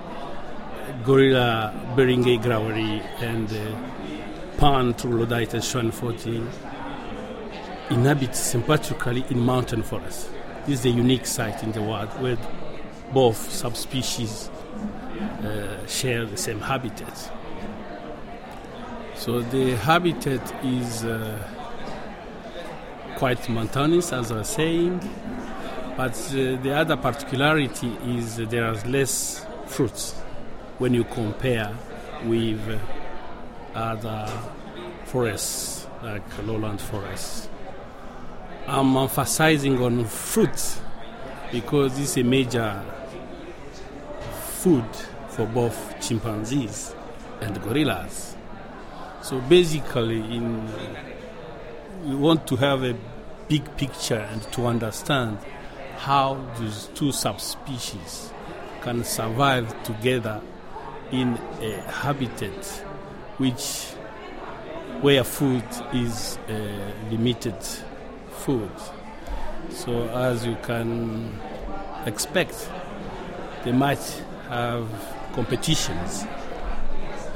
gorilla 1.04 1.72
beringei 1.96 2.40
graueri 2.40 3.02
and 3.20 3.52
uh, 3.52 4.58
pan 4.58 4.94
troglodytes 4.94 5.54
schweinfurthii, 5.54 6.71
inhabit 7.90 8.34
sympatrically 8.34 9.24
in 9.30 9.40
mountain 9.40 9.82
forests. 9.82 10.30
This 10.66 10.80
is 10.80 10.86
a 10.86 10.90
unique 10.90 11.26
site 11.26 11.62
in 11.62 11.72
the 11.72 11.82
world 11.82 12.08
where 12.20 12.38
both 13.12 13.50
subspecies 13.50 14.48
uh, 15.44 15.86
share 15.86 16.24
the 16.24 16.36
same 16.36 16.60
habitat. 16.60 17.30
So 19.14 19.40
the 19.40 19.76
habitat 19.76 20.64
is 20.64 21.04
uh, 21.04 21.38
quite 23.16 23.48
mountainous, 23.48 24.12
as 24.12 24.32
I 24.32 24.38
was 24.38 24.48
saying, 24.48 24.98
but 25.96 26.12
uh, 26.30 26.56
the 26.62 26.74
other 26.74 26.96
particularity 26.96 27.96
is 28.06 28.36
there 28.36 28.64
are 28.64 28.74
less 28.86 29.44
fruits 29.66 30.12
when 30.78 30.94
you 30.94 31.04
compare 31.04 31.72
with 32.24 32.80
other 33.74 34.28
forests 35.04 35.86
like 36.02 36.22
lowland 36.46 36.80
forests. 36.80 37.48
I'm 38.66 38.96
emphasizing 38.96 39.82
on 39.82 40.04
fruits 40.04 40.80
because 41.50 41.98
it's 41.98 42.16
a 42.16 42.22
major 42.22 42.80
food 44.60 44.86
for 45.28 45.46
both 45.46 46.00
chimpanzees 46.00 46.94
and 47.40 47.60
gorillas. 47.62 48.36
So 49.22 49.40
basically, 49.40 50.20
in, 50.20 50.70
we 52.04 52.14
want 52.14 52.46
to 52.46 52.56
have 52.56 52.84
a 52.84 52.96
big 53.48 53.76
picture 53.76 54.18
and 54.18 54.42
to 54.52 54.66
understand 54.66 55.38
how 55.98 56.44
these 56.58 56.88
two 56.94 57.12
subspecies 57.12 58.32
can 58.82 59.04
survive 59.04 59.82
together 59.82 60.40
in 61.10 61.38
a 61.60 61.80
habitat 61.90 62.64
which 63.38 63.86
where 65.00 65.24
food 65.24 65.64
is 65.92 66.38
uh, 66.48 66.52
limited 67.10 67.56
food. 68.44 68.70
So, 69.70 70.08
as 70.08 70.44
you 70.44 70.56
can 70.62 71.40
expect, 72.06 72.68
they 73.64 73.72
might 73.72 74.02
have 74.48 74.88
competitions 75.32 76.24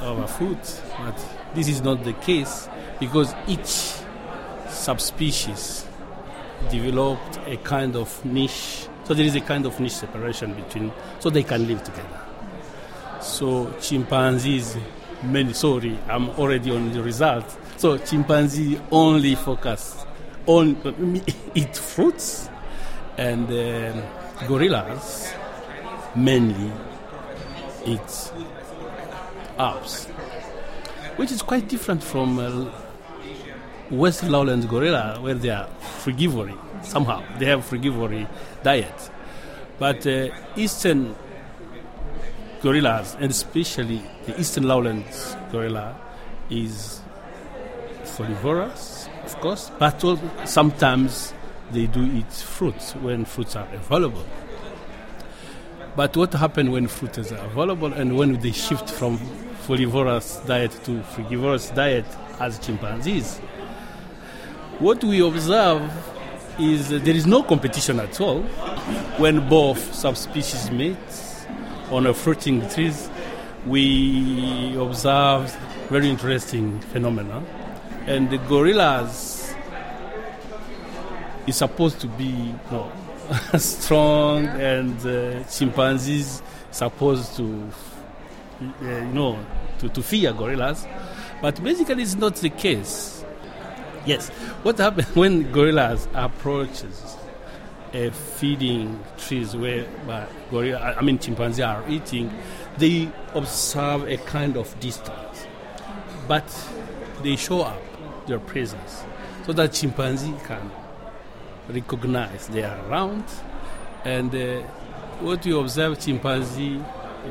over 0.02 0.26
food, 0.26 0.58
but 0.98 1.18
this 1.54 1.68
is 1.68 1.80
not 1.80 2.04
the 2.04 2.12
case 2.14 2.68
because 3.00 3.34
each 3.46 3.94
subspecies 4.68 5.86
developed 6.70 7.38
a 7.46 7.56
kind 7.58 7.96
of 7.96 8.24
niche. 8.24 8.88
So 9.04 9.14
there 9.14 9.24
is 9.24 9.36
a 9.36 9.40
kind 9.40 9.66
of 9.66 9.78
niche 9.78 9.92
separation 9.92 10.54
between, 10.54 10.92
so 11.20 11.30
they 11.30 11.42
can 11.42 11.66
live 11.66 11.82
together. 11.82 12.20
So 13.20 13.72
chimpanzees, 13.80 14.76
many 15.22 15.52
sorry, 15.52 15.98
I'm 16.08 16.30
already 16.30 16.70
on 16.70 16.92
the 16.92 17.02
result. 17.02 17.56
So 17.76 17.98
chimpanzee 17.98 18.80
only 18.90 19.34
focus 19.34 20.05
on 20.46 21.22
eat 21.54 21.76
fruits, 21.76 22.48
and 23.16 23.46
um, 23.48 24.02
gorillas 24.46 25.32
mainly 26.14 26.72
eat 27.84 28.32
herbs, 29.58 30.06
which 31.16 31.32
is 31.32 31.42
quite 31.42 31.68
different 31.68 32.02
from 32.02 32.38
uh, 32.38 32.70
West 33.90 34.24
Lowland 34.24 34.68
gorilla, 34.68 35.18
where 35.20 35.34
they 35.34 35.50
are 35.50 35.68
frugivory. 36.02 36.56
Somehow 36.84 37.22
they 37.38 37.46
have 37.46 37.68
frugivory 37.68 38.28
diet, 38.62 39.10
but 39.78 40.06
uh, 40.06 40.28
Eastern 40.56 41.14
gorillas, 42.62 43.16
and 43.20 43.30
especially 43.30 44.02
the 44.26 44.40
Eastern 44.40 44.64
Lowlands 44.64 45.36
gorilla, 45.50 45.96
is 46.50 47.00
frugivorous, 48.04 48.95
of 49.26 49.40
course, 49.40 49.72
but 49.78 50.00
sometimes 50.44 51.34
they 51.72 51.86
do 51.86 52.04
eat 52.04 52.32
fruits 52.32 52.94
when 52.94 53.24
fruits 53.24 53.56
are 53.56 53.68
available. 53.74 54.24
But 55.96 56.16
what 56.16 56.32
happens 56.32 56.70
when 56.70 56.86
fruit 56.86 57.18
is 57.18 57.32
available 57.32 57.92
and 57.92 58.16
when 58.16 58.38
they 58.40 58.52
shift 58.52 58.88
from 58.88 59.18
folivorous 59.66 60.46
diet 60.46 60.70
to 60.84 61.02
frugivorous 61.02 61.70
diet 61.70 62.04
as 62.38 62.58
chimpanzees? 62.60 63.38
What 64.78 65.02
we 65.02 65.20
observe 65.26 65.90
is 66.60 66.90
there 66.90 67.16
is 67.16 67.26
no 67.26 67.42
competition 67.42 67.98
at 67.98 68.20
all 68.20 68.42
when 69.18 69.48
both 69.48 69.92
subspecies 69.94 70.70
meet 70.70 70.96
on 71.90 72.06
a 72.06 72.14
fruiting 72.14 72.68
trees. 72.68 73.10
We 73.66 74.76
observe 74.78 75.52
very 75.88 76.08
interesting 76.08 76.78
phenomena 76.80 77.42
and 78.06 78.30
the 78.30 78.38
gorillas 78.38 79.54
is 81.46 81.56
supposed 81.56 82.00
to 82.00 82.06
be 82.06 82.54
strong 83.58 84.46
and 84.46 84.98
uh, 85.04 85.42
chimpanzees 85.44 86.42
supposed 86.70 87.36
to 87.36 87.68
uh, 88.62 88.86
you 88.86 89.00
know 89.06 89.38
to, 89.78 89.88
to 89.88 90.02
fear 90.02 90.32
gorillas. 90.32 90.86
But 91.42 91.62
basically 91.62 92.02
it's 92.02 92.14
not 92.14 92.36
the 92.36 92.50
case. 92.50 93.24
Yes. 94.04 94.28
What 94.62 94.78
happens 94.78 95.08
when 95.16 95.50
gorillas 95.52 96.08
approaches 96.14 97.16
a 97.92 98.10
feeding 98.10 99.00
trees 99.16 99.56
where 99.56 99.86
gorilla, 100.50 100.94
I 100.98 101.02
mean 101.02 101.18
chimpanzees 101.18 101.64
are 101.64 101.84
eating 101.88 102.30
they 102.78 103.08
observe 103.34 104.06
a 104.08 104.16
kind 104.18 104.56
of 104.56 104.78
distance. 104.80 105.46
But 106.28 106.44
they 107.22 107.36
show 107.36 107.62
up 107.62 107.80
their 108.26 108.38
presence. 108.38 109.04
So 109.44 109.52
that 109.52 109.72
chimpanzee 109.72 110.34
can 110.44 110.70
recognize 111.68 112.48
they 112.48 112.64
are 112.64 112.78
around. 112.88 113.24
And 114.04 114.34
uh, 114.34 114.62
what 115.20 115.44
you 115.46 115.58
observe 115.60 115.98
chimpanzee 115.98 116.80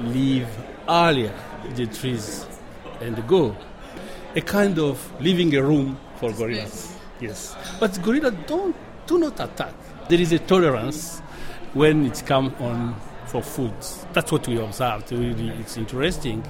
leave 0.01 0.47
earlier 0.87 1.33
the 1.75 1.87
trees 1.87 2.45
and 3.01 3.25
go. 3.27 3.55
A 4.35 4.41
kind 4.41 4.77
of 4.79 5.21
leaving 5.21 5.55
a 5.55 5.63
room 5.63 5.97
for 6.17 6.31
gorillas. 6.31 6.97
yes. 7.19 7.55
But 7.79 8.01
gorillas 8.01 8.33
don't 8.47 8.75
do 9.07 9.17
not 9.17 9.39
attack. 9.39 9.73
There 10.09 10.19
is 10.19 10.31
a 10.31 10.39
tolerance 10.39 11.19
when 11.73 12.05
it 12.05 12.23
comes 12.25 12.53
on 12.59 12.95
for 13.25 13.41
food 13.41 13.73
that's 14.13 14.31
what 14.31 14.47
we 14.47 14.57
observed. 14.59 15.11
Really 15.11 15.49
it's 15.59 15.77
interesting 15.77 16.43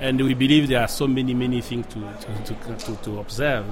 and 0.00 0.20
we 0.20 0.34
believe 0.34 0.68
there 0.68 0.82
are 0.82 0.88
so 0.88 1.06
many, 1.06 1.34
many 1.34 1.60
things 1.60 1.86
to, 1.88 2.00
to, 2.44 2.76
to, 2.76 2.96
to, 2.96 3.18
observe 3.18 3.64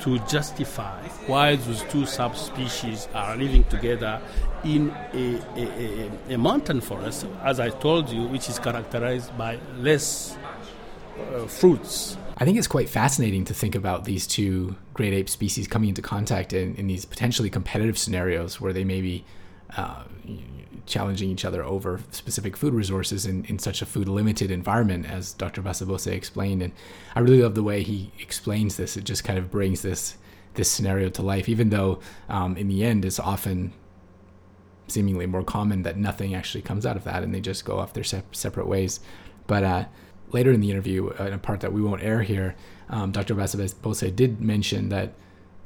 to 0.00 0.18
justify 0.20 1.02
why 1.26 1.56
those 1.56 1.82
two 1.84 2.06
subspecies 2.06 3.08
are 3.14 3.36
living 3.36 3.64
together 3.64 4.20
in 4.64 4.90
a, 5.14 5.40
a, 5.56 6.10
a, 6.30 6.34
a 6.34 6.38
mountain 6.38 6.80
forest, 6.80 7.26
as 7.42 7.60
I 7.60 7.70
told 7.70 8.10
you, 8.10 8.24
which 8.24 8.48
is 8.48 8.58
characterized 8.58 9.36
by 9.38 9.58
less 9.76 10.36
uh, 11.34 11.46
fruits. 11.46 12.16
I 12.38 12.44
think 12.44 12.58
it's 12.58 12.66
quite 12.66 12.90
fascinating 12.90 13.44
to 13.46 13.54
think 13.54 13.74
about 13.74 14.04
these 14.04 14.26
two 14.26 14.76
great 14.92 15.14
ape 15.14 15.30
species 15.30 15.66
coming 15.66 15.88
into 15.88 16.02
contact 16.02 16.52
in, 16.52 16.74
in 16.74 16.86
these 16.86 17.06
potentially 17.06 17.48
competitive 17.48 17.96
scenarios 17.96 18.60
where 18.60 18.74
they 18.74 18.84
may 18.84 19.00
be 19.00 19.24
uh, 19.76 20.04
challenging 20.86 21.30
each 21.30 21.44
other 21.44 21.62
over 21.64 22.00
specific 22.10 22.56
food 22.56 22.72
resources 22.72 23.26
in, 23.26 23.44
in 23.46 23.58
such 23.58 23.82
a 23.82 23.86
food 23.86 24.08
limited 24.08 24.50
environment, 24.50 25.10
as 25.10 25.32
Dr. 25.32 25.62
Basabose 25.62 26.06
explained. 26.06 26.62
And 26.62 26.72
I 27.14 27.20
really 27.20 27.42
love 27.42 27.54
the 27.54 27.62
way 27.62 27.82
he 27.82 28.12
explains 28.20 28.76
this. 28.76 28.96
It 28.96 29.04
just 29.04 29.24
kind 29.24 29.38
of 29.38 29.50
brings 29.50 29.82
this 29.82 30.16
this 30.54 30.70
scenario 30.70 31.10
to 31.10 31.22
life, 31.22 31.48
even 31.48 31.68
though 31.68 32.00
um, 32.30 32.56
in 32.56 32.68
the 32.68 32.82
end 32.82 33.04
it's 33.04 33.20
often 33.20 33.74
seemingly 34.88 35.26
more 35.26 35.42
common 35.42 35.82
that 35.82 35.96
nothing 35.96 36.34
actually 36.34 36.62
comes 36.62 36.86
out 36.86 36.96
of 36.96 37.04
that 37.04 37.22
and 37.22 37.34
they 37.34 37.40
just 37.40 37.64
go 37.64 37.78
off 37.78 37.92
their 37.92 38.04
se- 38.04 38.22
separate 38.32 38.66
ways. 38.66 39.00
But 39.46 39.64
uh, 39.64 39.84
later 40.32 40.52
in 40.52 40.60
the 40.60 40.70
interview, 40.70 41.10
uh, 41.20 41.24
in 41.24 41.32
a 41.32 41.38
part 41.38 41.60
that 41.60 41.72
we 41.72 41.82
won't 41.82 42.02
air 42.02 42.22
here, 42.22 42.56
um, 42.88 43.10
Dr. 43.10 43.34
Basabose 43.34 44.14
did 44.14 44.40
mention 44.40 44.88
that 44.90 45.12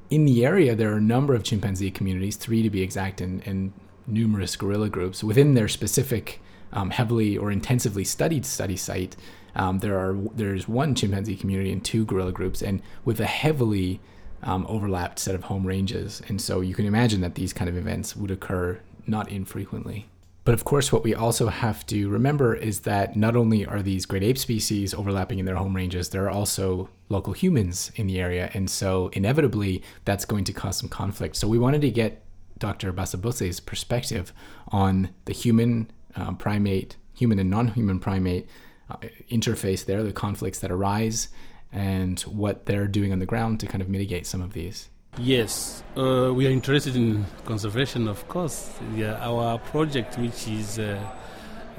in 0.09 0.25
the 0.25 0.45
area 0.45 0.75
there 0.75 0.93
are 0.93 0.97
a 0.97 1.03
number 1.03 1.35
of 1.35 1.45
chimpanzee 1.45 1.91
communities, 1.91 2.37
three 2.37 2.63
to 2.63 2.71
be 2.71 2.83
exact, 2.83 3.21
and, 3.21 3.47
and 3.47 3.73
numerous 4.11 4.57
gorilla 4.57 4.89
groups 4.89 5.23
within 5.25 5.55
their 5.55 5.69
specific 5.69 6.41
um, 6.73 6.91
heavily 6.91 7.37
or 7.37 7.51
intensively 7.51 8.05
studied 8.05 8.47
study 8.47 8.77
site. 8.77 9.17
Um, 9.55 9.81
there 9.81 9.99
are 9.99 10.17
there's 10.35 10.69
one 10.69 10.95
chimpanzee 10.95 11.37
community 11.37 11.73
and 11.73 11.85
two 11.85 12.05
gorilla 12.05 12.33
groups, 12.33 12.63
and 12.63 12.83
with 13.05 13.21
a 13.21 13.27
heavily 13.27 14.01
um, 14.43 14.65
overlapped 14.69 15.19
set 15.19 15.35
of 15.35 15.45
home 15.45 15.67
ranges. 15.67 16.23
And 16.29 16.41
so 16.41 16.61
you 16.61 16.75
can 16.75 16.87
imagine 16.87 17.21
that 17.21 17.35
these 17.35 17.53
kind 17.53 17.69
of 17.69 17.77
events 17.77 18.17
would 18.17 18.31
occur 18.31 18.81
not 19.07 19.31
infrequently. 19.31 20.07
But 20.45 20.55
of 20.55 20.65
course, 20.65 20.91
what 20.91 21.05
we 21.05 21.15
also 21.15 21.49
have 21.49 21.85
to 21.87 22.09
remember 22.09 22.55
is 22.55 22.81
that 22.81 23.15
not 23.15 23.37
only 23.37 23.67
are 23.67 23.83
these 23.83 24.07
great 24.07 24.23
ape 24.23 24.39
species 24.39 24.95
overlapping 24.95 25.39
in 25.39 25.45
their 25.45 25.57
home 25.57 25.77
ranges, 25.77 26.09
there 26.09 26.25
are 26.25 26.31
also 26.31 26.89
local 27.09 27.35
humans 27.35 27.93
in 27.97 28.07
the 28.07 28.21
area. 28.21 28.51
And 28.55 28.71
so 28.71 29.09
inevitably, 29.13 29.83
that's 30.07 30.25
going 30.25 30.45
to 30.45 30.53
cause 30.53 30.79
some 30.79 30.89
conflict. 30.89 31.37
So 31.37 31.47
we 31.47 31.59
wanted 31.59 31.83
to 31.83 31.91
get 31.91 32.23
Dr. 32.61 32.93
Basabose's 32.93 33.59
perspective 33.59 34.33
on 34.69 35.11
the 35.25 35.33
human 35.33 35.91
uh, 36.15 36.33
primate, 36.33 36.97
human 37.15 37.39
and 37.41 37.51
non 37.51 37.69
human 37.69 37.99
primate 37.99 38.49
uh, 38.91 38.97
interface 39.31 39.85
there, 39.85 40.03
the 40.05 40.13
conflicts 40.13 40.61
that 40.61 40.71
arise, 40.71 41.29
and 41.73 42.21
what 42.21 42.67
they're 42.67 42.87
doing 42.87 43.13
on 43.13 43.19
the 43.19 43.27
ground 43.27 43.59
to 43.61 43.67
kind 43.67 43.83
of 43.83 43.89
mitigate 43.89 44.27
some 44.27 44.43
of 44.43 44.53
these. 44.53 44.89
Yes, 45.19 45.83
uh, 45.97 46.33
we 46.33 46.47
are 46.47 46.51
interested 46.51 46.95
in 46.95 47.27
conservation, 47.45 48.07
of 48.07 48.27
course. 48.29 48.71
Yeah, 48.95 49.17
our 49.21 49.59
project, 49.59 50.17
which 50.19 50.47
is 50.47 50.79
uh, 50.79 51.01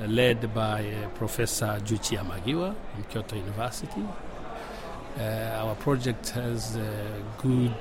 led 0.05 0.53
by 0.53 0.85
uh, 0.85 1.07
Professor 1.09 1.79
Juichi 1.83 2.17
Yamagiwa 2.17 2.75
from 2.93 3.03
Kyoto 3.05 3.35
University, 3.37 4.03
uh, 5.17 5.21
our 5.63 5.75
project 5.75 6.29
has 6.31 6.77
good 7.37 7.73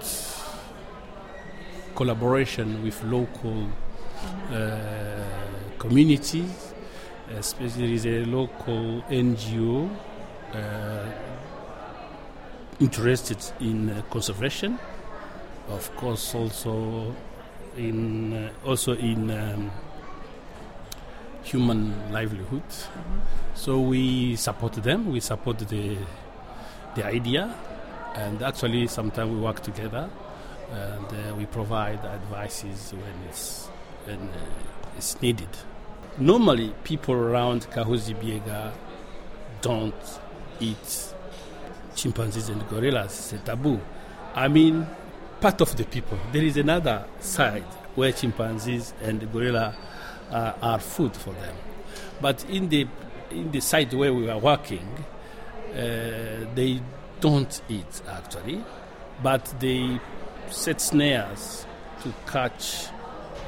collaboration 1.95 2.83
with 2.83 3.03
local 3.05 3.69
uh, 4.53 5.25
communities. 5.79 6.75
Especially, 7.39 7.95
a 8.21 8.25
local 8.25 9.03
NGO 9.09 9.89
uh, 10.53 11.07
interested 12.81 13.39
in 13.61 14.03
conservation 14.11 14.79
of 15.71 15.95
course 15.97 16.35
also 16.35 17.15
in 17.77 18.33
uh, 18.35 18.51
also 18.67 18.93
in 18.95 19.31
um, 19.31 19.71
human 21.43 21.95
livelihood. 22.13 22.69
Mm-hmm. 22.69 23.19
So 23.55 23.81
we 23.81 24.37
support 24.37 24.75
them. 24.75 25.13
We 25.13 25.21
support 25.21 25.59
the 25.59 25.97
the 26.95 27.05
idea, 27.05 27.55
and 28.15 28.43
actually 28.43 28.89
sometimes 28.89 29.31
we 29.31 29.39
work 29.41 29.61
together, 29.61 30.11
and 30.73 31.07
uh, 31.07 31.35
we 31.35 31.47
provide 31.47 32.05
advices 32.05 32.93
when 32.93 33.29
it's 33.29 33.67
when 34.05 34.19
uh, 34.19 34.97
it's 34.97 35.21
needed. 35.21 35.49
Normally, 36.19 36.75
people 36.85 37.15
around 37.15 37.69
Kahuzi 37.71 38.15
Biega 38.15 38.73
don't 39.61 40.21
eat 40.61 41.15
chimpanzees 41.95 42.49
and 42.49 42.67
gorillas. 42.69 43.13
It's 43.13 43.33
a 43.33 43.39
taboo. 43.39 43.81
I 44.35 44.49
mean, 44.49 44.87
part 45.41 45.61
of 45.61 45.77
the 45.77 45.85
people. 45.85 46.19
There 46.33 46.43
is 46.45 46.57
another 46.57 47.05
side 47.21 47.65
where 47.95 48.13
chimpanzees 48.13 48.95
and 49.03 49.31
gorilla 49.33 49.75
uh, 50.31 50.53
are 50.63 50.79
food 50.79 51.17
for 51.17 51.33
them. 51.33 51.57
But 52.21 52.45
in 52.49 52.69
the 52.69 52.87
in 53.31 53.51
the 53.53 53.61
site 53.61 53.95
where 53.95 54.13
we 54.13 54.29
are 54.29 54.39
working, 54.39 54.87
uh, 55.73 56.47
they 56.55 56.81
don't 57.21 57.63
eat 57.69 58.03
actually, 58.09 58.65
but 59.23 59.55
they 59.61 60.01
set 60.51 60.81
snares 60.81 61.67
to 62.03 62.13
catch 62.27 62.87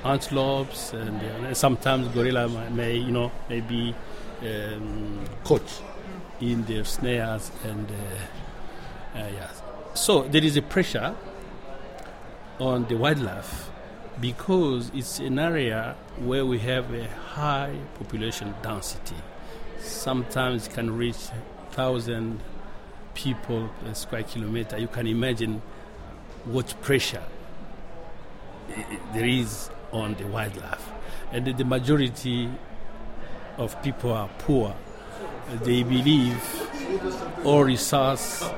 antelopes 0.04 0.92
and 0.92 1.20
uh, 1.22 1.54
sometimes 1.54 2.08
gorilla 2.08 2.48
may 2.70 2.96
you 2.96 3.12
know 3.12 3.30
maybe 3.48 3.94
um, 4.42 5.24
caught 5.44 5.82
in 6.40 6.64
their 6.64 6.84
snares 6.84 7.52
and 7.64 7.88
uh, 7.90 7.94
uh, 9.14 9.28
yeah. 9.34 9.50
So 9.94 10.22
there 10.22 10.42
is 10.42 10.56
a 10.56 10.62
pressure 10.62 11.14
on 12.58 12.86
the 12.86 12.96
wildlife 12.96 13.70
because 14.20 14.90
it's 14.94 15.18
an 15.18 15.38
area 15.38 15.96
where 16.18 16.46
we 16.46 16.58
have 16.60 16.92
a 16.94 17.08
high 17.08 17.76
population 17.98 18.54
density. 18.62 19.16
Sometimes 19.78 20.66
it 20.66 20.72
can 20.72 20.96
reach 20.96 21.28
thousand 21.72 22.40
people 23.14 23.70
per 23.84 23.94
square 23.94 24.22
kilometer. 24.22 24.78
You 24.78 24.88
can 24.88 25.06
imagine 25.06 25.60
what 26.44 26.74
pressure 26.82 27.22
there 29.12 29.24
is 29.24 29.70
on 29.92 30.14
the 30.14 30.26
wildlife, 30.26 30.88
and 31.30 31.46
the 31.46 31.64
majority 31.64 32.48
of 33.58 33.80
people 33.82 34.12
are 34.12 34.30
poor. 34.38 34.74
They 35.62 35.82
believe 35.82 36.40
all 37.44 37.64
resource 37.64 38.48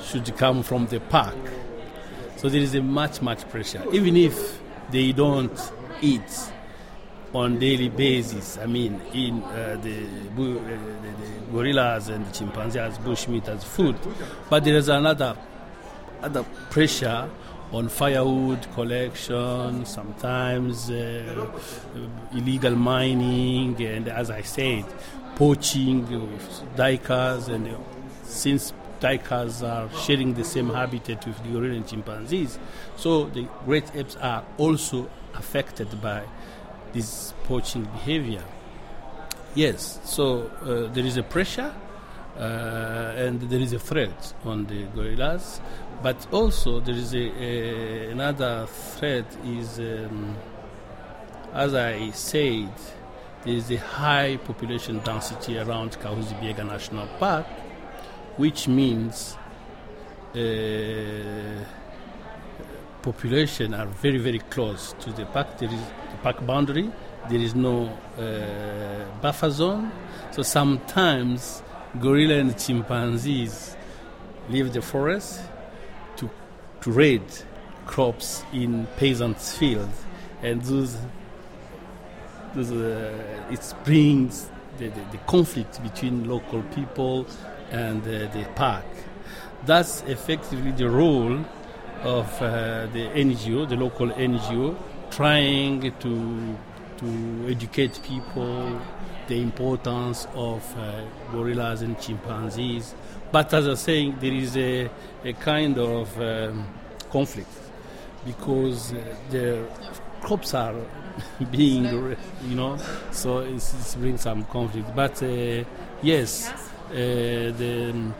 should 0.00 0.36
come 0.36 0.62
from 0.62 0.86
the 0.86 1.00
park 1.00 1.34
so 2.42 2.48
there 2.48 2.60
is 2.60 2.74
a 2.74 2.82
much, 2.82 3.22
much 3.22 3.48
pressure. 3.50 3.84
Even 3.92 4.16
if 4.16 4.58
they 4.90 5.12
don't 5.12 5.72
eat 6.00 6.50
on 7.32 7.60
daily 7.60 7.88
basis, 7.88 8.58
I 8.58 8.66
mean, 8.66 9.00
in 9.14 9.44
uh, 9.44 9.78
the, 9.80 9.94
uh, 9.94 10.08
the, 10.34 11.12
the, 11.20 11.52
gorillas 11.52 12.08
and 12.08 12.26
the 12.26 12.32
chimpanzees 12.32 12.98
bushmeat 12.98 13.46
as 13.46 13.62
food, 13.62 13.94
but 14.50 14.64
there 14.64 14.74
is 14.74 14.88
another 14.88 15.36
other 16.22 16.44
pressure 16.70 17.28
on 17.72 17.88
firewood 17.88 18.66
collection, 18.74 19.84
sometimes 19.86 20.90
uh, 20.90 21.46
illegal 22.32 22.76
mining, 22.76 23.80
and 23.82 24.08
as 24.08 24.30
I 24.30 24.42
said, 24.42 24.84
poaching, 25.36 26.06
duikers, 26.76 27.48
and 27.48 27.76
since 28.24 28.72
duikers 29.00 29.62
are 29.66 29.88
sharing 29.98 30.34
the 30.34 30.44
same 30.44 30.68
habitat 30.68 31.26
with 31.26 31.42
the 31.42 31.48
gorilla 31.50 31.74
and 31.74 31.86
chimpanzees. 31.86 32.58
So 32.96 33.24
the 33.26 33.48
great 33.64 33.94
apes 33.94 34.16
are 34.16 34.44
also 34.58 35.10
affected 35.34 36.00
by 36.00 36.22
this 36.92 37.32
poaching 37.44 37.84
behavior. 37.84 38.44
Yes, 39.54 39.98
so 40.04 40.50
uh, 40.62 40.92
there 40.92 41.04
is 41.04 41.16
a 41.16 41.22
pressure 41.22 41.74
uh, 42.38 43.14
and 43.16 43.40
there 43.40 43.60
is 43.60 43.72
a 43.72 43.78
threat 43.78 44.34
on 44.44 44.66
the 44.66 44.84
gorillas, 44.94 45.60
but 46.02 46.26
also 46.32 46.80
there 46.80 46.94
is 46.94 47.14
a, 47.14 48.10
another 48.10 48.66
threat 48.66 49.24
is, 49.44 49.78
um, 49.78 50.36
as 51.54 51.74
I 51.74 52.10
said, 52.10 52.72
there 53.44 53.54
is 53.54 53.70
a 53.70 53.76
high 53.76 54.36
population 54.36 54.98
density 55.04 55.58
around 55.58 55.92
Kahuzi 55.92 56.34
Biega 56.40 56.66
National 56.66 57.06
Park, 57.18 57.46
which 58.36 58.66
means 58.66 59.36
uh, 60.34 61.64
population 63.02 63.74
are 63.74 63.86
very 63.86 64.18
very 64.18 64.38
close 64.38 64.94
to 65.00 65.12
the 65.12 65.26
park. 65.26 65.58
There 65.58 65.72
is 65.72 65.80
the 65.80 66.16
park 66.22 66.44
boundary. 66.46 66.90
There 67.28 67.40
is 67.40 67.54
no 67.54 67.86
uh, 68.18 69.20
buffer 69.20 69.50
zone, 69.50 69.92
so 70.32 70.42
sometimes 70.42 71.62
gorilla 72.00 72.34
and 72.34 72.58
chimpanzees 72.58 73.76
leave 74.48 74.72
the 74.72 74.82
forest 74.82 75.40
to 76.82 76.90
raid 76.90 77.22
crops 77.86 78.44
in 78.52 78.86
peasants' 78.96 79.56
fields, 79.56 80.04
and 80.42 80.62
those, 80.62 80.96
those 82.54 82.70
uh, 82.72 83.44
it 83.50 83.74
brings 83.84 84.48
the, 84.78 84.88
the, 84.88 85.00
the 85.12 85.18
conflict 85.26 85.82
between 85.82 86.28
local 86.28 86.62
people 86.74 87.26
and 87.70 88.02
uh, 88.02 88.32
the 88.32 88.46
park. 88.54 88.84
That's 89.64 90.02
effectively 90.02 90.72
the 90.72 90.90
role 90.90 91.44
of 92.02 92.42
uh, 92.42 92.86
the 92.92 93.08
NGO, 93.14 93.68
the 93.68 93.76
local 93.76 94.08
NGO, 94.08 94.76
trying 95.10 95.92
to 96.00 96.56
to 96.98 97.48
educate 97.48 98.00
people 98.04 98.80
the 99.28 99.40
importance 99.40 100.26
of 100.34 100.62
uh, 100.78 101.02
gorillas 101.30 101.82
and 101.82 101.98
chimpanzees. 102.00 102.94
But 103.30 103.52
as 103.54 103.66
I 103.66 103.70
was 103.70 103.80
saying, 103.80 104.16
there 104.20 104.32
is 104.32 104.56
a, 104.56 104.90
a 105.24 105.32
kind 105.34 105.78
of 105.78 106.20
um, 106.20 106.66
conflict 107.10 107.48
because 108.24 108.92
uh, 108.92 109.16
the 109.30 109.66
crops 110.20 110.54
are 110.54 110.74
being, 111.50 111.84
you 111.84 112.54
know, 112.54 112.76
so 113.10 113.38
it's, 113.38 113.74
it's 113.74 113.94
brings 113.94 114.22
some 114.22 114.44
conflict. 114.44 114.94
But 114.94 115.22
uh, 115.22 115.64
yes, 116.02 116.50
uh, 116.90 116.94
the 116.94 117.90
um, 117.90 118.14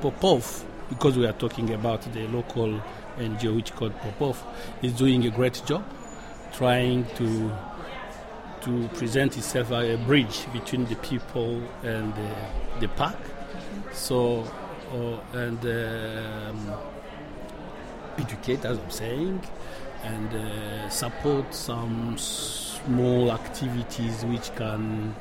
POPOF, 0.00 0.64
because 0.88 1.16
we 1.16 1.26
are 1.26 1.32
talking 1.32 1.72
about 1.74 2.02
the 2.12 2.26
local 2.28 2.80
NGO 3.18 3.56
which 3.56 3.74
called 3.74 3.94
POPOF, 4.00 4.36
is 4.82 4.92
doing 4.92 5.26
a 5.26 5.30
great 5.30 5.60
job. 5.66 5.84
trying 6.56 7.04
to 7.16 7.52
to 8.66 8.88
present 8.88 9.38
itself 9.38 9.70
as 9.70 9.94
a 9.94 9.96
bridge 10.04 10.52
between 10.52 10.84
the 10.86 10.96
people 10.96 11.62
and 11.84 12.12
the, 12.14 12.34
the 12.80 12.88
park. 12.88 13.16
So, 13.92 14.44
uh, 14.92 15.38
and 15.38 15.58
um, 15.64 16.74
educate, 18.18 18.64
as 18.64 18.78
I'm 18.78 18.90
saying, 18.90 19.40
and 20.02 20.34
uh, 20.34 20.88
support 20.88 21.54
some 21.54 22.18
small 22.18 23.30
activities 23.32 24.24
which 24.24 24.54
can 24.56 25.14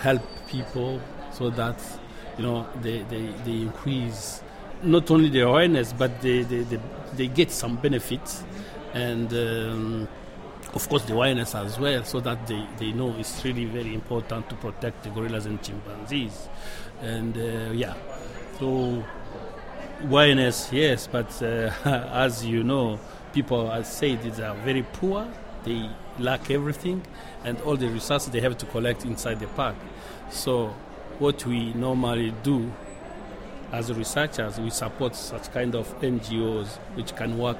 help 0.00 0.22
people 0.48 1.00
so 1.32 1.48
that 1.50 1.80
you 2.36 2.44
know 2.44 2.66
they, 2.82 3.02
they, 3.02 3.26
they 3.44 3.62
increase 3.62 4.42
not 4.82 5.10
only 5.10 5.28
the 5.28 5.40
awareness 5.40 5.92
but 5.92 6.20
they, 6.20 6.42
they, 6.42 6.62
they, 6.62 6.80
they 7.16 7.26
get 7.26 7.50
some 7.50 7.76
benefits 7.76 8.44
and 8.94 9.32
um, 9.32 10.08
of 10.74 10.88
course 10.88 11.04
the 11.04 11.14
awareness 11.14 11.54
as 11.54 11.78
well 11.78 12.04
so 12.04 12.20
that 12.20 12.46
they, 12.46 12.66
they 12.78 12.92
know 12.92 13.14
it's 13.18 13.44
really 13.44 13.64
very 13.64 13.94
important 13.94 14.48
to 14.48 14.54
protect 14.56 15.02
the 15.02 15.10
gorillas 15.10 15.46
and 15.46 15.62
chimpanzees. 15.62 16.48
And 17.00 17.36
uh, 17.36 17.72
yeah. 17.72 17.94
So 18.58 19.04
awareness 20.02 20.72
yes 20.72 21.06
but 21.06 21.30
uh, 21.42 21.70
as 21.84 22.44
you 22.44 22.62
know 22.62 22.98
people 23.32 23.70
I 23.70 23.82
say 23.82 24.16
they 24.16 24.42
are 24.42 24.54
very 24.56 24.82
poor 24.82 25.28
they 25.64 25.90
lack 26.18 26.50
everything 26.50 27.02
and 27.44 27.60
all 27.62 27.76
the 27.76 27.88
resources 27.88 28.30
they 28.30 28.40
have 28.40 28.56
to 28.58 28.66
collect 28.66 29.04
inside 29.04 29.40
the 29.40 29.46
park. 29.48 29.76
So 30.30 30.74
what 31.18 31.44
we 31.44 31.72
normally 31.74 32.32
do 32.42 32.72
as 33.72 33.92
researchers 33.92 34.58
we 34.58 34.70
support 34.70 35.14
such 35.14 35.52
kind 35.52 35.74
of 35.74 35.86
ngos 36.00 36.78
which 36.94 37.14
can 37.14 37.38
work 37.38 37.58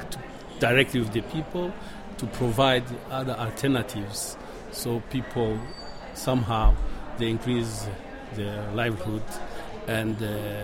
directly 0.59 1.01
with 1.01 1.13
the 1.13 1.23
people 1.23 1.73
to 2.21 2.27
provide 2.27 2.85
other 3.11 3.33
alternatives 3.33 4.37
so 4.73 5.01
people 5.11 5.59
somehow 6.13 6.75
they 7.17 7.31
increase 7.31 7.87
their 8.35 8.71
livelihood 8.73 9.23
and 9.87 10.23
uh, 10.23 10.63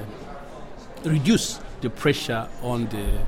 reduce 1.05 1.59
the 1.81 1.89
pressure 1.89 2.47
on 2.63 2.87
the, 2.87 3.19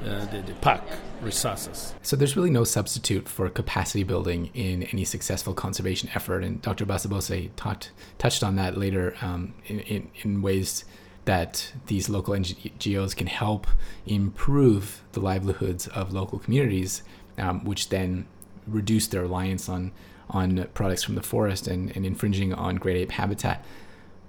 uh, 0.00 0.24
the, 0.26 0.42
the 0.46 0.54
park 0.62 0.80
resources. 1.20 1.94
So 2.02 2.16
there's 2.16 2.36
really 2.36 2.50
no 2.50 2.64
substitute 2.64 3.28
for 3.28 3.50
capacity 3.50 4.02
building 4.02 4.50
in 4.54 4.84
any 4.84 5.04
successful 5.04 5.52
conservation 5.52 6.08
effort, 6.14 6.42
and 6.42 6.62
Dr. 6.62 6.86
Basabose 6.86 7.50
talked, 7.56 7.92
touched 8.16 8.42
on 8.42 8.56
that 8.56 8.78
later 8.78 9.14
um, 9.20 9.52
in, 9.66 9.80
in, 9.80 10.10
in 10.22 10.42
ways 10.42 10.86
that 11.26 11.72
these 11.86 12.08
local 12.08 12.34
NGOs 12.34 13.14
can 13.14 13.26
help 13.26 13.66
improve 14.06 15.02
the 15.12 15.20
livelihoods 15.20 15.86
of 15.88 16.12
local 16.12 16.38
communities 16.38 17.02
um, 17.38 17.64
which 17.64 17.88
then 17.88 18.26
reduce 18.66 19.06
their 19.06 19.22
reliance 19.22 19.68
on 19.68 19.92
on 20.30 20.66
products 20.72 21.02
from 21.02 21.14
the 21.14 21.22
forest 21.22 21.68
and, 21.68 21.94
and 21.94 22.06
infringing 22.06 22.54
on 22.54 22.76
great 22.76 22.96
ape 22.96 23.10
habitat. 23.12 23.64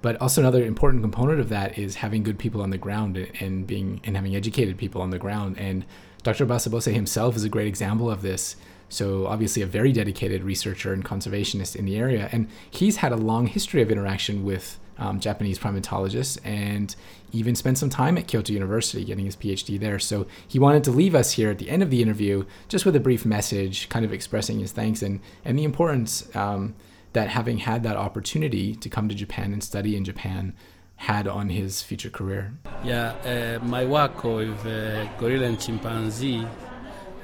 But 0.01 0.21
also 0.21 0.41
another 0.41 0.63
important 0.63 1.01
component 1.01 1.39
of 1.39 1.49
that 1.49 1.77
is 1.77 1.95
having 1.95 2.21
good 2.21 2.37
people 2.37 2.61
on 2.61 2.69
the 2.69 2.77
ground 2.77 3.17
and 3.39 3.65
being 3.65 4.01
and 4.03 4.15
having 4.15 4.35
educated 4.35 4.77
people 4.77 5.01
on 5.01 5.09
the 5.09 5.17
ground. 5.17 5.57
And 5.57 5.85
Dr. 6.21 6.45
Basabose 6.45 6.93
himself 6.93 7.35
is 7.35 7.43
a 7.43 7.49
great 7.49 7.67
example 7.67 8.11
of 8.11 8.21
this. 8.21 8.55
So 8.89 9.25
obviously 9.25 9.61
a 9.61 9.65
very 9.65 9.91
dedicated 9.91 10.43
researcher 10.43 10.93
and 10.93 11.03
conservationist 11.03 11.75
in 11.75 11.85
the 11.85 11.97
area, 11.97 12.29
and 12.31 12.47
he's 12.69 12.97
had 12.97 13.11
a 13.11 13.17
long 13.17 13.47
history 13.47 13.81
of 13.81 13.89
interaction 13.89 14.43
with 14.43 14.79
um, 14.97 15.19
Japanese 15.19 15.59
primatologist, 15.59 16.39
and 16.43 16.95
even 17.31 17.55
spent 17.55 17.77
some 17.77 17.89
time 17.89 18.17
at 18.17 18.27
Kyoto 18.27 18.53
University 18.53 19.03
getting 19.03 19.25
his 19.25 19.35
PhD 19.35 19.79
there. 19.79 19.99
So 19.99 20.27
he 20.47 20.59
wanted 20.59 20.83
to 20.85 20.91
leave 20.91 21.15
us 21.15 21.33
here 21.33 21.49
at 21.49 21.59
the 21.59 21.69
end 21.69 21.83
of 21.83 21.89
the 21.89 22.01
interview 22.01 22.45
just 22.67 22.85
with 22.85 22.95
a 22.95 22.99
brief 22.99 23.25
message, 23.25 23.89
kind 23.89 24.05
of 24.05 24.13
expressing 24.13 24.59
his 24.59 24.71
thanks 24.71 25.01
and, 25.01 25.19
and 25.43 25.57
the 25.57 25.63
importance 25.63 26.33
um, 26.35 26.75
that 27.13 27.29
having 27.29 27.59
had 27.59 27.83
that 27.83 27.97
opportunity 27.97 28.75
to 28.75 28.89
come 28.89 29.09
to 29.09 29.15
Japan 29.15 29.53
and 29.53 29.63
study 29.63 29.95
in 29.95 30.03
Japan 30.03 30.53
had 30.97 31.27
on 31.27 31.49
his 31.49 31.81
future 31.81 32.09
career. 32.09 32.53
Yeah, 32.83 33.59
uh, 33.61 33.65
my 33.65 33.85
work 33.85 34.23
with 34.23 34.65
uh, 34.65 35.05
gorilla 35.17 35.47
and 35.47 35.59
chimpanzee 35.59 36.47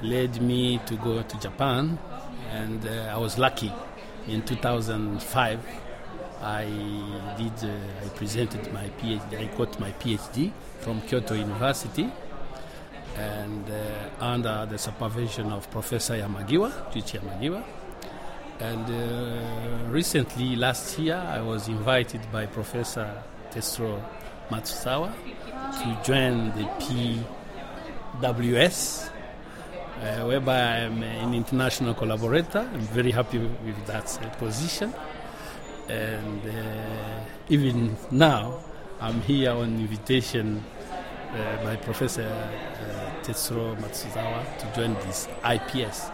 led 0.02 0.42
me 0.42 0.78
to 0.86 0.96
go 0.96 1.22
to 1.22 1.38
Japan, 1.38 1.98
and 2.50 2.86
uh, 2.86 3.14
I 3.14 3.18
was 3.18 3.38
lucky 3.38 3.72
in 4.28 4.42
2005 4.42 5.60
I 6.42 6.64
did, 7.38 7.70
uh, 7.70 8.04
I 8.04 8.08
presented 8.16 8.72
my 8.72 8.88
PhD, 9.00 9.38
I 9.38 9.44
got 9.56 9.78
my 9.78 9.92
PhD 9.92 10.50
from 10.80 11.00
Kyoto 11.02 11.34
University 11.34 12.10
and 13.16 13.70
uh, 13.70 14.24
under 14.24 14.66
the 14.68 14.76
supervision 14.76 15.52
of 15.52 15.70
Professor 15.70 16.14
Yamagiwa, 16.14 16.90
Juichi 16.92 17.20
Yamagiwa. 17.20 17.62
And 18.58 18.90
uh, 18.90 19.90
recently, 19.90 20.56
last 20.56 20.98
year, 20.98 21.14
I 21.16 21.40
was 21.40 21.68
invited 21.68 22.20
by 22.32 22.46
Professor 22.46 23.22
Tetsuro 23.52 24.02
Matsuzawa 24.50 25.12
to 25.14 25.98
join 26.04 26.50
the 26.56 26.64
PWS, 28.20 29.10
uh, 30.00 30.24
whereby 30.26 30.78
I'm 30.80 31.02
an 31.02 31.34
international 31.34 31.94
collaborator. 31.94 32.68
I'm 32.72 32.80
very 32.80 33.12
happy 33.12 33.38
with 33.38 33.86
that 33.86 34.18
uh, 34.20 34.28
position 34.36 34.92
and 35.88 36.40
uh, 36.48 37.24
even 37.48 37.96
now 38.10 38.60
I'm 39.00 39.20
here 39.22 39.50
on 39.50 39.80
invitation 39.80 40.62
uh, 41.32 41.64
by 41.64 41.76
Professor 41.76 42.22
uh, 42.22 43.24
Tetsuro 43.24 43.76
Matsuzawa 43.80 44.58
to 44.58 44.72
join 44.74 44.94
this 45.06 45.28
IPS. 45.44 46.10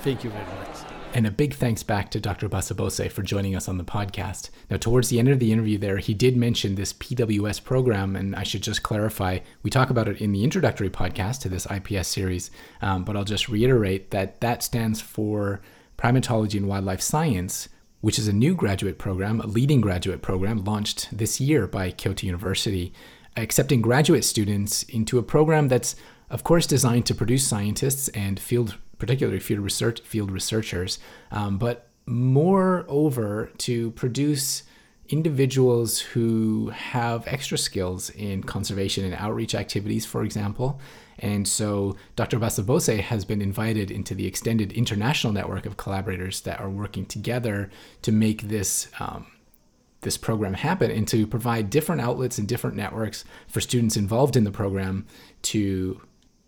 Thank 0.00 0.24
you 0.24 0.30
very 0.30 0.44
much. 0.44 0.76
And 1.14 1.26
a 1.26 1.30
big 1.30 1.54
thanks 1.54 1.82
back 1.82 2.10
to 2.10 2.20
Dr. 2.20 2.48
Basabose 2.48 3.10
for 3.10 3.22
joining 3.22 3.56
us 3.56 3.66
on 3.66 3.78
the 3.78 3.84
podcast. 3.84 4.50
Now, 4.70 4.76
towards 4.76 5.08
the 5.08 5.18
end 5.18 5.28
of 5.28 5.38
the 5.38 5.50
interview, 5.50 5.78
there, 5.78 5.96
he 5.96 6.12
did 6.12 6.36
mention 6.36 6.74
this 6.74 6.92
PWS 6.92 7.64
program, 7.64 8.14
and 8.14 8.36
I 8.36 8.42
should 8.42 8.62
just 8.62 8.82
clarify 8.82 9.38
we 9.62 9.70
talk 9.70 9.88
about 9.88 10.06
it 10.06 10.20
in 10.20 10.32
the 10.32 10.44
introductory 10.44 10.90
podcast 10.90 11.40
to 11.40 11.48
this 11.48 11.66
IPS 11.70 12.08
series, 12.08 12.50
um, 12.82 13.04
but 13.04 13.16
I'll 13.16 13.24
just 13.24 13.48
reiterate 13.48 14.10
that 14.10 14.40
that 14.42 14.62
stands 14.62 15.00
for 15.00 15.62
Primatology 15.96 16.58
and 16.58 16.68
Wildlife 16.68 17.00
Science, 17.00 17.70
which 18.00 18.18
is 18.18 18.28
a 18.28 18.32
new 18.32 18.54
graduate 18.54 18.98
program, 18.98 19.40
a 19.40 19.46
leading 19.46 19.80
graduate 19.80 20.22
program 20.22 20.64
launched 20.64 21.08
this 21.16 21.40
year 21.40 21.66
by 21.66 21.90
Kyoto 21.90 22.26
University, 22.26 22.92
accepting 23.36 23.82
graduate 23.82 24.24
students 24.24 24.82
into 24.84 25.18
a 25.18 25.22
program 25.22 25.68
that's, 25.68 25.96
of 26.30 26.44
course, 26.44 26.66
designed 26.66 27.06
to 27.06 27.14
produce 27.14 27.46
scientists 27.46 28.08
and 28.08 28.38
field, 28.38 28.76
particularly 28.98 29.40
field 29.40 29.60
research, 29.60 30.00
field 30.00 30.30
researchers, 30.30 30.98
um, 31.30 31.58
but 31.58 31.88
moreover 32.06 33.50
to 33.58 33.90
produce 33.92 34.62
individuals 35.08 36.00
who 36.00 36.68
have 36.70 37.26
extra 37.26 37.56
skills 37.56 38.10
in 38.10 38.42
conservation 38.42 39.04
and 39.04 39.14
outreach 39.14 39.54
activities, 39.54 40.04
for 40.04 40.22
example, 40.22 40.80
and 41.18 41.46
so 41.46 41.96
Dr. 42.16 42.38
Basabose 42.38 43.00
has 43.00 43.24
been 43.24 43.42
invited 43.42 43.90
into 43.90 44.14
the 44.14 44.26
extended 44.26 44.72
international 44.72 45.32
network 45.32 45.66
of 45.66 45.76
collaborators 45.76 46.40
that 46.42 46.60
are 46.60 46.70
working 46.70 47.06
together 47.06 47.70
to 48.02 48.12
make 48.12 48.42
this. 48.42 48.88
Um, 49.00 49.26
this 50.02 50.16
program 50.16 50.54
happen 50.54 50.92
and 50.92 51.08
to 51.08 51.26
provide 51.26 51.70
different 51.70 52.00
outlets 52.00 52.38
and 52.38 52.46
different 52.46 52.76
networks 52.76 53.24
for 53.48 53.60
students 53.60 53.96
involved 53.96 54.36
in 54.36 54.44
the 54.44 54.50
program 54.52 55.04
to 55.42 56.00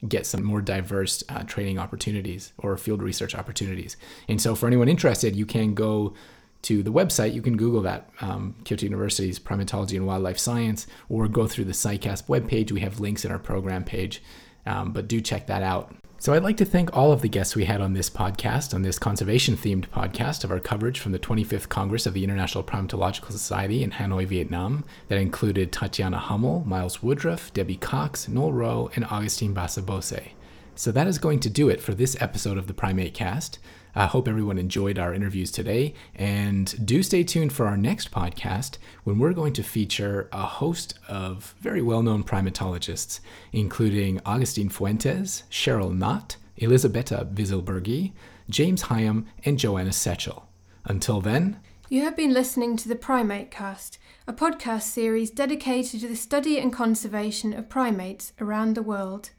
get 0.08 0.26
some 0.26 0.42
more 0.42 0.62
diverse 0.62 1.22
uh, 1.28 1.42
training 1.42 1.78
opportunities 1.78 2.52
or 2.58 2.76
field 2.76 3.02
research 3.02 3.34
opportunities. 3.34 3.96
And 4.28 4.40
so, 4.40 4.54
for 4.54 4.66
anyone 4.66 4.88
interested, 4.88 5.36
you 5.36 5.46
can 5.46 5.74
go 5.74 6.14
to 6.62 6.82
the 6.82 6.92
website. 6.92 7.34
You 7.34 7.42
can 7.42 7.56
Google 7.56 7.82
that 7.82 8.10
um, 8.20 8.54
Kyoto 8.64 8.84
University's 8.84 9.38
Primatology 9.38 9.96
and 9.96 10.06
Wildlife 10.06 10.38
Science, 10.38 10.86
or 11.08 11.28
go 11.28 11.46
through 11.46 11.64
the 11.64 11.72
CICASP 11.72 12.26
webpage. 12.26 12.72
We 12.72 12.80
have 12.80 13.00
links 13.00 13.24
in 13.24 13.30
our 13.30 13.38
program 13.38 13.84
page 13.84 14.22
um, 14.66 14.92
but 14.92 15.08
do 15.08 15.20
check 15.20 15.46
that 15.46 15.62
out. 15.62 15.94
So 16.18 16.34
I'd 16.34 16.42
like 16.42 16.58
to 16.58 16.66
thank 16.66 16.94
all 16.94 17.12
of 17.12 17.22
the 17.22 17.30
guests 17.30 17.56
we 17.56 17.64
had 17.64 17.80
on 17.80 17.94
this 17.94 18.10
podcast, 18.10 18.74
on 18.74 18.82
this 18.82 18.98
conservation 18.98 19.56
themed 19.56 19.88
podcast 19.88 20.44
of 20.44 20.50
our 20.50 20.60
coverage 20.60 21.00
from 21.00 21.12
the 21.12 21.18
25th 21.18 21.70
Congress 21.70 22.04
of 22.04 22.12
the 22.12 22.22
International 22.22 22.62
Primatological 22.62 23.30
Society 23.32 23.82
in 23.82 23.92
Hanoi, 23.92 24.26
Vietnam, 24.26 24.84
that 25.08 25.18
included 25.18 25.72
Tatyana 25.72 26.20
Humle, 26.20 26.66
Miles 26.66 27.02
Woodruff, 27.02 27.50
Debbie 27.54 27.78
Cox, 27.78 28.28
Noel 28.28 28.52
Rowe, 28.52 28.90
and 28.94 29.06
Augustin 29.06 29.54
Basabose. 29.54 30.32
So 30.74 30.92
that 30.92 31.06
is 31.06 31.16
going 31.16 31.40
to 31.40 31.48
do 31.48 31.70
it 31.70 31.80
for 31.80 31.94
this 31.94 32.20
episode 32.20 32.58
of 32.58 32.66
the 32.66 32.74
Primate 32.74 33.14
Cast. 33.14 33.58
I 33.94 34.06
hope 34.06 34.28
everyone 34.28 34.58
enjoyed 34.58 34.98
our 34.98 35.12
interviews 35.12 35.50
today, 35.50 35.94
and 36.14 36.86
do 36.86 37.02
stay 37.02 37.24
tuned 37.24 37.52
for 37.52 37.66
our 37.66 37.76
next 37.76 38.10
podcast 38.10 38.78
when 39.04 39.18
we're 39.18 39.32
going 39.32 39.52
to 39.54 39.62
feature 39.62 40.28
a 40.32 40.42
host 40.42 40.98
of 41.08 41.54
very 41.60 41.82
well 41.82 42.02
known 42.02 42.24
primatologists, 42.24 43.20
including 43.52 44.20
Augustine 44.24 44.68
Fuentes, 44.68 45.44
Cheryl 45.50 45.96
Knott, 45.96 46.36
Elisabetta 46.60 47.28
Visalberghi, 47.32 48.12
James 48.48 48.82
Higham, 48.82 49.26
and 49.44 49.58
Joanna 49.58 49.90
Setchell. 49.90 50.44
Until 50.84 51.20
then, 51.20 51.58
you 51.88 52.02
have 52.02 52.16
been 52.16 52.32
listening 52.32 52.76
to 52.76 52.88
the 52.88 52.94
Primate 52.94 53.50
Cast, 53.50 53.98
a 54.26 54.32
podcast 54.32 54.82
series 54.82 55.30
dedicated 55.30 56.00
to 56.00 56.08
the 56.08 56.14
study 56.14 56.58
and 56.58 56.72
conservation 56.72 57.52
of 57.52 57.68
primates 57.68 58.32
around 58.40 58.76
the 58.76 58.82
world 58.82 59.30